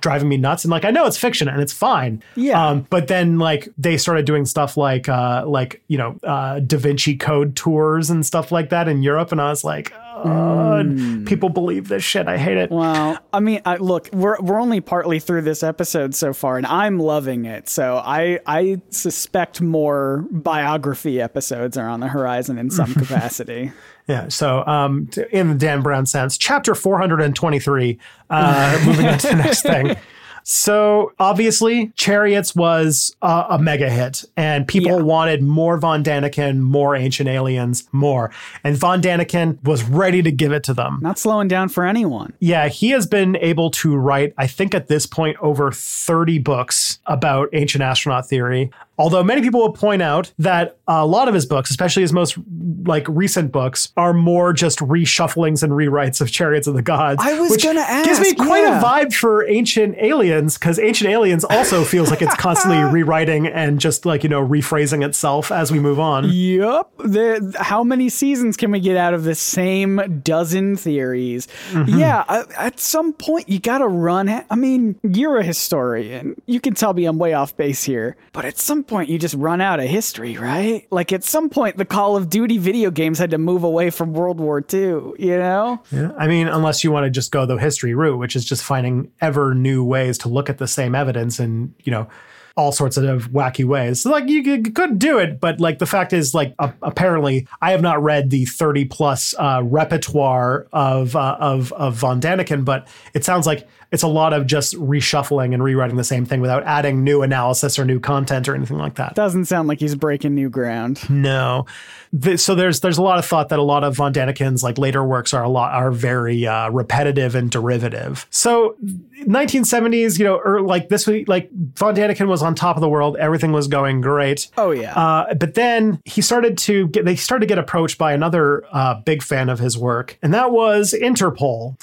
driving 0.00 0.28
me 0.28 0.36
nuts 0.38 0.64
and 0.64 0.70
like 0.70 0.84
I 0.86 0.90
know 0.90 1.04
it's 1.06 1.18
fiction 1.18 1.48
and 1.48 1.60
it's 1.60 1.72
fine. 1.72 2.22
Yeah. 2.34 2.64
Um 2.66 2.86
but 2.88 3.08
then 3.08 3.38
like 3.38 3.68
they 3.76 3.98
started 3.98 4.24
doing 4.24 4.46
stuff 4.46 4.76
like 4.76 4.85
uh 5.08 5.44
like 5.46 5.82
you 5.88 5.98
know 5.98 6.16
uh 6.22 6.60
da 6.60 6.78
vinci 6.78 7.16
code 7.16 7.54
tours 7.56 8.10
and 8.10 8.24
stuff 8.24 8.50
like 8.52 8.70
that 8.70 8.88
in 8.88 9.02
europe 9.02 9.32
and 9.32 9.40
i 9.40 9.48
was 9.50 9.64
like 9.64 9.92
oh, 10.16 11.22
people 11.26 11.48
believe 11.48 11.88
this 11.88 12.02
shit 12.02 12.26
i 12.28 12.36
hate 12.36 12.56
it 12.56 12.70
Well, 12.70 13.18
I 13.32 13.40
mean, 13.40 13.60
I, 13.64 13.76
look, 13.76 14.08
we're 14.12 14.40
we're 14.40 14.60
only 14.60 14.80
partly 14.80 15.18
through 15.20 15.42
this 15.42 15.62
episode 15.62 16.14
so 16.14 16.32
far, 16.32 16.56
and 16.56 16.66
I'm 16.66 16.98
loving 16.98 17.44
it. 17.44 17.68
So 17.68 17.96
I 18.02 18.40
I 18.46 18.80
suspect 18.90 19.60
more 19.60 20.24
biography 20.30 21.20
episodes 21.20 21.76
are 21.76 21.88
on 21.88 22.00
the 22.00 22.08
horizon 22.08 22.58
in 22.58 22.70
some 22.70 22.94
capacity. 23.02 23.72
yeah 24.08 24.28
so 24.28 24.64
um 24.66 25.08
in 25.32 25.48
the 25.48 25.54
dan 25.54 25.82
brown 25.82 26.06
sense 26.06 26.38
chapter 26.38 26.74
423 26.74 27.98
uh 28.30 28.82
moving 28.86 29.06
on 29.06 29.18
to 29.18 29.26
the 29.28 29.34
next 29.34 29.62
thing 29.62 29.96
So 30.48 31.12
obviously, 31.18 31.90
Chariots 31.96 32.54
was 32.54 33.16
uh, 33.20 33.46
a 33.50 33.58
mega 33.58 33.90
hit, 33.90 34.24
and 34.36 34.64
people 34.68 34.92
Yeah. 34.98 35.02
wanted 35.02 35.42
more 35.42 35.76
Von 35.76 36.04
Daniken, 36.04 36.60
more 36.60 36.94
Ancient 36.94 37.28
Aliens, 37.28 37.82
more. 37.90 38.30
And 38.62 38.76
Von 38.76 39.02
Daniken 39.02 39.58
was 39.64 39.82
ready 39.82 40.22
to 40.22 40.30
give 40.30 40.52
it 40.52 40.62
to 40.62 40.72
them. 40.72 41.00
Not 41.02 41.18
slowing 41.18 41.48
down 41.48 41.68
for 41.68 41.84
anyone. 41.84 42.32
Yeah, 42.38 42.68
he 42.68 42.90
has 42.90 43.08
been 43.08 43.36
able 43.40 43.72
to 43.72 43.96
write, 43.96 44.34
I 44.38 44.46
think 44.46 44.72
at 44.72 44.86
this 44.86 45.04
point, 45.04 45.36
over 45.40 45.72
30 45.72 46.38
books 46.38 47.00
about 47.06 47.48
ancient 47.52 47.82
astronaut 47.82 48.28
theory. 48.28 48.70
Although 48.98 49.22
many 49.22 49.42
people 49.42 49.60
will 49.60 49.72
point 49.72 50.02
out 50.02 50.32
that 50.38 50.78
a 50.88 51.06
lot 51.06 51.28
of 51.28 51.34
his 51.34 51.44
books, 51.44 51.70
especially 51.70 52.02
his 52.02 52.12
most 52.12 52.38
like 52.84 53.06
recent 53.08 53.52
books, 53.52 53.92
are 53.96 54.14
more 54.14 54.52
just 54.52 54.78
reshufflings 54.78 55.62
and 55.62 55.72
rewrites 55.72 56.20
of 56.20 56.30
Chariots 56.30 56.66
of 56.66 56.74
the 56.74 56.82
Gods. 56.82 57.20
I 57.22 57.38
was 57.38 57.50
which 57.50 57.64
gonna 57.64 57.80
ask. 57.80 58.08
Gives 58.08 58.20
me 58.20 58.34
quite 58.34 58.62
yeah. 58.62 58.80
a 58.80 58.82
vibe 58.82 59.12
for 59.12 59.46
Ancient 59.48 59.96
Aliens 59.98 60.56
because 60.56 60.78
Ancient 60.78 61.10
Aliens 61.10 61.44
also 61.44 61.84
feels 61.84 62.10
like 62.10 62.22
it's 62.22 62.34
constantly 62.38 62.82
rewriting 62.82 63.46
and 63.46 63.80
just 63.80 64.06
like 64.06 64.22
you 64.22 64.28
know 64.28 64.46
rephrasing 64.46 65.04
itself 65.04 65.52
as 65.52 65.70
we 65.70 65.78
move 65.78 66.00
on. 66.00 66.30
Yep. 66.30 66.90
The, 66.98 67.56
how 67.60 67.84
many 67.84 68.08
seasons 68.08 68.56
can 68.56 68.70
we 68.70 68.80
get 68.80 68.96
out 68.96 69.12
of 69.12 69.24
the 69.24 69.34
same 69.34 70.22
dozen 70.22 70.76
theories? 70.76 71.48
Mm-hmm. 71.70 71.98
Yeah, 71.98 72.44
at 72.56 72.80
some 72.80 73.12
point 73.12 73.48
you 73.48 73.58
got 73.58 73.78
to 73.78 73.88
run. 73.88 74.28
I 74.28 74.54
mean, 74.54 74.98
you're 75.02 75.38
a 75.38 75.44
historian. 75.44 76.40
You 76.46 76.60
can 76.60 76.74
tell 76.74 76.94
me 76.94 77.04
I'm 77.04 77.18
way 77.18 77.34
off 77.34 77.56
base 77.56 77.84
here, 77.84 78.16
but 78.32 78.44
at 78.44 78.58
some 78.58 78.84
point 78.86 79.08
you 79.08 79.18
just 79.18 79.34
run 79.34 79.60
out 79.60 79.80
of 79.80 79.86
history, 79.86 80.36
right? 80.36 80.86
Like 80.90 81.12
at 81.12 81.24
some 81.24 81.48
point 81.48 81.76
the 81.76 81.84
Call 81.84 82.16
of 82.16 82.30
Duty 82.30 82.58
video 82.58 82.90
games 82.90 83.18
had 83.18 83.30
to 83.30 83.38
move 83.38 83.64
away 83.64 83.90
from 83.90 84.12
World 84.12 84.40
War 84.40 84.64
II, 84.72 85.12
you 85.18 85.36
know? 85.38 85.82
Yeah. 85.90 86.12
I 86.18 86.26
mean, 86.26 86.48
unless 86.48 86.84
you 86.84 86.92
want 86.92 87.04
to 87.04 87.10
just 87.10 87.30
go 87.32 87.46
the 87.46 87.56
history 87.56 87.94
route, 87.94 88.18
which 88.18 88.36
is 88.36 88.44
just 88.44 88.62
finding 88.62 89.10
ever 89.20 89.54
new 89.54 89.84
ways 89.84 90.18
to 90.18 90.28
look 90.28 90.48
at 90.50 90.58
the 90.58 90.68
same 90.68 90.94
evidence 90.94 91.38
and, 91.38 91.74
you 91.84 91.90
know, 91.90 92.08
all 92.56 92.72
sorts 92.72 92.96
of 92.96 93.28
wacky 93.28 93.64
ways. 93.64 94.00
So, 94.00 94.10
like 94.10 94.28
you, 94.28 94.62
could 94.62 94.98
do 94.98 95.18
it, 95.18 95.40
but 95.40 95.60
like 95.60 95.78
the 95.78 95.86
fact 95.86 96.12
is, 96.12 96.34
like 96.34 96.54
uh, 96.58 96.72
apparently, 96.82 97.46
I 97.60 97.72
have 97.72 97.82
not 97.82 98.02
read 98.02 98.30
the 98.30 98.46
thirty 98.46 98.86
plus 98.86 99.34
uh, 99.38 99.60
repertoire 99.62 100.66
of 100.72 101.14
uh, 101.14 101.36
of 101.38 101.72
of 101.74 101.96
Von 101.96 102.20
Daniken, 102.20 102.64
but 102.64 102.88
it 103.12 103.24
sounds 103.24 103.46
like 103.46 103.68
it's 103.92 104.02
a 104.02 104.08
lot 104.08 104.32
of 104.32 104.46
just 104.46 104.74
reshuffling 104.74 105.54
and 105.54 105.62
rewriting 105.62 105.96
the 105.96 106.04
same 106.04 106.26
thing 106.26 106.40
without 106.40 106.64
adding 106.64 107.04
new 107.04 107.22
analysis 107.22 107.78
or 107.78 107.84
new 107.84 108.00
content 108.00 108.48
or 108.48 108.54
anything 108.54 108.78
like 108.78 108.94
that. 108.96 109.14
Doesn't 109.14 109.44
sound 109.44 109.68
like 109.68 109.80
he's 109.80 109.94
breaking 109.94 110.34
new 110.34 110.50
ground. 110.50 111.08
No, 111.08 111.66
the, 112.12 112.36
so 112.36 112.54
there's 112.54 112.80
there's 112.80 112.98
a 112.98 113.02
lot 113.02 113.18
of 113.18 113.24
thought 113.24 113.48
that 113.50 113.58
a 113.58 113.62
lot 113.62 113.84
of 113.84 113.96
von 113.96 114.12
Daniken's 114.12 114.62
like 114.62 114.78
later 114.78 115.04
works 115.04 115.32
are 115.32 115.42
a 115.42 115.48
lot 115.48 115.72
are 115.74 115.90
very 115.90 116.46
uh, 116.46 116.70
repetitive 116.70 117.34
and 117.34 117.50
derivative. 117.50 118.26
So 118.30 118.76
1970s, 119.20 120.18
you 120.18 120.24
know, 120.24 120.40
or 120.44 120.62
like 120.62 120.88
this 120.88 121.06
week, 121.06 121.28
like 121.28 121.50
von 121.52 121.94
Daniken 121.94 122.28
was 122.28 122.42
on 122.42 122.54
top 122.54 122.76
of 122.76 122.80
the 122.80 122.88
world. 122.88 123.16
Everything 123.16 123.52
was 123.52 123.68
going 123.68 124.00
great. 124.00 124.48
Oh 124.56 124.70
yeah. 124.70 124.94
Uh, 124.94 125.34
but 125.34 125.54
then 125.54 126.00
he 126.04 126.22
started 126.22 126.58
to 126.58 126.88
get 126.88 127.04
they 127.04 127.16
started 127.16 127.46
to 127.46 127.48
get 127.48 127.58
approached 127.58 127.98
by 127.98 128.12
another 128.12 128.64
uh, 128.72 128.94
big 128.94 129.22
fan 129.22 129.48
of 129.48 129.58
his 129.58 129.78
work, 129.78 130.18
and 130.22 130.34
that 130.34 130.50
was 130.50 130.94
Interpol 130.98 131.76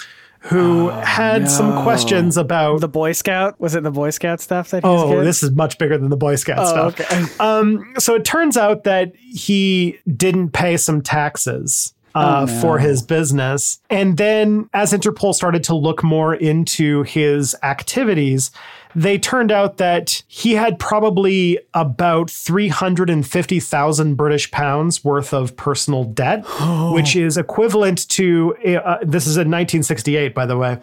who 0.43 0.89
had 0.89 1.49
some 1.49 1.83
questions 1.83 2.35
about 2.37 2.81
the 2.81 2.87
Boy 2.87 3.13
Scout 3.13 3.59
was 3.59 3.75
it 3.75 3.83
the 3.83 3.91
Boy 3.91 4.09
Scout 4.09 4.41
stuff 4.41 4.69
that 4.71 4.83
he 4.83 4.89
Oh, 4.89 5.07
getting? 5.09 5.23
this 5.23 5.41
is 5.43 5.51
much 5.51 5.77
bigger 5.77 5.97
than 5.97 6.09
the 6.09 6.17
Boy 6.17 6.35
Scout 6.35 6.59
Oh, 6.59 6.89
stuff. 6.89 6.99
okay. 6.99 7.25
Um, 7.39 7.93
so 7.97 8.15
it 8.15 8.25
turns 8.25 8.57
out 8.57 8.83
that 8.83 9.13
he 9.15 9.99
didn't 10.15 10.49
pay 10.49 10.77
some 10.77 11.01
taxes. 11.01 11.93
Uh, 12.15 12.45
Oh, 12.47 12.53
no. 12.53 12.61
For 12.61 12.77
his 12.77 13.01
business. 13.01 13.79
And 13.89 14.17
then, 14.17 14.69
as 14.71 14.93
Interpol 14.93 15.33
started 15.33 15.63
to 15.63 15.75
look 15.75 16.03
more 16.03 16.35
into 16.35 17.01
his 17.01 17.55
activities, 17.63 18.51
they 18.95 19.17
turned 19.17 19.51
out 19.51 19.77
that 19.77 20.23
he 20.27 20.53
had 20.53 20.77
probably 20.79 21.59
about 21.73 22.29
350,000 22.29 24.15
British 24.15 24.51
pounds 24.51 25.03
worth 25.03 25.33
of 25.33 25.55
personal 25.55 26.03
debt, 26.03 26.43
which 26.93 27.15
is 27.15 27.37
equivalent 27.37 28.07
to, 28.09 28.55
uh, 28.83 28.97
this 29.01 29.25
is 29.27 29.37
in 29.37 29.49
1968, 29.49 30.35
by 30.35 30.45
the 30.45 30.57
way, 30.57 30.77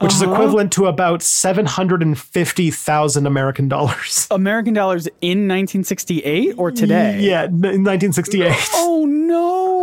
which 0.00 0.12
is 0.12 0.22
equivalent 0.22 0.72
to 0.72 0.86
about 0.86 1.22
750,000 1.22 3.26
American 3.26 3.68
dollars. 3.68 4.26
American 4.30 4.74
dollars 4.74 5.06
in 5.20 5.48
1968 5.48 6.54
or 6.56 6.70
today? 6.70 7.20
Yeah, 7.20 7.44
n- 7.44 7.84
1968. 7.84 8.52
Oh 8.74 9.04
no! 9.08 9.75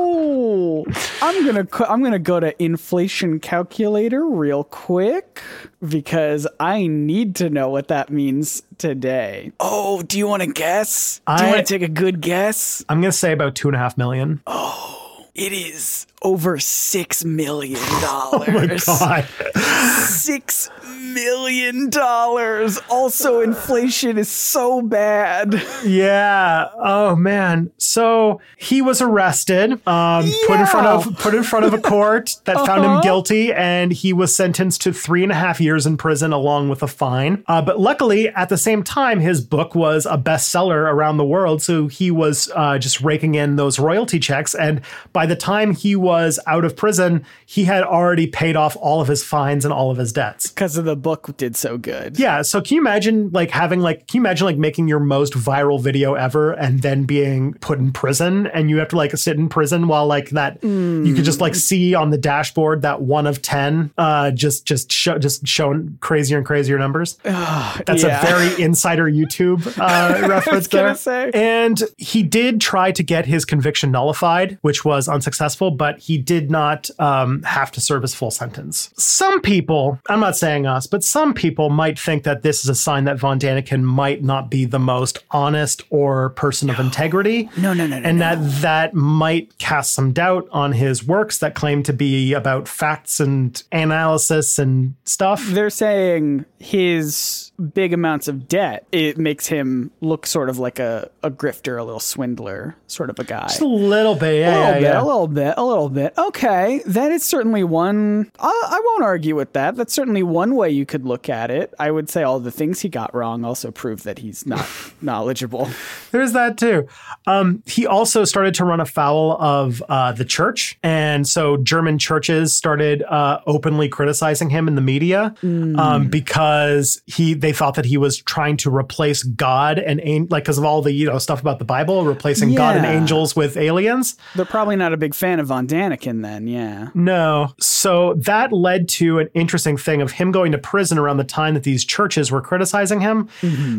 I'm 1.22 1.46
gonna 1.46 1.68
I'm 1.88 2.04
gonna 2.04 2.20
go 2.20 2.40
to 2.40 2.62
inflation 2.64 3.40
calculator 3.40 4.26
real 4.26 4.64
quick 4.64 5.42
because 5.88 6.48
I 6.60 6.88
need 6.88 7.36
to 7.38 7.50
know 7.50 7.70
what 7.70 7.88
that 7.90 8.10
means 8.10 8.64
today. 8.78 9.52
Oh, 9.60 10.02
do 10.04 10.18
you 10.18 10.28
want 10.28 10.44
to 10.44 10.52
guess? 10.52 11.22
Do 11.28 11.34
you 11.44 11.50
I- 11.50 11.52
want 11.52 11.66
to 11.68 11.74
take 11.74 11.82
a 11.88 11.92
good 11.92 12.22
guess? 12.22 12.84
I'm 12.90 13.02
going 13.02 13.12
to 13.12 13.18
say 13.18 13.32
about 13.32 13.56
two 13.56 13.68
and 13.68 13.76
a 13.76 13.80
half 13.80 13.98
million. 13.98 14.42
Oh, 14.48 15.26
it 15.36 15.52
is 15.54 16.06
over 16.24 16.59
six 16.59 17.24
million 17.26 17.80
dollars. 18.01 18.86
Oh 18.93 18.97
my 19.05 19.26
God. 19.53 19.63
Six 20.03 20.69
million 21.13 21.89
dollars. 21.89 22.80
Also, 22.89 23.41
inflation 23.41 24.17
is 24.17 24.30
so 24.30 24.82
bad. 24.82 25.61
Yeah. 25.86 26.69
Oh 26.76 27.15
man. 27.15 27.71
So 27.78 28.41
he 28.57 28.82
was 28.82 29.01
arrested, 29.01 29.74
um, 29.88 30.30
put 30.47 30.59
in 30.59 30.65
front 30.65 30.88
of 30.88 31.17
put 31.19 31.34
in 31.36 31.43
front 31.43 31.65
of 31.65 31.74
a 31.74 31.80
court 31.80 32.36
that 32.45 32.55
found 32.65 32.84
him 32.86 33.01
guilty, 33.01 33.53
and 33.53 33.91
he 33.91 34.13
was 34.13 34.36
sentenced 34.36 34.82
to 34.84 34.93
three 34.93 35.24
and 35.24 35.32
a 35.32 35.36
half 35.36 35.59
years 35.59 35.86
in 35.86 35.97
prison 35.97 36.34
along 36.34 36.69
with 36.69 36.82
a 36.84 36.88
fine. 36.88 37.43
Uh, 37.47 37.61
but 37.61 37.80
luckily, 37.80 38.30
at 38.30 38.49
the 38.49 38.57
same 38.57 38.84
time, 38.84 39.19
his 39.19 39.41
book 39.41 39.76
was 39.76 40.05
a 40.05 40.17
bestseller 40.17 40.91
around 40.91 41.17
the 41.17 41.26
world, 41.26 41.61
so 41.61 41.88
he 41.88 42.11
was 42.11 42.49
uh, 42.55 42.78
just 42.78 43.01
raking 43.01 43.36
in 43.36 43.55
those 43.55 43.80
royalty 43.80 44.19
checks. 44.19 44.55
And 44.55 44.82
by 45.11 45.26
the 45.26 45.36
time 45.36 45.74
he 45.74 45.95
was 45.95 46.12
out 46.47 46.66
of 46.66 46.76
prison, 46.76 47.26
he 47.45 47.64
had 47.66 47.84
already 47.84 48.28
paid 48.28 48.55
off 48.55 48.76
all 48.78 49.01
of 49.01 49.07
his 49.07 49.24
fines 49.24 49.66
and 49.66 49.74
all 49.74 49.91
of 49.91 49.97
his 49.97 50.14
debts. 50.14 50.49
Because 50.49 50.78
of 50.78 50.86
the 50.86 50.95
book 50.95 51.36
did 51.38 51.55
so 51.55 51.78
good. 51.78 52.20
Yeah. 52.20 52.41
So 52.41 52.61
can 52.61 52.76
you 52.76 52.82
imagine 52.82 53.30
like 53.32 53.51
having 53.51 53.80
like 53.80 54.07
can 54.07 54.18
you 54.18 54.22
imagine 54.22 54.45
like 54.45 54.57
making 54.57 54.88
your 54.88 54.99
most 54.99 55.34
viral 55.34 55.82
video 55.82 56.14
ever 56.14 56.51
and 56.51 56.82
then 56.82 57.03
being 57.03 57.53
put 57.55 57.80
in 57.80 57.91
prison 57.91 58.47
and 58.47 58.70
you 58.70 58.78
have 58.78 58.89
to 58.89 58.97
like 58.97 59.16
sit 59.18 59.38
in 59.38 59.49
prison 59.49 59.88
while 59.88 60.07
like 60.07 60.32
that 60.32 60.64
you 60.64 61.14
could 61.16 61.26
just 61.26 61.41
like 61.41 61.55
see 61.55 61.95
on 61.95 62.09
the 62.09 62.18
dashboard 62.18 62.82
that 62.82 63.01
one 63.01 63.28
of 63.28 63.41
ten 63.41 63.91
uh 63.97 64.32
just 64.32 64.66
just 64.66 64.91
show 64.91 65.18
just 65.18 65.47
showing 65.47 65.97
crazier 66.01 66.38
and 66.38 66.45
crazier 66.45 66.78
numbers. 66.78 67.16
That's 67.24 68.03
yeah. 68.03 68.22
a 68.22 68.26
very 68.26 68.64
insider 68.64 69.05
YouTube 69.05 69.66
uh, 69.80 70.28
reference 70.28 70.68
there. 70.68 70.95
say. 70.95 71.32
And 71.34 71.82
he 71.97 72.24
did 72.24 72.61
try 72.61 72.91
to 72.91 73.03
get 73.03 73.26
his 73.26 73.45
conviction 73.45 73.91
nullified, 73.91 74.57
which 74.61 74.86
was 74.86 75.07
unsuccessful, 75.07 75.72
but 75.72 75.99
he 76.04 76.18
did 76.18 76.51
not 76.51 76.89
um, 76.99 77.41
have 77.43 77.72
to 77.72 77.80
serve 77.80 78.01
his 78.01 78.14
full 78.14 78.30
sentence. 78.30 78.89
Some 78.97 79.39
people, 79.39 79.99
I'm 80.10 80.20
not 80.20 80.36
saying 80.36 80.68
us, 80.68 80.86
but 80.86 81.01
some 81.01 81.34
people 81.34 81.70
might 81.70 81.97
think 81.97 82.24
that 82.24 82.43
this 82.43 82.62
is 82.66 82.70
a 82.70 82.76
sign 82.76 83.06
that 83.06 83.18
Von 83.18 83.39
Daniken 83.39 83.84
might 83.84 84.22
not 84.22 84.49
be 84.51 84.66
the 84.66 84.80
most 84.80 85.20
honest 85.32 85.82
or 85.91 86.32
person 86.32 86.70
of 86.70 86.78
integrity. 86.78 87.49
No, 87.56 87.74
no, 87.74 87.88
no, 87.88 87.99
no, 87.99 88.06
And 88.06 88.20
no. 88.20 88.36
that 88.36 88.62
that 88.62 88.93
might 88.93 89.58
cast 89.60 89.93
some 89.93 90.12
doubt 90.12 90.45
on 90.51 90.74
his 90.74 91.06
works 91.08 91.38
that 91.38 91.56
claim 91.56 91.84
to 91.84 91.93
be 91.93 92.34
about 92.34 92.68
facts 92.68 93.22
and 93.22 93.64
analysis 93.72 94.60
and 94.60 94.95
stuff. 95.06 95.45
They're 95.45 95.70
saying 95.70 96.43
his 96.60 97.53
big 97.64 97.93
amounts 97.93 98.28
of 98.28 98.47
debt 98.47 98.86
it 98.91 99.18
makes 99.18 99.47
him 99.47 99.91
look 100.01 100.26
sort 100.26 100.49
of 100.49 100.59
like 100.59 100.80
a, 100.80 101.09
a 101.22 101.32
grifter, 101.32 101.80
a 101.80 101.84
little 101.84 101.99
swindler, 101.99 102.76
sort 102.88 103.09
of 103.09 103.18
a 103.20 103.24
guy. 103.24 103.47
Just 103.47 103.61
a 103.61 103.68
little 103.68 104.16
bit, 104.16 104.39
yeah, 104.39 104.49
a 104.49 104.51
little 104.51 104.66
yeah, 104.66 104.74
bit, 104.74 104.82
yeah. 104.82 105.01
a 105.01 105.05
little 105.05 105.28
bit, 105.28 105.53
a 105.57 105.64
little 105.64 105.89
bit. 105.89 106.14
Okay, 106.18 106.82
that 106.86 107.11
is 107.11 107.24
certainly 107.24 107.64
one. 107.64 108.32
I, 108.39 108.64
I 108.68 108.82
won't 108.86 109.03
argue 109.03 109.36
with 109.36 109.53
that. 109.53 109.76
That's 109.76 109.93
certainly 109.93 110.24
one 110.24 110.55
way 110.55 110.70
you 110.70 110.86
could 110.86 111.05
look 111.05 111.30
at 111.30 111.49
it. 111.49 111.74
I 111.80 111.91
would 111.91 112.09
say 112.09 112.24
all 112.24 112.39
the 112.39 112.51
things 112.51 112.82
he 112.82 112.89
got 112.89 113.14
wrong 113.16 113.45
also 113.45 113.72
prove 113.72 114.03
that 114.03 114.20
he's 114.20 114.45
not 114.45 114.68
knowledgeable. 115.01 115.70
There's 116.11 116.34
that 116.34 116.57
too. 116.57 116.88
Um, 117.26 117.64
he 117.66 117.88
also 117.88 118.26
started 118.26 118.53
to 118.55 118.66
run 118.66 118.80
afoul 118.80 119.41
of 119.41 119.82
uh, 119.89 120.11
the 120.11 120.26
church, 120.26 120.78
and 120.84 121.28
so 121.28 121.57
German 121.57 121.97
churches 121.97 122.53
started 122.53 123.03
uh, 123.03 123.39
openly 123.47 123.88
criticizing 123.88 124.49
him 124.49 124.68
in 124.68 124.76
the 124.76 124.82
media 124.82 125.34
um, 125.43 126.09
because 126.09 127.01
he 127.05 127.34
they 127.34 127.53
thought 127.54 127.76
that 127.76 127.86
he 127.86 127.97
was 127.97 128.18
trying 128.18 128.58
to 128.58 128.76
replace 128.76 129.24
God 129.24 129.80
and 129.80 129.99
an- 130.01 130.28
like 130.30 130.43
because 130.43 130.58
of 130.58 130.66
all 130.66 130.82
the 130.82 130.91
you 130.91 131.08
know 131.08 131.18
stuff 131.20 131.39
about 131.41 131.60
the 131.60 131.66
Bible, 131.66 132.04
replacing 132.06 132.54
God 132.56 132.76
and 132.76 132.86
angels 132.86 133.36
with 133.36 133.56
aliens. 133.58 134.18
They're 134.36 134.45
probably 134.45 134.76
not 134.76 134.93
a 134.93 134.97
big 134.97 135.16
fan 135.16 135.39
of 135.39 135.47
Von 135.47 135.68
Daniken 135.68 136.22
then. 136.22 136.47
Yeah. 136.47 136.89
No. 136.93 137.54
So 137.60 138.14
that 138.16 138.51
led 138.51 138.89
to 138.89 139.20
an 139.20 139.30
interesting 139.34 139.78
thing 139.78 140.01
of 140.01 140.12
him 140.12 140.32
going 140.32 140.51
to 140.51 140.58
prison 140.58 140.97
around 140.97 141.18
the 141.18 141.24
time 141.24 141.54
that 141.54 141.64
these 141.64 141.86
churches 141.86 142.32
were 142.32 142.41
criticizing 142.41 142.99
him. 143.01 143.30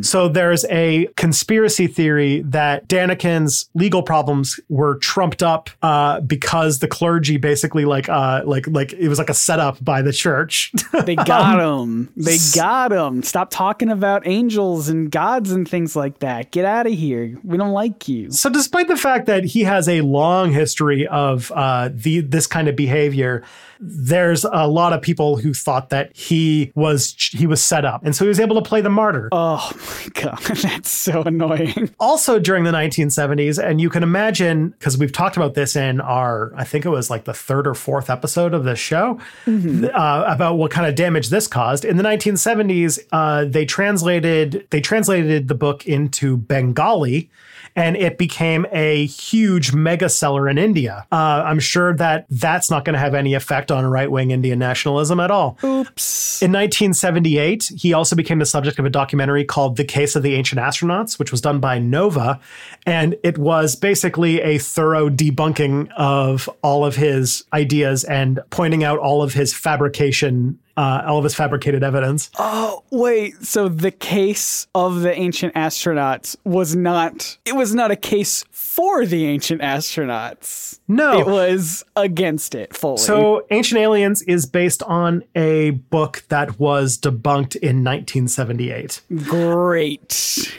So 0.02 0.28
there's 0.28 0.64
a 0.66 1.08
conspiracy 1.16 1.86
theory 1.86 2.42
that 2.42 2.88
Daniken's 2.88 3.68
legal 3.74 4.02
problems 4.02 4.58
were 4.68 4.96
trumped 4.98 5.42
up 5.42 5.70
uh, 5.82 6.20
because 6.20 6.78
the 6.78 6.88
clergy 6.88 7.36
basically 7.36 7.84
like 7.84 8.08
uh, 8.08 8.42
like 8.44 8.66
like 8.68 8.92
it 8.92 9.08
was 9.08 9.18
like 9.18 9.30
a 9.30 9.34
setup 9.34 9.82
by 9.84 10.02
the 10.02 10.12
church. 10.12 10.72
They 11.04 11.16
got 11.16 11.60
him. 11.82 12.12
They 12.16 12.36
got 12.54 12.92
him. 12.92 13.22
Stop 13.22 13.50
talking 13.54 13.88
about 13.88 14.26
angels 14.26 14.88
and 14.88 15.12
gods 15.12 15.52
and 15.52 15.68
things 15.68 15.94
like 15.94 16.18
that. 16.18 16.50
Get 16.50 16.64
out 16.64 16.88
of 16.88 16.92
here. 16.92 17.38
We 17.44 17.56
don't 17.56 17.70
like 17.70 18.08
you. 18.08 18.32
So, 18.32 18.50
despite 18.50 18.88
the 18.88 18.96
fact 18.96 19.26
that 19.26 19.44
he 19.44 19.62
has 19.62 19.88
a 19.88 20.00
long 20.00 20.52
history 20.52 21.06
of 21.06 21.52
uh, 21.52 21.90
the 21.92 22.20
this 22.20 22.48
kind 22.48 22.66
of 22.66 22.74
behavior, 22.74 23.44
there's 23.78 24.44
a 24.44 24.66
lot 24.66 24.92
of 24.92 25.02
people 25.02 25.36
who 25.36 25.54
thought 25.54 25.90
that 25.90 26.16
he 26.16 26.72
was 26.74 27.14
he 27.30 27.46
was 27.46 27.62
set 27.62 27.84
up, 27.84 28.04
and 28.04 28.16
so 28.16 28.24
he 28.24 28.28
was 28.28 28.40
able 28.40 28.56
to 28.56 28.68
play 28.68 28.80
the 28.80 28.90
martyr. 28.90 29.28
Oh 29.30 29.70
my 29.74 30.20
god, 30.20 30.38
that's 30.62 30.90
so 30.90 31.22
annoying. 31.22 31.90
also 32.00 32.40
during 32.40 32.64
the 32.64 32.72
1970s, 32.72 33.62
and 33.62 33.80
you 33.80 33.88
can 33.88 34.02
imagine 34.02 34.70
because 34.70 34.98
we've 34.98 35.12
talked 35.12 35.36
about 35.36 35.54
this 35.54 35.76
in 35.76 36.00
our, 36.00 36.52
I 36.56 36.64
think 36.64 36.84
it 36.84 36.90
was 36.90 37.08
like 37.08 37.24
the 37.24 37.34
third 37.34 37.68
or 37.68 37.74
fourth 37.74 38.10
episode 38.10 38.52
of 38.52 38.64
this 38.64 38.80
show 38.80 39.20
uh, 39.46 40.24
about 40.26 40.54
what 40.56 40.72
kind 40.72 40.88
of 40.88 40.96
damage 40.96 41.28
this 41.28 41.46
caused. 41.46 41.84
In 41.84 41.96
the 41.96 42.02
1970s, 42.02 42.98
uh, 43.12 43.43
they 43.44 43.64
translated 43.64 44.66
they 44.70 44.80
translated 44.80 45.48
the 45.48 45.54
book 45.54 45.86
into 45.86 46.36
Bengali. 46.36 47.30
And 47.76 47.96
it 47.96 48.18
became 48.18 48.66
a 48.70 49.06
huge 49.06 49.72
mega 49.72 50.08
seller 50.08 50.48
in 50.48 50.58
India. 50.58 51.06
Uh, 51.10 51.42
I'm 51.44 51.58
sure 51.58 51.92
that 51.96 52.24
that's 52.30 52.70
not 52.70 52.84
going 52.84 52.94
to 52.94 53.00
have 53.00 53.14
any 53.14 53.34
effect 53.34 53.72
on 53.72 53.84
right 53.84 54.08
wing 54.08 54.30
Indian 54.30 54.60
nationalism 54.60 55.18
at 55.18 55.32
all. 55.32 55.58
Oops. 55.64 56.40
In 56.40 56.52
1978, 56.52 57.72
he 57.76 57.92
also 57.92 58.14
became 58.14 58.38
the 58.38 58.46
subject 58.46 58.78
of 58.78 58.84
a 58.84 58.90
documentary 58.90 59.44
called 59.44 59.76
The 59.76 59.84
Case 59.84 60.14
of 60.14 60.22
the 60.22 60.34
Ancient 60.34 60.60
Astronauts, 60.60 61.18
which 61.18 61.32
was 61.32 61.40
done 61.40 61.58
by 61.58 61.80
Nova. 61.80 62.38
And 62.86 63.16
it 63.24 63.38
was 63.38 63.74
basically 63.74 64.40
a 64.40 64.58
thorough 64.58 65.10
debunking 65.10 65.90
of 65.96 66.48
all 66.62 66.84
of 66.84 66.94
his 66.94 67.42
ideas 67.52 68.04
and 68.04 68.38
pointing 68.50 68.84
out 68.84 69.00
all 69.00 69.20
of 69.20 69.34
his 69.34 69.52
fabrication 69.52 70.60
uh, 70.76 71.02
all 71.06 71.18
of 71.18 71.24
his 71.24 71.34
fabricated 71.34 71.82
evidence. 71.82 72.30
Oh, 72.38 72.82
wait. 72.90 73.42
So 73.44 73.68
the 73.68 73.90
case 73.90 74.66
of 74.74 75.00
the 75.00 75.12
ancient 75.16 75.54
astronauts 75.54 76.36
was 76.44 76.74
not 76.74 77.38
it 77.44 77.54
was 77.54 77.74
not 77.74 77.90
a 77.90 77.96
case 77.96 78.44
for 78.50 79.06
the 79.06 79.26
ancient 79.26 79.60
astronauts. 79.62 80.80
No. 80.88 81.20
It 81.20 81.26
was 81.26 81.84
against 81.96 82.54
it 82.54 82.74
fully. 82.76 82.98
So, 82.98 83.46
Ancient 83.50 83.80
Aliens 83.80 84.20
is 84.22 84.44
based 84.46 84.82
on 84.82 85.24
a 85.34 85.70
book 85.70 86.24
that 86.28 86.58
was 86.58 86.98
debunked 86.98 87.56
in 87.56 87.82
1978. 87.84 89.00
great. 89.24 90.58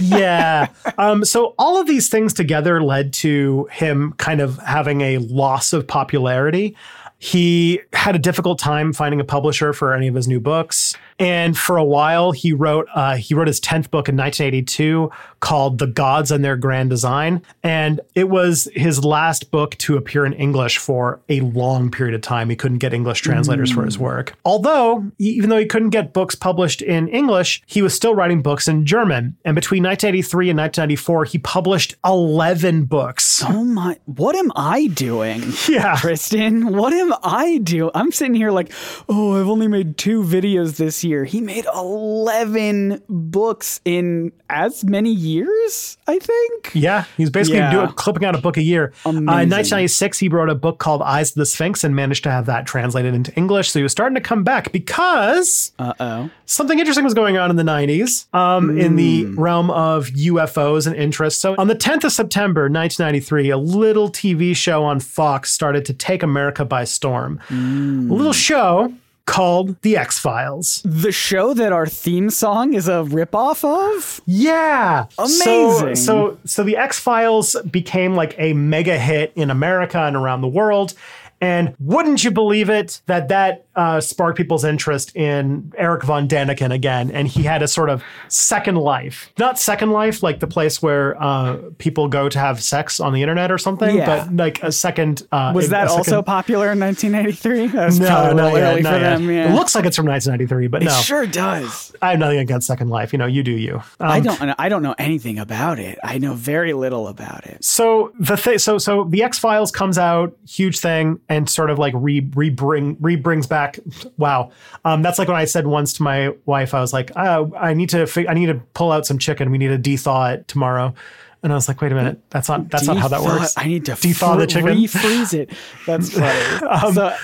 yeah. 0.00 0.68
Um, 0.98 1.24
so 1.24 1.54
all 1.58 1.78
of 1.78 1.86
these 1.86 2.08
things 2.08 2.32
together 2.32 2.82
led 2.82 3.12
to 3.14 3.68
him 3.70 4.14
kind 4.16 4.40
of 4.40 4.56
having 4.58 5.02
a 5.02 5.18
loss 5.18 5.72
of 5.74 5.86
popularity. 5.86 6.74
He 7.18 7.80
had 7.92 8.14
a 8.14 8.18
difficult 8.18 8.58
time 8.58 8.92
finding 8.92 9.20
a 9.20 9.24
publisher 9.24 9.72
for 9.72 9.94
any 9.94 10.06
of 10.06 10.14
his 10.14 10.28
new 10.28 10.40
books, 10.40 10.96
and 11.18 11.56
for 11.56 11.76
a 11.76 11.84
while 11.84 12.32
he 12.32 12.52
wrote 12.52 12.86
uh, 12.94 13.16
he 13.16 13.34
wrote 13.34 13.46
his 13.46 13.60
tenth 13.60 13.90
book 13.90 14.08
in 14.08 14.16
1982 14.16 15.10
called 15.40 15.78
"The 15.78 15.86
Gods 15.86 16.30
and 16.30 16.44
Their 16.44 16.56
Grand 16.56 16.90
Design," 16.90 17.42
and 17.62 18.00
it 18.14 18.28
was 18.28 18.68
his 18.74 19.04
last 19.04 19.50
book 19.50 19.76
to 19.78 19.96
appear 19.96 20.26
in 20.26 20.32
English 20.34 20.78
for 20.78 21.20
a 21.28 21.40
long 21.40 21.90
period 21.90 22.14
of 22.14 22.20
time. 22.20 22.50
He 22.50 22.56
couldn't 22.56 22.78
get 22.78 22.92
English 22.92 23.20
translators 23.20 23.70
for 23.70 23.84
his 23.84 23.98
work. 23.98 24.34
Although, 24.44 25.10
even 25.18 25.50
though 25.50 25.58
he 25.58 25.66
couldn't 25.66 25.90
get 25.90 26.12
books 26.12 26.34
published 26.34 26.82
in 26.82 27.08
English, 27.08 27.62
he 27.66 27.82
was 27.82 27.94
still 27.94 28.14
writing 28.14 28.42
books 28.42 28.68
in 28.68 28.84
German. 28.84 29.36
And 29.44 29.54
between 29.54 29.82
1983 29.82 30.50
and 30.50 30.58
1994, 30.58 31.24
he 31.24 31.38
published 31.38 31.94
11 32.04 32.84
books. 32.84 33.42
Oh 33.44 33.64
my 33.64 33.98
what 34.04 34.36
am 34.36 34.52
I 34.54 34.86
doing? 34.88 35.42
Yeah. 35.68 35.96
Tristan, 35.96 36.76
what 36.76 36.92
am 36.92 37.12
I 37.22 37.58
doing? 37.58 37.90
I'm 37.94 38.12
sitting 38.12 38.34
here 38.34 38.50
like, 38.50 38.72
oh, 39.08 39.40
I've 39.40 39.48
only 39.48 39.68
made 39.68 39.96
two 39.96 40.22
videos 40.22 40.76
this 40.76 41.02
year. 41.06 41.24
He 41.24 41.40
made 41.40 41.64
11 41.74 43.02
books 43.08 43.80
in 43.84 44.32
as 44.50 44.84
many 44.84 45.10
years, 45.12 45.96
I 46.06 46.18
think. 46.18 46.70
Yeah, 46.74 47.04
he's 47.16 47.30
basically 47.30 47.58
Yeah. 47.58 47.70
doing 47.72 47.88
clipping 47.88 48.24
out 48.24 48.34
a 48.34 48.38
book 48.38 48.56
a 48.56 48.62
year. 48.62 48.92
Uh, 49.04 49.10
in 49.10 49.24
1996, 49.24 50.18
he 50.18 50.28
wrote 50.28 50.48
a 50.50 50.54
book 50.54 50.78
called 50.78 51.02
Eyes 51.02 51.30
of 51.30 51.34
the 51.36 51.46
Sphinx 51.46 51.82
and 51.84 51.94
managed 51.96 52.24
to 52.24 52.30
have 52.30 52.46
that 52.46 52.66
translated 52.66 53.14
into 53.14 53.34
English. 53.36 53.70
So 53.70 53.78
he 53.78 53.82
was 53.82 53.92
starting 53.92 54.14
to 54.14 54.20
come 54.20 54.44
back 54.44 54.72
because 54.72 55.72
Uh 55.78 55.92
oh. 56.00 56.30
something 56.44 56.78
interesting 56.78 57.04
was 57.04 57.14
going 57.14 57.36
on 57.38 57.50
in 57.50 57.56
the 57.56 57.62
90s 57.64 58.26
um, 58.34 58.78
in 58.78 58.96
the 58.96 59.24
Hmm. 59.24 59.40
realm 59.40 59.70
of 59.70 60.08
UFOs 60.14 60.86
and 60.86 60.94
interest. 60.96 61.40
So 61.40 61.54
on 61.58 61.68
the 61.68 61.74
10th 61.74 62.04
of 62.04 62.12
September, 62.12 62.68
1993, 62.68 63.50
a 63.50 63.56
little 63.58 64.08
TV 64.10 64.54
show 64.54 64.84
on 64.84 65.00
Fox 65.00 65.52
started 65.52 65.84
to 65.86 65.92
take 65.92 66.22
America 66.22 66.64
by 66.64 66.84
storm. 66.84 67.40
Hmm. 67.48 68.10
A 68.10 68.14
little 68.14 68.32
show 68.32 68.92
called 69.26 69.80
The 69.82 69.96
X 69.96 70.18
Files. 70.18 70.82
The 70.84 71.12
show 71.12 71.52
that 71.54 71.72
our 71.72 71.86
theme 71.86 72.30
song 72.30 72.74
is 72.74 72.88
a 72.88 73.02
ripoff 73.04 73.64
of? 73.64 74.20
Yeah. 74.24 75.06
Amazing. 75.18 75.96
So 75.96 76.16
so 76.16 76.38
so 76.44 76.62
the 76.62 76.76
X-Files 76.76 77.56
became 77.70 78.14
like 78.14 78.34
a 78.38 78.52
mega 78.54 78.98
hit 78.98 79.32
in 79.36 79.50
America 79.50 79.98
and 79.98 80.16
around 80.16 80.40
the 80.40 80.48
world. 80.48 80.94
And 81.40 81.74
wouldn't 81.78 82.24
you 82.24 82.30
believe 82.30 82.70
it 82.70 83.02
that 83.06 83.28
that 83.28 83.66
uh, 83.76 84.00
sparked 84.00 84.38
people's 84.38 84.64
interest 84.64 85.14
in 85.14 85.70
Eric 85.76 86.02
von 86.02 86.26
Daniken 86.26 86.72
again, 86.72 87.10
and 87.10 87.28
he 87.28 87.42
had 87.42 87.62
a 87.62 87.68
sort 87.68 87.90
of 87.90 88.02
second 88.28 88.76
life, 88.76 89.30
not 89.38 89.58
second 89.58 89.90
life 89.90 90.22
like 90.22 90.40
the 90.40 90.46
place 90.46 90.80
where 90.80 91.20
uh, 91.22 91.58
people 91.76 92.08
go 92.08 92.28
to 92.30 92.38
have 92.38 92.62
sex 92.62 93.00
on 93.00 93.12
the 93.12 93.20
internet 93.20 93.52
or 93.52 93.58
something, 93.58 93.96
Yeah. 93.96 94.24
but 94.24 94.34
like 94.36 94.62
a 94.62 94.72
second. 94.72 95.26
Uh, 95.30 95.52
Was 95.54 95.68
that 95.68 95.88
a 95.88 95.90
also 95.90 96.22
popular 96.22 96.72
in 96.72 96.80
1983? 96.80 97.66
That 97.68 97.86
was 97.86 98.00
No, 98.00 98.32
not 98.32 98.54
yet, 98.54 98.82
not 98.82 98.92
for 98.94 98.98
yet. 98.98 99.16
them. 99.18 99.30
Yeah. 99.30 99.52
It 99.52 99.54
looks 99.54 99.74
like 99.74 99.84
it's 99.84 99.96
from 99.96 100.06
1993, 100.06 100.68
but 100.68 100.82
it 100.82 100.86
no, 100.86 100.92
sure 101.02 101.26
does. 101.26 101.94
I 102.00 102.10
have 102.12 102.18
nothing 102.18 102.38
against 102.38 102.66
Second 102.66 102.88
Life. 102.88 103.12
You 103.12 103.18
know, 103.18 103.26
you 103.26 103.42
do 103.42 103.52
you. 103.52 103.76
Um, 104.00 104.10
I 104.10 104.20
don't. 104.20 104.54
I 104.58 104.68
don't 104.70 104.82
know 104.82 104.94
anything 104.98 105.38
about 105.38 105.78
it. 105.78 105.98
I 106.02 106.16
know 106.18 106.32
very 106.32 106.72
little 106.72 107.08
about 107.08 107.44
it. 107.46 107.62
so 107.64 108.12
the 108.18 108.36
thing 108.38 108.58
so 108.58 108.78
so 108.78 109.04
the 109.04 109.22
x 109.22 109.38
files 109.38 109.70
comes 109.70 109.98
out 109.98 110.34
huge 110.48 110.78
thing 110.78 111.20
and 111.28 111.48
sort 111.50 111.70
of 111.70 111.78
like 111.78 111.92
re 111.96 112.20
rebring 112.20 112.96
re 113.00 113.16
brings 113.16 113.46
back 113.46 113.78
wow 114.16 114.50
um 114.84 115.02
that's 115.02 115.18
like 115.18 115.28
when 115.28 115.36
i 115.36 115.44
said 115.44 115.66
once 115.66 115.92
to 115.92 116.02
my 116.02 116.32
wife 116.46 116.74
i 116.74 116.80
was 116.80 116.92
like 116.92 117.10
oh, 117.16 117.52
i 117.58 117.74
need 117.74 117.88
to 117.88 118.06
fig- 118.06 118.26
i 118.28 118.34
need 118.34 118.46
to 118.46 118.54
pull 118.74 118.92
out 118.92 119.06
some 119.06 119.18
chicken 119.18 119.50
we 119.50 119.58
need 119.58 119.68
to 119.68 119.78
dethaw 119.78 120.32
it 120.34 120.46
tomorrow 120.48 120.94
and 121.42 121.52
i 121.52 121.54
was 121.54 121.68
like 121.68 121.80
wait 121.80 121.92
a 121.92 121.94
minute 121.94 122.20
that's 122.30 122.48
not 122.48 122.68
that's 122.70 122.86
not 122.86 122.96
how 122.96 123.08
that 123.08 123.22
works 123.22 123.54
I 123.56 123.66
need 123.66 123.84
to 123.86 123.92
Dethaw 123.92 124.38
the 124.38 124.44
fr- 124.44 124.50
chicken? 124.50 124.70
Um, 124.70 124.76
refreeze 124.76 125.34
it. 125.34 125.50
That's 125.86 126.10
funny. 126.12 126.92
so 126.92 127.14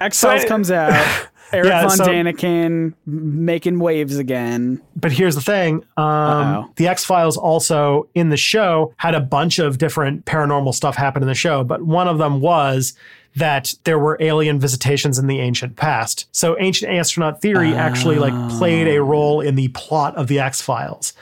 X 0.00 0.20
Files 0.20 0.42
so- 0.42 0.48
comes 0.48 0.70
out. 0.70 1.28
Eric 1.52 1.68
Yeah, 1.68 1.82
Von 1.82 1.90
so- 1.96 2.04
Daniken 2.06 2.94
making 3.06 3.78
waves 3.80 4.16
again. 4.18 4.80
but 4.96 5.12
here's 5.12 5.34
the 5.34 5.40
thing 5.40 5.84
um, 5.96 6.70
the 6.76 6.86
x-files 6.88 7.36
also 7.36 8.08
in 8.14 8.28
the 8.30 8.36
show 8.36 8.92
had 8.98 9.14
a 9.14 9.20
bunch 9.20 9.58
of 9.58 9.78
different 9.78 10.24
paranormal 10.24 10.74
stuff 10.74 10.96
happen 10.96 11.22
in 11.22 11.28
the 11.28 11.34
show 11.34 11.64
but 11.64 11.82
one 11.82 12.06
of 12.08 12.18
them 12.18 12.40
was 12.40 12.94
that 13.36 13.74
there 13.84 13.98
were 13.98 14.16
alien 14.20 14.58
visitations 14.58 15.16
in 15.16 15.28
the 15.28 15.38
ancient 15.38 15.76
past. 15.76 16.26
So 16.32 16.56
ancient 16.58 16.90
astronaut 16.92 17.40
theory 17.40 17.72
actually 17.74 18.16
like 18.16 18.32
played 18.58 18.88
a 18.88 19.00
role 19.02 19.40
in 19.40 19.54
the 19.54 19.68
plot 19.68 20.16
of 20.16 20.26
the 20.26 20.40
x-files 20.40 21.12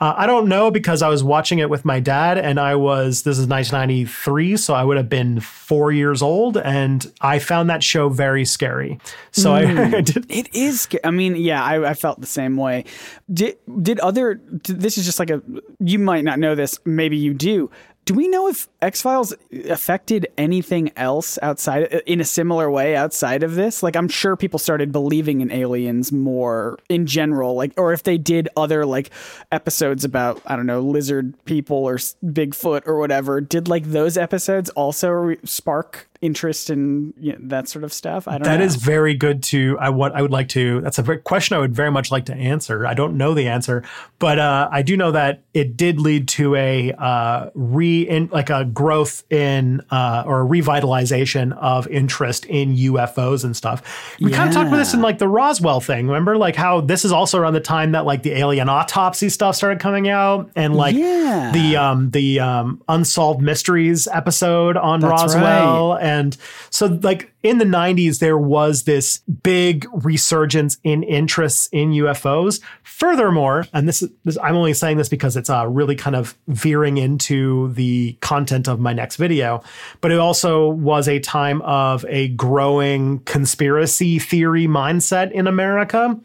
uh, 0.00 0.14
I 0.16 0.26
don't 0.26 0.48
know 0.48 0.70
because 0.70 1.02
I 1.02 1.08
was 1.08 1.24
watching 1.24 1.58
it 1.58 1.70
with 1.70 1.84
my 1.84 2.00
dad, 2.00 2.38
and 2.38 2.60
I 2.60 2.74
was 2.74 3.22
this 3.22 3.38
is 3.38 3.46
1993, 3.46 4.56
so 4.56 4.74
I 4.74 4.84
would 4.84 4.96
have 4.96 5.08
been 5.08 5.40
four 5.40 5.92
years 5.92 6.22
old, 6.22 6.56
and 6.56 7.10
I 7.20 7.38
found 7.38 7.70
that 7.70 7.82
show 7.82 8.08
very 8.08 8.44
scary. 8.44 8.98
So 9.32 9.54
I, 9.54 9.62
I 9.96 10.00
did 10.00 10.26
It 10.28 10.54
is. 10.54 10.88
I 11.04 11.10
mean, 11.10 11.36
yeah, 11.36 11.62
I, 11.62 11.90
I 11.90 11.94
felt 11.94 12.20
the 12.20 12.26
same 12.26 12.56
way. 12.56 12.84
Did 13.32 13.56
did 13.82 13.98
other? 14.00 14.34
Did, 14.34 14.80
this 14.80 14.98
is 14.98 15.04
just 15.04 15.18
like 15.18 15.30
a. 15.30 15.42
You 15.80 15.98
might 15.98 16.24
not 16.24 16.38
know 16.38 16.54
this. 16.54 16.78
Maybe 16.84 17.16
you 17.16 17.34
do. 17.34 17.70
Do 18.08 18.14
we 18.14 18.26
know 18.26 18.48
if 18.48 18.68
X 18.80 19.02
Files 19.02 19.34
affected 19.68 20.28
anything 20.38 20.92
else 20.96 21.38
outside 21.42 21.92
in 22.06 22.22
a 22.22 22.24
similar 22.24 22.70
way 22.70 22.96
outside 22.96 23.42
of 23.42 23.54
this? 23.54 23.82
Like, 23.82 23.96
I'm 23.96 24.08
sure 24.08 24.34
people 24.34 24.58
started 24.58 24.92
believing 24.92 25.42
in 25.42 25.52
aliens 25.52 26.10
more 26.10 26.78
in 26.88 27.04
general, 27.04 27.54
like, 27.54 27.74
or 27.76 27.92
if 27.92 28.04
they 28.04 28.16
did 28.16 28.48
other 28.56 28.86
like 28.86 29.10
episodes 29.52 30.04
about 30.04 30.40
I 30.46 30.56
don't 30.56 30.64
know 30.64 30.80
lizard 30.80 31.34
people 31.44 31.76
or 31.76 31.96
Bigfoot 31.96 32.86
or 32.86 32.98
whatever. 32.98 33.42
Did 33.42 33.68
like 33.68 33.84
those 33.84 34.16
episodes 34.16 34.70
also 34.70 35.10
re- 35.10 35.38
spark 35.44 36.07
interest 36.20 36.70
in 36.70 37.14
you 37.18 37.32
know, 37.32 37.38
that 37.42 37.68
sort 37.68 37.84
of 37.84 37.92
stuff? 37.92 38.26
I 38.28 38.32
don't. 38.32 38.42
That 38.42 38.58
know. 38.58 38.64
is 38.64 38.76
very 38.76 39.14
good 39.14 39.42
to. 39.44 39.76
I 39.80 39.90
what 39.90 40.14
I 40.14 40.22
would 40.22 40.30
like 40.30 40.48
to. 40.50 40.80
That's 40.80 40.98
a 40.98 41.16
question 41.18 41.56
I 41.56 41.60
would 41.60 41.74
very 41.74 41.90
much 41.90 42.10
like 42.10 42.26
to 42.26 42.34
answer. 42.34 42.86
I 42.86 42.94
don't 42.94 43.16
know 43.16 43.34
the 43.34 43.48
answer, 43.48 43.84
but 44.18 44.38
uh, 44.38 44.68
I 44.70 44.82
do 44.82 44.96
know 44.96 45.12
that 45.12 45.42
it 45.54 45.76
did 45.76 46.00
lead 46.00 46.28
to 46.28 46.54
a 46.56 46.92
uh, 46.92 47.50
re 47.54 48.02
in, 48.02 48.28
like 48.32 48.50
a 48.50 48.64
growth 48.64 49.24
in 49.32 49.82
uh, 49.90 50.24
or 50.26 50.42
a 50.42 50.46
revitalization 50.46 51.56
of 51.58 51.86
interest 51.88 52.44
in 52.46 52.76
UFOs 52.76 53.44
and 53.44 53.56
stuff. 53.56 54.16
We 54.20 54.30
kind 54.30 54.48
of 54.48 54.54
talked 54.54 54.68
about 54.68 54.76
this 54.78 54.94
in 54.94 55.00
like 55.02 55.18
the 55.18 55.28
Roswell 55.28 55.80
thing. 55.80 56.06
Remember, 56.06 56.36
like 56.36 56.56
how 56.56 56.80
this 56.80 57.04
is 57.04 57.12
also 57.12 57.38
around 57.38 57.54
the 57.54 57.60
time 57.60 57.92
that 57.92 58.04
like 58.04 58.22
the 58.22 58.32
alien 58.32 58.68
autopsy 58.68 59.28
stuff 59.28 59.56
started 59.56 59.80
coming 59.80 60.08
out, 60.08 60.50
and 60.56 60.74
like 60.74 60.96
Yeah. 60.96 61.52
the 61.52 61.76
um 61.76 62.10
the 62.10 62.40
um 62.40 62.82
unsolved 62.88 63.40
mysteries 63.40 64.08
episode 64.12 64.76
on 64.76 65.00
That's 65.00 65.34
Roswell 65.34 65.96
and 66.08 66.36
so 66.70 66.86
like 67.02 67.32
in 67.42 67.58
the 67.58 67.64
90s 67.64 68.18
there 68.18 68.38
was 68.38 68.84
this 68.84 69.18
big 69.42 69.86
resurgence 69.92 70.78
in 70.82 71.02
interests 71.02 71.68
in 71.72 71.90
UFOs 71.90 72.60
furthermore 72.82 73.66
and 73.72 73.88
this 73.88 74.02
is 74.02 74.10
this, 74.24 74.38
I'm 74.42 74.56
only 74.56 74.74
saying 74.74 74.96
this 74.96 75.08
because 75.08 75.36
it's 75.36 75.50
uh, 75.50 75.66
really 75.66 75.94
kind 75.94 76.16
of 76.16 76.36
veering 76.48 76.98
into 76.98 77.72
the 77.74 78.16
content 78.20 78.68
of 78.68 78.80
my 78.80 78.92
next 78.92 79.16
video 79.16 79.62
but 80.00 80.10
it 80.10 80.18
also 80.18 80.68
was 80.68 81.08
a 81.08 81.18
time 81.20 81.62
of 81.62 82.04
a 82.08 82.28
growing 82.28 83.20
conspiracy 83.20 84.18
theory 84.18 84.66
mindset 84.66 85.30
in 85.32 85.46
America. 85.46 86.18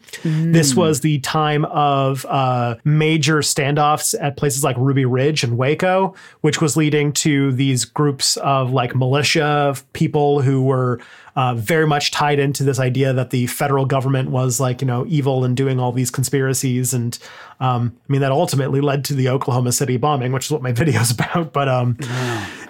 This 0.52 0.74
was 0.74 1.00
the 1.00 1.18
time 1.20 1.64
of 1.66 2.24
uh, 2.26 2.76
major 2.84 3.38
standoffs 3.38 4.14
at 4.20 4.36
places 4.36 4.64
like 4.64 4.76
Ruby 4.76 5.04
Ridge 5.04 5.44
and 5.44 5.56
Waco, 5.56 6.14
which 6.40 6.60
was 6.60 6.76
leading 6.76 7.12
to 7.14 7.52
these 7.52 7.84
groups 7.84 8.36
of 8.38 8.72
like 8.72 8.94
militia 8.94 9.76
people 9.92 10.40
who 10.40 10.62
were 10.62 11.00
uh, 11.36 11.52
very 11.54 11.86
much 11.86 12.12
tied 12.12 12.38
into 12.38 12.62
this 12.62 12.78
idea 12.78 13.12
that 13.12 13.30
the 13.30 13.46
federal 13.48 13.84
government 13.86 14.30
was 14.30 14.60
like, 14.60 14.80
you 14.80 14.86
know, 14.86 15.04
evil 15.08 15.44
and 15.44 15.56
doing 15.56 15.80
all 15.80 15.90
these 15.90 16.08
conspiracies. 16.10 16.94
And 16.94 17.18
um, 17.58 17.92
I 18.08 18.12
mean, 18.12 18.20
that 18.20 18.30
ultimately 18.30 18.80
led 18.80 19.04
to 19.06 19.14
the 19.14 19.28
Oklahoma 19.30 19.72
City 19.72 19.96
bombing, 19.96 20.30
which 20.30 20.44
is 20.46 20.52
what 20.52 20.62
my 20.62 20.70
video 20.82 21.00
is 21.00 21.10
about. 21.10 21.52
But 21.52 21.68
um, 21.68 21.98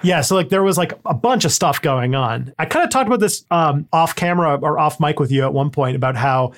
yeah, 0.02 0.22
so 0.22 0.34
like 0.34 0.48
there 0.48 0.62
was 0.62 0.78
like 0.78 0.94
a 1.04 1.12
bunch 1.14 1.44
of 1.44 1.52
stuff 1.52 1.82
going 1.82 2.14
on. 2.14 2.54
I 2.58 2.64
kind 2.64 2.82
of 2.84 2.90
talked 2.90 3.06
about 3.06 3.20
this 3.20 3.44
um, 3.50 3.86
off 3.92 4.16
camera 4.16 4.58
or 4.62 4.78
off 4.78 4.98
mic 4.98 5.20
with 5.20 5.30
you 5.30 5.42
at 5.44 5.52
one 5.52 5.68
point 5.70 5.94
about 5.94 6.16
how 6.16 6.52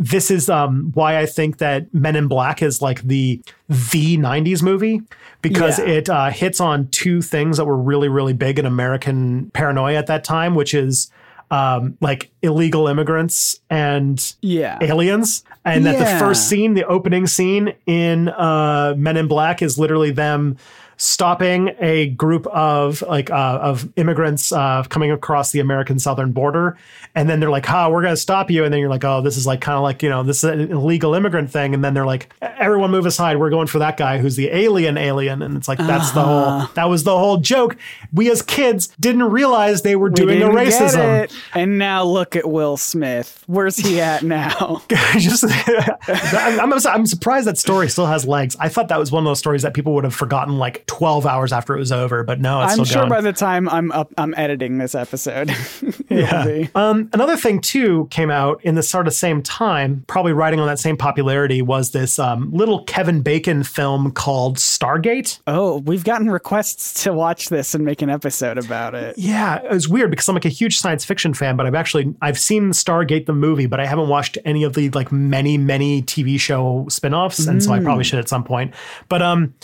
this 0.00 0.32
is 0.32 0.48
um, 0.50 0.90
why 0.94 1.18
I 1.18 1.26
think 1.26 1.58
that 1.58 1.92
Men 1.94 2.16
in 2.16 2.26
Black 2.26 2.60
is 2.60 2.82
like 2.82 3.02
the 3.02 3.40
the 3.68 4.18
'90s 4.18 4.62
movie 4.64 5.00
because 5.42 5.78
Yeah. 5.78 5.84
it 5.86 6.08
uh, 6.10 6.30
hits 6.30 6.60
on 6.60 6.88
two 6.88 7.22
things 7.22 7.56
that 7.58 7.66
were 7.66 7.76
really 7.76 8.08
really 8.08 8.32
big 8.32 8.58
in 8.58 8.66
American 8.66 9.50
paranoia 9.50 9.96
at 9.98 10.08
that 10.08 10.24
time, 10.24 10.56
which 10.56 10.74
is 10.74 11.08
um, 11.52 11.96
like 12.00 12.30
illegal 12.40 12.88
immigrants 12.88 13.60
and 13.70 14.34
Yeah. 14.40 14.78
aliens, 14.80 15.44
and 15.66 15.84
that 15.86 15.98
the 15.98 16.06
first 16.18 16.48
scene, 16.48 16.72
the 16.74 16.84
opening 16.86 17.26
scene 17.26 17.74
in 17.86 18.28
uh, 18.30 18.94
Men 18.96 19.16
in 19.18 19.28
Black, 19.28 19.60
is 19.62 19.78
literally 19.78 20.10
them 20.10 20.56
stopping 21.02 21.74
a 21.80 22.06
group 22.10 22.46
of 22.46 23.02
like 23.02 23.28
uh, 23.28 23.58
of 23.60 23.88
immigrants 23.96 24.52
uh, 24.52 24.84
coming 24.84 25.10
across 25.10 25.50
the 25.50 25.58
American 25.58 25.98
southern 25.98 26.30
border, 26.30 26.78
and 27.16 27.28
then 27.28 27.40
they're 27.40 27.50
like, 27.50 27.66
"Ha, 27.66 27.88
we're 27.88 28.02
gonna 28.02 28.16
stop 28.16 28.50
you," 28.50 28.64
and 28.64 28.72
then 28.72 28.80
you're 28.80 28.88
like, 28.88 29.04
"Oh, 29.04 29.20
this 29.20 29.36
is 29.36 29.44
like 29.44 29.60
kind 29.60 29.76
of 29.76 29.82
like 29.82 30.02
you 30.02 30.08
know 30.08 30.22
this 30.22 30.38
is 30.38 30.44
an 30.44 30.70
illegal 30.70 31.14
immigrant 31.14 31.50
thing," 31.50 31.74
and 31.74 31.84
then 31.84 31.92
they're 31.92 32.06
like, 32.06 32.32
"Everyone 32.40 32.92
move 32.92 33.04
aside, 33.04 33.38
we're 33.38 33.50
going 33.50 33.66
for 33.66 33.80
that 33.80 33.96
guy 33.96 34.18
who's 34.18 34.36
the 34.36 34.48
alien 34.50 34.96
alien," 34.96 35.42
and 35.42 35.56
it's 35.56 35.66
like 35.66 35.78
that's 35.78 36.12
the 36.12 36.22
whole 36.22 36.66
that 36.74 36.88
was 36.88 37.02
the 37.02 37.18
whole 37.18 37.38
joke. 37.38 37.76
We 38.12 38.30
as 38.30 38.40
kids 38.40 38.88
didn't 39.00 39.24
realize 39.24 39.82
they 39.82 39.96
were 39.96 40.08
We 40.08 40.14
doing 40.14 40.42
a 40.42 40.46
didn't 40.46 40.54
racism. 40.54 41.32
And 41.54 41.78
now 41.78 42.04
look 42.04 42.36
at 42.36 42.48
Will 42.48 42.76
Smith. 42.76 43.42
Where's 43.48 43.76
he 43.76 44.00
at 44.00 44.22
now? 44.22 44.82
Just 45.18 45.44
I'm, 46.08 46.72
I'm, 46.72 46.86
I'm 46.86 47.06
surprised 47.06 47.48
that 47.48 47.58
story 47.58 47.88
still 47.88 48.06
has 48.06 48.24
legs. 48.24 48.56
I 48.60 48.68
thought 48.68 48.88
that 48.88 48.98
was 48.98 49.10
one 49.10 49.24
of 49.24 49.28
those 49.28 49.40
stories 49.40 49.62
that 49.62 49.74
people 49.74 49.94
would 49.94 50.04
have 50.04 50.14
forgotten 50.14 50.58
like 50.58 50.86
12 50.92 51.24
hours 51.24 51.54
after 51.54 51.74
it 51.74 51.78
was 51.78 51.90
over, 51.90 52.22
but 52.22 52.38
no, 52.38 52.60
it's 52.60 52.78
I'm 52.78 52.84
sure 52.84 53.06
by 53.06 53.22
the 53.22 53.32
time 53.32 53.66
I'm 53.70 53.90
up, 53.92 54.12
I'm 54.18 54.34
editing 54.36 54.76
this 54.76 54.94
episode. 54.94 55.50
Be. 56.10 56.68
Um, 56.74 57.08
another 57.14 57.34
thing 57.34 57.62
too 57.62 58.08
came 58.10 58.30
out 58.30 58.62
in 58.62 58.74
the 58.74 58.82
sort 58.82 59.06
of 59.06 59.14
same 59.14 59.42
time, 59.42 60.04
probably 60.06 60.34
riding 60.34 60.60
on 60.60 60.66
that 60.66 60.78
same 60.78 60.98
popularity, 60.98 61.62
was 61.62 61.92
this 61.92 62.18
um, 62.18 62.52
little 62.52 62.84
Kevin 62.84 63.22
Bacon 63.22 63.62
film 63.62 64.12
called 64.12 64.58
Stargate. 64.58 65.38
Oh, 65.46 65.78
we've 65.78 66.04
gotten 66.04 66.30
requests 66.30 67.02
to 67.04 67.14
watch 67.14 67.48
this 67.48 67.74
and 67.74 67.86
make 67.86 68.02
an 68.02 68.10
episode 68.10 68.58
about 68.58 68.94
it. 68.94 69.16
Yeah, 69.16 69.62
it 69.62 69.70
was 69.70 69.88
weird 69.88 70.10
because 70.10 70.28
I'm 70.28 70.34
like 70.34 70.44
a 70.44 70.50
huge 70.50 70.76
science 70.76 71.06
fiction 71.06 71.32
fan, 71.32 71.56
but 71.56 71.64
I've 71.64 71.74
actually 71.74 72.14
I've 72.20 72.38
seen 72.38 72.72
Stargate 72.72 73.24
the 73.24 73.32
movie, 73.32 73.64
but 73.64 73.80
I 73.80 73.86
haven't 73.86 74.10
watched 74.10 74.36
any 74.44 74.62
of 74.62 74.74
the 74.74 74.90
like 74.90 75.10
many 75.10 75.56
many 75.56 76.02
TV 76.02 76.38
show 76.38 76.84
spin-offs, 76.90 77.46
and 77.46 77.62
so 77.62 77.72
I 77.72 77.80
probably 77.80 78.04
should 78.04 78.18
at 78.18 78.28
some 78.28 78.44
point. 78.44 78.74
But 79.08 79.22
um 79.22 79.54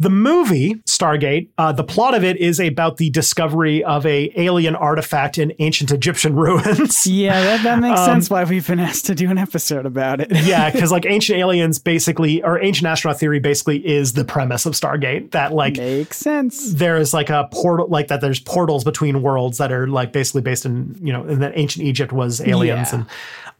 the 0.00 0.10
movie 0.10 0.74
Stargate, 0.86 1.48
uh, 1.58 1.70
the 1.72 1.84
plot 1.84 2.14
of 2.14 2.24
it 2.24 2.38
is 2.38 2.58
about 2.58 2.96
the 2.96 3.10
discovery 3.10 3.84
of 3.84 4.04
a 4.06 4.32
alien 4.34 4.74
artifact 4.74 5.36
in 5.38 5.52
ancient 5.60 5.92
Egyptian 5.92 6.34
ruins. 6.36 7.06
Yeah, 7.06 7.38
that, 7.40 7.62
that 7.62 7.74
Um, 7.74 7.80
makes 7.80 8.00
sense 8.04 8.30
why 8.30 8.44
we've 8.44 8.66
been 8.66 8.80
asked 8.80 9.04
to 9.06 9.14
do 9.14 9.30
an 9.30 9.36
episode 9.38 9.84
about 9.86 10.20
it. 10.20 10.28
yeah, 10.44 10.70
because 10.70 10.90
like 10.90 11.04
ancient 11.08 11.38
aliens 11.38 11.78
basically, 11.78 12.42
or 12.42 12.58
ancient 12.62 12.86
astronaut 12.88 13.20
theory 13.20 13.40
basically 13.40 13.86
is 13.86 14.14
the 14.14 14.24
premise 14.24 14.64
of 14.66 14.72
Stargate. 14.72 15.30
That 15.32 15.52
like 15.52 15.76
Makes 15.76 16.16
sense. 16.16 16.72
there 16.72 16.96
is 16.96 17.12
like 17.14 17.28
a 17.28 17.48
portal, 17.52 17.86
like 17.88 18.08
that. 18.08 18.20
There's 18.22 18.40
portals 18.40 18.84
between 18.84 19.20
worlds 19.22 19.58
that 19.58 19.70
are 19.70 19.86
like 19.86 20.12
basically 20.12 20.40
based 20.42 20.64
in 20.64 20.96
you 21.02 21.12
know, 21.12 21.24
and 21.24 21.42
that 21.42 21.52
ancient 21.56 21.84
Egypt 21.84 22.10
was 22.12 22.40
aliens 22.40 22.88
Yeah. 22.90 23.00
and. 23.00 23.06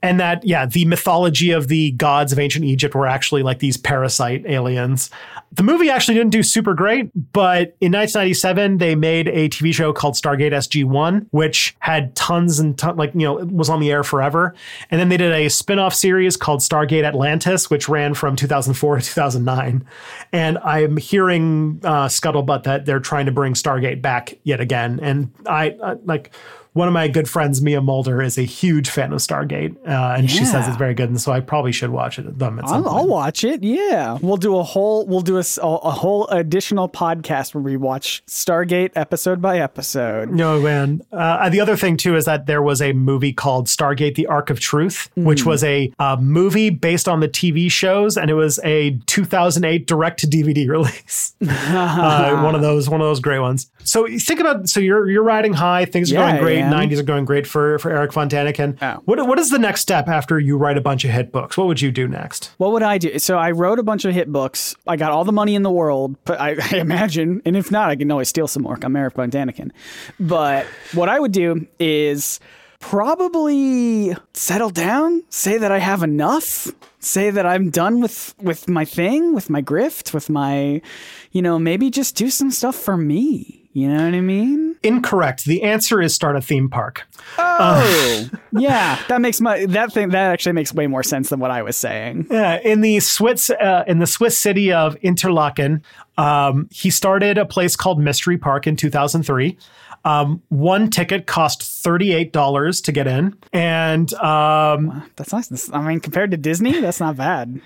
And 0.02 0.18
that, 0.18 0.44
yeah, 0.46 0.66
the 0.66 0.84
mythology 0.86 1.50
of 1.50 1.68
the 1.68 1.90
gods 1.92 2.32
of 2.32 2.38
ancient 2.38 2.64
Egypt 2.64 2.94
were 2.94 3.06
actually 3.06 3.42
like 3.42 3.58
these 3.58 3.76
parasite 3.76 4.46
aliens. 4.46 5.10
The 5.52 5.62
movie 5.62 5.90
actually 5.90 6.14
didn't 6.14 6.30
do 6.30 6.42
super 6.42 6.74
great, 6.74 7.10
but 7.32 7.76
in 7.80 7.92
1997, 7.92 8.78
they 8.78 8.94
made 8.94 9.28
a 9.28 9.48
TV 9.48 9.74
show 9.74 9.92
called 9.92 10.14
Stargate 10.14 10.52
SG1, 10.52 11.26
which 11.32 11.76
had 11.80 12.14
tons 12.14 12.58
and 12.58 12.78
ton, 12.78 12.96
like, 12.96 13.12
you 13.14 13.20
know, 13.20 13.34
was 13.34 13.68
on 13.68 13.80
the 13.80 13.90
air 13.90 14.02
forever. 14.02 14.54
And 14.90 15.00
then 15.00 15.08
they 15.10 15.16
did 15.16 15.32
a 15.32 15.48
spin 15.50 15.78
off 15.78 15.94
series 15.94 16.36
called 16.36 16.60
Stargate 16.60 17.04
Atlantis, 17.04 17.68
which 17.68 17.88
ran 17.88 18.14
from 18.14 18.36
2004 18.36 18.96
to 18.96 19.02
2009. 19.02 19.84
And 20.32 20.58
I'm 20.58 20.96
hearing 20.96 21.80
uh, 21.84 22.06
scuttlebutt 22.06 22.62
that 22.62 22.86
they're 22.86 23.00
trying 23.00 23.26
to 23.26 23.32
bring 23.32 23.54
Stargate 23.54 24.00
back 24.00 24.38
yet 24.44 24.60
again. 24.60 25.00
And 25.02 25.32
I, 25.46 25.70
uh, 25.70 25.96
like, 26.04 26.32
one 26.72 26.86
of 26.88 26.94
my 26.94 27.08
good 27.08 27.28
friends, 27.28 27.60
Mia 27.60 27.80
Mulder, 27.80 28.22
is 28.22 28.38
a 28.38 28.42
huge 28.42 28.88
fan 28.90 29.12
of 29.12 29.18
Stargate, 29.18 29.76
uh, 29.86 30.14
and 30.16 30.30
she 30.30 30.44
says 30.44 30.68
it's 30.68 30.76
very 30.76 30.94
good, 30.94 31.08
and 31.08 31.20
so 31.20 31.32
I 31.32 31.40
probably 31.40 31.72
should 31.72 31.90
watch 31.90 32.18
it 32.18 32.38
them 32.38 32.60
I'll. 32.64 32.88
I'll 32.88 33.06
watch 33.06 33.42
it. 33.44 33.62
Yeah, 33.62 34.18
we'll 34.22 34.36
do 34.36 34.56
a 34.56 34.62
whole 34.62 35.06
we'll 35.06 35.20
do 35.20 35.36
a, 35.38 35.44
a- 35.62 35.66
a 35.66 35.90
whole 35.90 36.26
additional 36.28 36.88
podcast 36.88 37.54
where 37.54 37.62
we 37.62 37.76
watch 37.76 38.22
Stargate 38.26 38.90
episode 38.94 39.40
by 39.42 39.58
episode. 39.58 40.30
No, 40.30 40.60
man. 40.60 41.02
Uh, 41.12 41.48
the 41.50 41.60
other 41.60 41.76
thing 41.76 41.96
too 41.96 42.14
is 42.16 42.24
that 42.26 42.46
there 42.46 42.62
was 42.62 42.80
a 42.80 42.92
movie 42.92 43.32
called 43.32 43.66
Stargate: 43.66 44.14
The 44.14 44.26
Ark 44.26 44.50
of 44.50 44.60
Truth, 44.60 45.10
which 45.16 45.44
was 45.44 45.64
a 45.64 45.92
uh, 45.98 46.16
movie 46.20 46.70
based 46.70 47.08
on 47.08 47.20
the 47.20 47.28
TV 47.28 47.70
shows, 47.70 48.16
and 48.16 48.30
it 48.30 48.34
was 48.34 48.60
a 48.64 48.98
2008 49.06 49.86
direct 49.86 50.20
to 50.20 50.26
DVD 50.26 50.68
release. 50.70 51.34
uh, 51.48 52.42
one 52.42 52.54
of 52.54 52.60
those, 52.60 52.88
one 52.88 53.00
of 53.00 53.06
those 53.06 53.20
great 53.20 53.40
ones. 53.40 53.70
So 53.82 54.06
think 54.06 54.40
about, 54.40 54.68
so 54.68 54.78
you're 54.80 55.10
you're 55.10 55.22
riding 55.22 55.52
high, 55.52 55.84
things 55.84 56.10
are 56.12 56.14
Yeah, 56.14 56.30
going 56.32 56.42
great, 56.42 56.59
I 56.59 56.59
am. 56.62 56.72
90s 56.72 56.98
are 56.98 57.02
going 57.02 57.24
great 57.24 57.46
for 57.46 57.78
for 57.78 57.90
Eric 57.90 58.12
Von 58.12 58.28
Daniken. 58.28 58.76
Oh. 58.82 59.02
What 59.04 59.26
what 59.26 59.38
is 59.38 59.50
the 59.50 59.58
next 59.58 59.80
step 59.80 60.08
after 60.08 60.38
you 60.38 60.56
write 60.56 60.76
a 60.76 60.80
bunch 60.80 61.04
of 61.04 61.10
hit 61.10 61.32
books? 61.32 61.56
What 61.56 61.66
would 61.66 61.80
you 61.80 61.90
do 61.90 62.08
next? 62.08 62.52
What 62.58 62.72
would 62.72 62.82
I 62.82 62.98
do? 62.98 63.18
So 63.18 63.38
I 63.38 63.50
wrote 63.50 63.78
a 63.78 63.82
bunch 63.82 64.04
of 64.04 64.14
hit 64.14 64.30
books. 64.32 64.74
I 64.86 64.96
got 64.96 65.12
all 65.12 65.24
the 65.24 65.32
money 65.32 65.54
in 65.54 65.62
the 65.62 65.70
world, 65.70 66.16
but 66.24 66.40
I, 66.40 66.56
I 66.72 66.76
imagine, 66.76 67.42
and 67.44 67.56
if 67.56 67.70
not, 67.70 67.90
I 67.90 67.96
can 67.96 68.10
always 68.10 68.28
steal 68.28 68.48
some 68.48 68.62
more. 68.62 68.78
I'm 68.82 68.96
Eric 68.96 69.14
Von 69.14 69.30
Daniken. 69.30 69.70
But 70.18 70.66
what 70.94 71.08
I 71.08 71.18
would 71.20 71.32
do 71.32 71.66
is 71.78 72.40
probably 72.80 74.16
settle 74.32 74.70
down, 74.70 75.22
say 75.28 75.58
that 75.58 75.70
I 75.70 75.78
have 75.78 76.02
enough, 76.02 76.68
say 76.98 77.30
that 77.30 77.46
I'm 77.46 77.70
done 77.70 78.00
with 78.00 78.34
with 78.40 78.68
my 78.68 78.84
thing, 78.84 79.34
with 79.34 79.48
my 79.48 79.62
grift, 79.62 80.12
with 80.12 80.28
my, 80.28 80.82
you 81.30 81.42
know, 81.42 81.58
maybe 81.58 81.90
just 81.90 82.16
do 82.16 82.30
some 82.30 82.50
stuff 82.50 82.74
for 82.74 82.96
me. 82.96 83.59
You 83.72 83.88
know 83.88 84.04
what 84.04 84.14
I 84.14 84.20
mean? 84.20 84.76
Incorrect. 84.82 85.44
The 85.44 85.62
answer 85.62 86.02
is 86.02 86.12
start 86.14 86.34
a 86.34 86.40
theme 86.40 86.68
park. 86.68 87.06
Oh, 87.38 88.28
yeah. 88.52 88.98
That 89.08 89.20
makes 89.20 89.40
my 89.40 89.66
that 89.66 89.92
thing 89.92 90.08
that 90.08 90.32
actually 90.32 90.52
makes 90.52 90.74
way 90.74 90.88
more 90.88 91.04
sense 91.04 91.28
than 91.28 91.38
what 91.38 91.52
I 91.52 91.62
was 91.62 91.76
saying. 91.76 92.26
Yeah, 92.30 92.58
in 92.64 92.80
the 92.80 92.98
Swiss 92.98 93.48
uh, 93.50 93.84
in 93.86 94.00
the 94.00 94.06
Swiss 94.06 94.36
city 94.36 94.72
of 94.72 94.96
Interlaken, 95.02 95.84
um, 96.18 96.68
he 96.72 96.90
started 96.90 97.38
a 97.38 97.46
place 97.46 97.76
called 97.76 98.00
Mystery 98.00 98.38
Park 98.38 98.66
in 98.66 98.74
2003. 98.74 99.56
Um, 100.04 100.42
one 100.48 100.88
ticket 100.90 101.26
cost 101.26 101.62
thirty 101.62 102.12
eight 102.12 102.32
dollars 102.32 102.80
to 102.82 102.92
get 102.92 103.06
in, 103.06 103.36
and 103.52 104.12
um, 104.14 105.08
That's 105.16 105.32
nice. 105.32 105.70
I 105.72 105.80
mean, 105.86 106.00
compared 106.00 106.30
to 106.30 106.38
Disney, 106.38 106.80
that's 106.80 107.00
not 107.00 107.16
bad. 107.16 107.60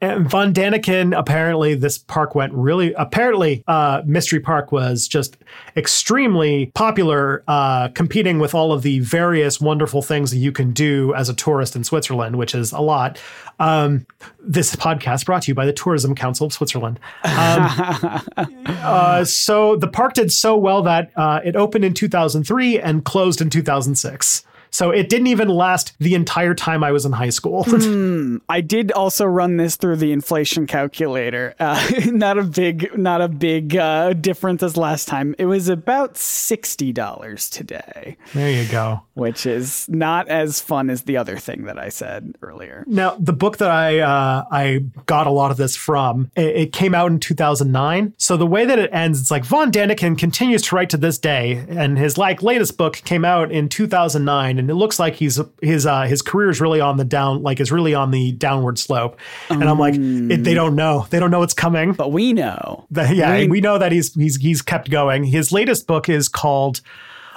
And 0.00 0.28
Von 0.28 0.52
Daniken 0.52 1.16
apparently 1.16 1.74
this 1.74 1.98
park 1.98 2.34
went 2.34 2.52
really 2.52 2.92
apparently 2.94 3.62
uh, 3.66 4.02
Mystery 4.04 4.40
Park 4.40 4.72
was 4.72 5.08
just 5.08 5.36
extremely 5.76 6.70
popular, 6.74 7.42
uh, 7.48 7.88
competing 7.88 8.38
with 8.38 8.54
all 8.54 8.72
of 8.72 8.82
the 8.82 9.00
various 9.00 9.60
wonderful 9.60 10.02
things 10.02 10.30
that 10.30 10.38
you 10.38 10.52
can 10.52 10.72
do 10.72 11.14
as 11.14 11.28
a 11.28 11.34
tourist 11.34 11.76
in 11.76 11.84
Switzerland, 11.84 12.36
which 12.36 12.54
is 12.54 12.72
a 12.72 12.80
lot. 12.80 13.20
Um, 13.58 14.06
this 14.40 14.74
podcast 14.76 15.26
brought 15.26 15.42
to 15.42 15.50
you 15.50 15.54
by 15.54 15.66
the 15.66 15.72
Tourism 15.72 16.14
Council 16.14 16.46
of 16.46 16.52
Switzerland. 16.52 16.98
Um, 17.24 18.22
uh, 18.66 19.24
so 19.24 19.76
the 19.76 19.88
park 19.88 20.14
did 20.14 20.32
so 20.32 20.56
well 20.56 20.82
that 20.82 21.10
uh, 21.16 21.40
it 21.44 21.56
opened 21.56 21.84
in 21.84 21.94
2003 21.94 22.80
and 22.80 23.04
closed 23.04 23.40
in 23.40 23.50
2006. 23.50 24.44
So 24.74 24.90
it 24.90 25.08
didn't 25.08 25.28
even 25.28 25.46
last 25.46 25.96
the 26.00 26.16
entire 26.16 26.52
time 26.52 26.82
I 26.82 26.90
was 26.90 27.06
in 27.06 27.12
high 27.12 27.30
school. 27.30 27.64
I 28.48 28.60
did 28.60 28.90
also 28.90 29.24
run 29.24 29.56
this 29.56 29.76
through 29.76 29.98
the 29.98 30.10
inflation 30.10 30.66
calculator. 30.66 31.54
Uh, 31.60 31.80
not 32.06 32.38
a 32.38 32.42
big, 32.42 32.98
not 32.98 33.20
a 33.20 33.28
big 33.28 33.76
uh, 33.76 34.14
difference 34.14 34.64
as 34.64 34.76
last 34.76 35.06
time. 35.06 35.36
It 35.38 35.46
was 35.46 35.68
about 35.68 36.16
sixty 36.16 36.92
dollars 36.92 37.48
today, 37.48 38.16
there 38.34 38.50
you 38.50 38.68
go. 38.68 39.02
which 39.14 39.46
is 39.46 39.88
not 39.88 40.26
as 40.26 40.60
fun 40.60 40.90
as 40.90 41.02
the 41.02 41.18
other 41.18 41.38
thing 41.38 41.66
that 41.66 41.78
I 41.78 41.88
said 41.88 42.34
earlier. 42.42 42.82
Now, 42.88 43.14
the 43.16 43.32
book 43.32 43.58
that 43.58 43.70
I 43.70 44.00
uh, 44.00 44.44
I 44.50 44.86
got 45.06 45.28
a 45.28 45.30
lot 45.30 45.52
of 45.52 45.56
this 45.56 45.76
from, 45.76 46.32
it, 46.34 46.56
it 46.56 46.72
came 46.72 46.96
out 46.96 47.12
in 47.12 47.20
2009. 47.20 48.12
So 48.18 48.36
the 48.36 48.44
way 48.44 48.64
that 48.64 48.80
it 48.80 48.90
ends, 48.92 49.20
it's 49.20 49.30
like 49.30 49.44
Von 49.44 49.70
Daniken 49.70 50.18
continues 50.18 50.62
to 50.62 50.74
write 50.74 50.90
to 50.90 50.96
this 50.96 51.16
day, 51.16 51.64
and 51.68 51.96
his 51.96 52.18
like 52.18 52.42
latest 52.42 52.76
book 52.76 52.94
came 53.04 53.24
out 53.24 53.52
in 53.52 53.68
2009, 53.68 54.63
and 54.64 54.70
it 54.70 54.74
looks 54.76 54.98
like 54.98 55.14
he's 55.14 55.38
his 55.60 55.84
uh, 55.86 56.02
his 56.02 56.22
career 56.22 56.48
is 56.50 56.60
really 56.60 56.80
on 56.80 56.96
the 56.96 57.04
down, 57.04 57.42
like 57.42 57.60
is 57.60 57.70
really 57.70 57.94
on 57.94 58.10
the 58.10 58.32
downward 58.32 58.78
slope. 58.78 59.18
And 59.50 59.62
I'm 59.64 59.78
like, 59.78 59.94
it, 59.94 60.42
they 60.42 60.54
don't 60.54 60.74
know, 60.74 61.06
they 61.10 61.20
don't 61.20 61.30
know 61.30 61.40
what's 61.40 61.54
coming. 61.54 61.92
But 61.92 62.12
we 62.12 62.32
know. 62.32 62.86
The- 62.90 63.14
yeah, 63.14 63.36
We- 63.40 63.48
we 63.48 63.60
know 63.60 63.76
that 63.78 63.92
he's 63.92 64.14
he's 64.14 64.36
he's 64.36 64.62
kept 64.62 64.90
going. 64.90 65.24
His 65.24 65.52
latest 65.52 65.86
book 65.86 66.08
is 66.08 66.28
called. 66.28 66.80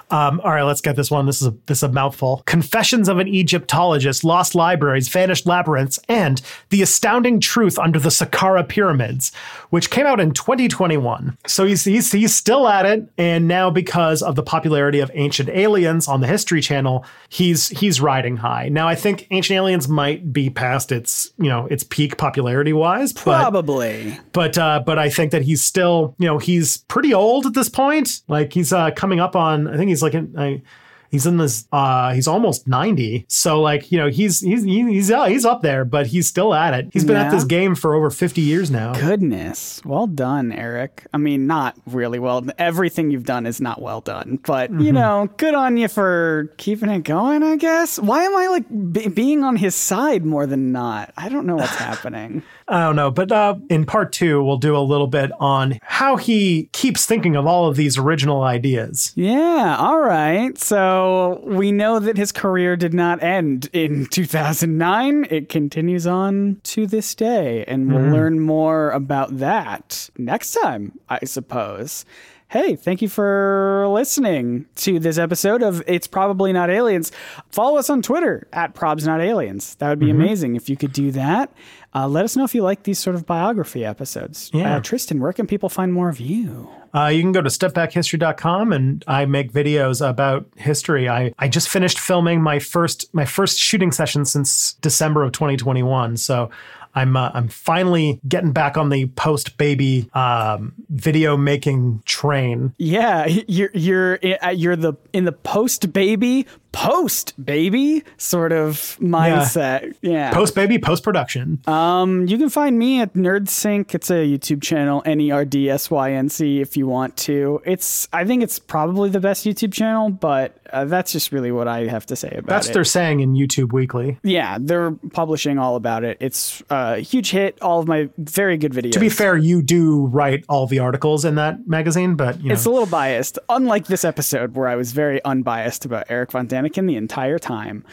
Um, 0.10 0.39
all 0.43 0.51
right, 0.51 0.64
let's 0.64 0.82
get 0.82 0.95
this 0.95 1.12
one. 1.12 1.26
This 1.26 1.41
is 1.41 1.47
a 1.47 1.55
this 1.66 1.80
is 1.80 1.84
a 1.84 1.89
mouthful. 1.89 2.43
Confessions 2.45 3.10
of 3.10 3.20
an 3.20 3.28
Egyptologist, 3.28 4.24
Lost 4.24 4.55
Libraries, 4.55 5.10
Vanished 5.10 5.45
Labyrinths, 5.45 5.99
and 6.08 6.41
The 6.70 6.82
Astounding 6.82 7.39
Truth 7.39 7.78
Under 7.78 7.99
the 7.99 8.10
Saqqara 8.10 8.68
Pyramids, 8.68 9.32
which 9.70 9.89
came 9.89 10.05
out 10.05 10.20
in 10.20 10.32
2021. 10.32 11.38
So 11.45 11.66
he's, 11.66 11.84
he's 11.84 12.12
he's 12.12 12.34
still 12.34 12.68
at 12.68 12.86
it, 12.86 13.10
and 13.18 13.47
now 13.47 13.70
because 13.70 14.22
of 14.22 14.36
the 14.36 14.43
popularity 14.43 14.99
of 14.99 15.12
Ancient 15.14 15.49
Aliens 15.49 16.08
on 16.08 16.22
the 16.22 16.28
History 16.28 16.62
Channel, 16.62 17.05
he's 17.30 17.70
he's 17.70 17.99
riding 18.01 18.38
high. 18.38 18.70
Now 18.70 18.88
I 18.88 18.95
think 18.95 19.28
Ancient 19.32 19.55
Aliens 19.58 19.88
might 19.88 20.32
be 20.32 20.49
past 20.49 20.91
its 20.91 21.32
you 21.38 21.49
know 21.49 21.68
its 21.68 21.84
peak 21.84 22.18
popularity 22.18 22.74
wise, 22.74 23.14
but 23.14 23.24
Probably. 23.24 24.18
but 24.32 24.58
uh, 24.58 24.82
but 24.86 24.97
I 24.97 25.10
think 25.10 25.32
that 25.32 25.41
he's 25.41 25.64
still, 25.64 26.16
you 26.18 26.28
know, 26.28 26.38
he's 26.38 26.78
pretty 26.78 27.14
old 27.14 27.45
at 27.45 27.53
this 27.53 27.70
point. 27.70 28.22
Like 28.28 28.53
he's 28.53 28.72
uh, 28.72 28.91
coming 28.91 29.20
up 29.20 29.36
on, 29.36 29.68
I 29.68 29.78
think 29.78 29.89
he's 29.89 29.97
like 30.02 30.14
in, 30.14 30.34
I, 30.38 30.62
he's 31.10 31.26
in 31.26 31.38
this 31.38 31.66
uh 31.72 32.12
he's 32.14 32.28
almost 32.28 32.68
90 32.68 33.24
so 33.30 33.62
like 33.62 33.93
you 33.93 33.98
know 33.98 34.10
he's 34.10 34.41
he's 34.41 34.64
he's 34.66 35.10
uh, 35.10 35.24
he's 35.24 35.45
up 35.45 35.62
there 35.62 35.86
but 35.86 36.06
he's 36.08 36.28
still 36.28 36.54
at 36.54 36.74
it 36.74 36.89
he's 36.91 37.06
been 37.06 37.16
Yeah. 37.16 37.24
at 37.28 37.32
this 37.32 37.45
game 37.45 37.76
for 37.76 37.95
over 37.95 38.10
50 38.10 38.41
years 38.41 38.70
now 38.70 38.91
Goodness. 38.93 39.82
Well 39.86 40.08
done, 40.08 40.52
Eric. 40.52 41.08
I 41.14 41.18
mean, 41.18 41.48
not 41.48 41.78
really 41.86 42.20
well. 42.20 42.45
Everything 42.58 43.10
you've 43.10 43.24
done 43.26 43.45
is 43.45 43.62
not 43.62 43.82
well 43.82 44.02
done, 44.02 44.39
but 44.45 44.70
Mm-hmm. 44.70 44.82
you 44.82 44.91
know, 44.91 45.30
good 45.38 45.54
on 45.54 45.78
you 45.78 45.88
for 45.88 46.54
keeping 46.58 46.89
it 46.89 47.04
going, 47.04 47.41
I 47.41 47.56
guess. 47.56 47.98
Why 47.98 48.24
am 48.24 48.36
I 48.36 48.48
like 48.48 48.66
be 48.91 49.08
being 49.08 49.45
on 49.45 49.56
his 49.56 49.76
side 49.76 50.26
more 50.26 50.45
than 50.45 50.74
not? 50.74 51.14
I 51.16 51.30
don't 51.30 51.45
know 51.45 51.56
what's 51.56 51.76
happening. 51.76 52.43
I 52.70 52.82
don't 52.82 52.97
know, 52.97 53.11
but 53.11 53.32
uh, 53.32 53.55
in 53.70 53.86
part 53.86 54.11
two, 54.11 54.43
we'll 54.43 54.57
do 54.57 54.76
a 54.76 54.80
little 54.80 55.07
bit 55.07 55.32
on 55.39 55.80
how 55.84 56.18
he 56.18 56.70
keeps 56.74 57.05
thinking 57.05 57.38
of 57.38 57.47
all 57.47 57.68
of 57.68 57.78
these 57.78 57.97
original 57.97 58.41
ideas. 58.43 59.13
Yeah, 59.15 59.78
all 59.80 60.01
right. 60.01 60.57
So 60.57 61.41
we 61.45 61.72
know 61.72 61.99
that 61.99 62.18
his 62.18 62.34
career 62.34 62.76
did 62.76 62.93
not 62.93 63.24
end 63.24 63.70
in 63.72 64.05
2009. 64.11 65.28
It 65.30 65.47
continues 65.47 66.05
on 66.05 66.59
to 66.63 66.86
this 66.88 67.15
day, 67.15 67.63
and 67.65 67.89
we'll 67.91 68.11
learn 68.11 68.41
more 68.41 68.91
about 68.91 69.38
that 69.38 70.09
next 70.18 70.51
time, 70.51 70.91
I 71.07 71.20
suppose. 71.24 72.03
Hey, 72.49 72.78
thank 72.78 73.01
you 73.01 73.09
for 73.09 73.88
listening 73.89 74.68
to 74.78 74.99
this 74.99 75.18
episode 75.18 75.61
of 75.61 75.84
It's 75.86 76.07
Probably 76.07 76.53
Not 76.53 76.70
Aliens. 76.70 77.11
Follow 77.49 77.78
us 77.78 77.89
on 77.89 78.01
Twitter 78.01 78.47
at 78.53 78.74
Probs 78.74 79.05
Not 79.05 79.20
Aliens. 79.20 79.76
That 79.76 79.89
would 79.89 79.99
be 79.99 80.09
amazing 80.09 80.55
if 80.55 80.70
you 80.70 80.78
could 80.78 80.93
do 80.93 81.11
that. 81.11 81.51
Uh, 81.98 82.08
let 82.08 82.24
us 82.24 82.36
know 82.36 82.43
if 82.43 82.54
you 82.54 82.62
like 82.62 82.84
these 82.84 83.00
sort 83.00 83.16
of 83.16 83.26
biography 83.26 83.84
episodes. 83.84 84.52
Yeah. 84.54 84.78
Uh, 84.78 84.80
Tristan, 84.82 85.20
where 85.20 85.34
can 85.34 85.48
people 85.48 85.68
find 85.68 85.91
more 85.91 86.10
of 86.10 86.20
you? 86.20 86.70
Uh, 86.93 87.08
you 87.08 87.22
can 87.24 87.32
go 87.32 87.41
to 87.41 87.50
stepbackhistory.com 87.50 88.72
and 88.72 89.04
I 89.08 89.26
make 89.26 89.52
videos 89.52 90.08
about 90.08 90.48
history. 90.58 91.10
I, 91.10 91.34
I 91.39 91.48
just 91.48 91.70
finished 91.70 91.98
filming 91.98 92.39
my 92.39 92.60
first 92.60 93.12
my 93.16 93.26
first 93.26 93.58
shooting 93.58 93.91
session 93.91 94.26
since 94.26 94.74
December 94.74 95.24
of 95.24 95.32
2021. 95.32 96.18
So 96.18 96.52
I'm 96.98 97.16
uh, 97.16 97.32
I'm 97.34 97.48
finally 97.48 98.20
getting 98.28 98.52
back 98.52 98.76
on 98.76 98.89
the 98.89 99.06
post 99.08 99.58
baby 99.58 100.10
um, 100.14 100.74
video 100.89 101.38
making 101.38 102.02
train. 102.06 102.74
Yeah, 102.78 103.26
you're 103.48 103.72
you're 103.74 104.20
you're 104.52 104.76
the 104.76 104.93
in 105.14 105.26
the 105.26 105.32
post 105.32 105.93
baby 105.93 106.48
post 106.78 107.34
baby 107.43 108.03
sort 108.17 108.51
of 108.51 108.97
mindset. 109.01 109.95
Yeah. 110.03 110.32
Post 110.32 110.53
baby 110.53 110.78
post 110.78 111.03
production. 111.03 111.59
um, 111.65 112.28
you 112.28 112.38
can 112.38 112.49
find 112.49 112.78
me 112.78 113.01
at 113.01 113.13
NerdSync. 113.15 113.95
It's 113.95 114.11
a 114.11 114.13
YouTube 114.28 114.61
channel, 114.61 115.01
N 115.03 115.19
E 115.19 115.32
R 115.32 115.43
D 115.43 115.71
S 115.71 115.89
Y 115.89 116.11
N 116.11 116.30
C. 116.30 116.61
If 116.61 116.78
you 116.78 116.86
want 116.86 117.17
to, 117.17 117.63
it's 117.65 118.07
I 118.13 118.25
think 118.25 118.43
it's 118.43 118.59
probably 118.59 119.09
the 119.09 119.19
best 119.19 119.43
YouTube 119.43 119.73
channel, 119.73 120.11
but 120.11 120.55
uh, 120.71 120.86
that's 120.86 121.11
just 121.11 121.32
really 121.32 121.51
what 121.51 121.67
I 121.67 121.88
have 121.88 122.05
to 122.07 122.15
say 122.15 122.28
about 122.28 122.39
it. 122.39 122.45
That's 122.45 122.67
it. 122.67 122.69
what 122.69 122.73
they're 122.75 122.84
saying 122.84 123.21
in 123.21 123.34
YouTube 123.34 123.73
Weekly. 123.73 124.19
yeah, 124.21 124.57
they're 124.61 124.91
publishing 124.91 125.57
all 125.57 125.78
about 125.78 126.03
it. 126.03 126.17
It's 126.19 126.61
a 126.69 126.97
huge 126.99 127.32
hit. 127.32 127.59
All 127.61 127.80
of 127.80 127.88
my 127.88 128.09
very 128.19 128.57
good 128.57 128.73
videos. 128.73 128.91
To 128.91 128.99
be 128.99 129.09
fair, 129.09 129.36
you 129.36 129.63
do 129.63 130.05
write 130.05 130.45
all 130.47 130.67
the 130.67 130.78
articles 130.78 131.25
in 131.25 131.36
that 131.36 131.67
magazine, 131.67 132.15
but 132.15 132.39
you 132.39 132.49
know, 132.49 132.53
It's 132.53 132.65
a 132.65 132.69
little 132.69 132.86
biased, 132.86 133.39
unlike 133.49 133.88
this 133.88 134.05
episode 134.05 134.55
where 134.55 134.67
I 134.67 134.75
was 134.75 134.91
very 134.91 135.23
unbiased 135.25 135.84
about 135.84 136.05
Eric 136.09 136.32
Von 136.32 136.47
Daniken 136.47 136.66
the 136.76 136.95
entire 136.95 137.39
time. 137.39 137.86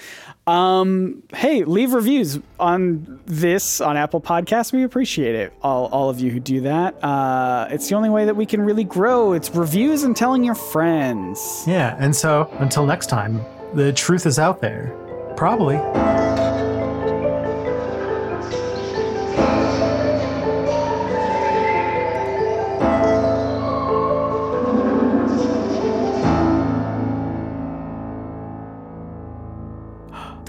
Um, 0.47 1.22
hey, 1.35 1.64
leave 1.64 1.93
reviews 1.95 2.39
on 2.61 3.20
this 3.25 3.81
on 3.81 3.97
Apple 3.97 4.20
Podcasts. 4.20 4.72
We 4.72 4.83
appreciate 4.85 5.35
it. 5.35 5.53
All, 5.62 5.87
all 5.87 6.11
of 6.11 6.20
you 6.20 6.31
who 6.31 6.41
do 6.41 6.61
that. 6.62 7.03
Uh, 7.03 7.68
it's 7.70 7.89
the 7.89 7.95
only 7.95 8.11
way 8.11 8.27
that 8.27 8.37
we 8.37 8.45
can 8.45 8.61
really 8.61 8.85
grow. 8.85 9.33
It's 9.33 9.51
reviews 9.55 10.03
and 10.03 10.14
telling 10.16 10.45
your 10.45 10.55
friends. 10.55 11.64
yeah. 11.66 11.97
And 11.99 12.14
so 12.14 12.51
until 12.59 12.85
next 12.85 13.07
time, 13.07 13.41
the 13.75 13.93
truth 13.93 14.27
is 14.27 14.39
out 14.39 14.61
there. 14.61 14.93
Probably. 15.37 15.77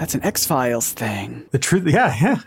That's 0.05 0.13
an 0.13 0.23
X 0.23 0.45
Files 0.45 0.91
thing. 0.93 1.47
The 1.49 1.57
truth. 1.57 1.87
Yeah. 1.87 2.15
Yeah. 2.21 2.39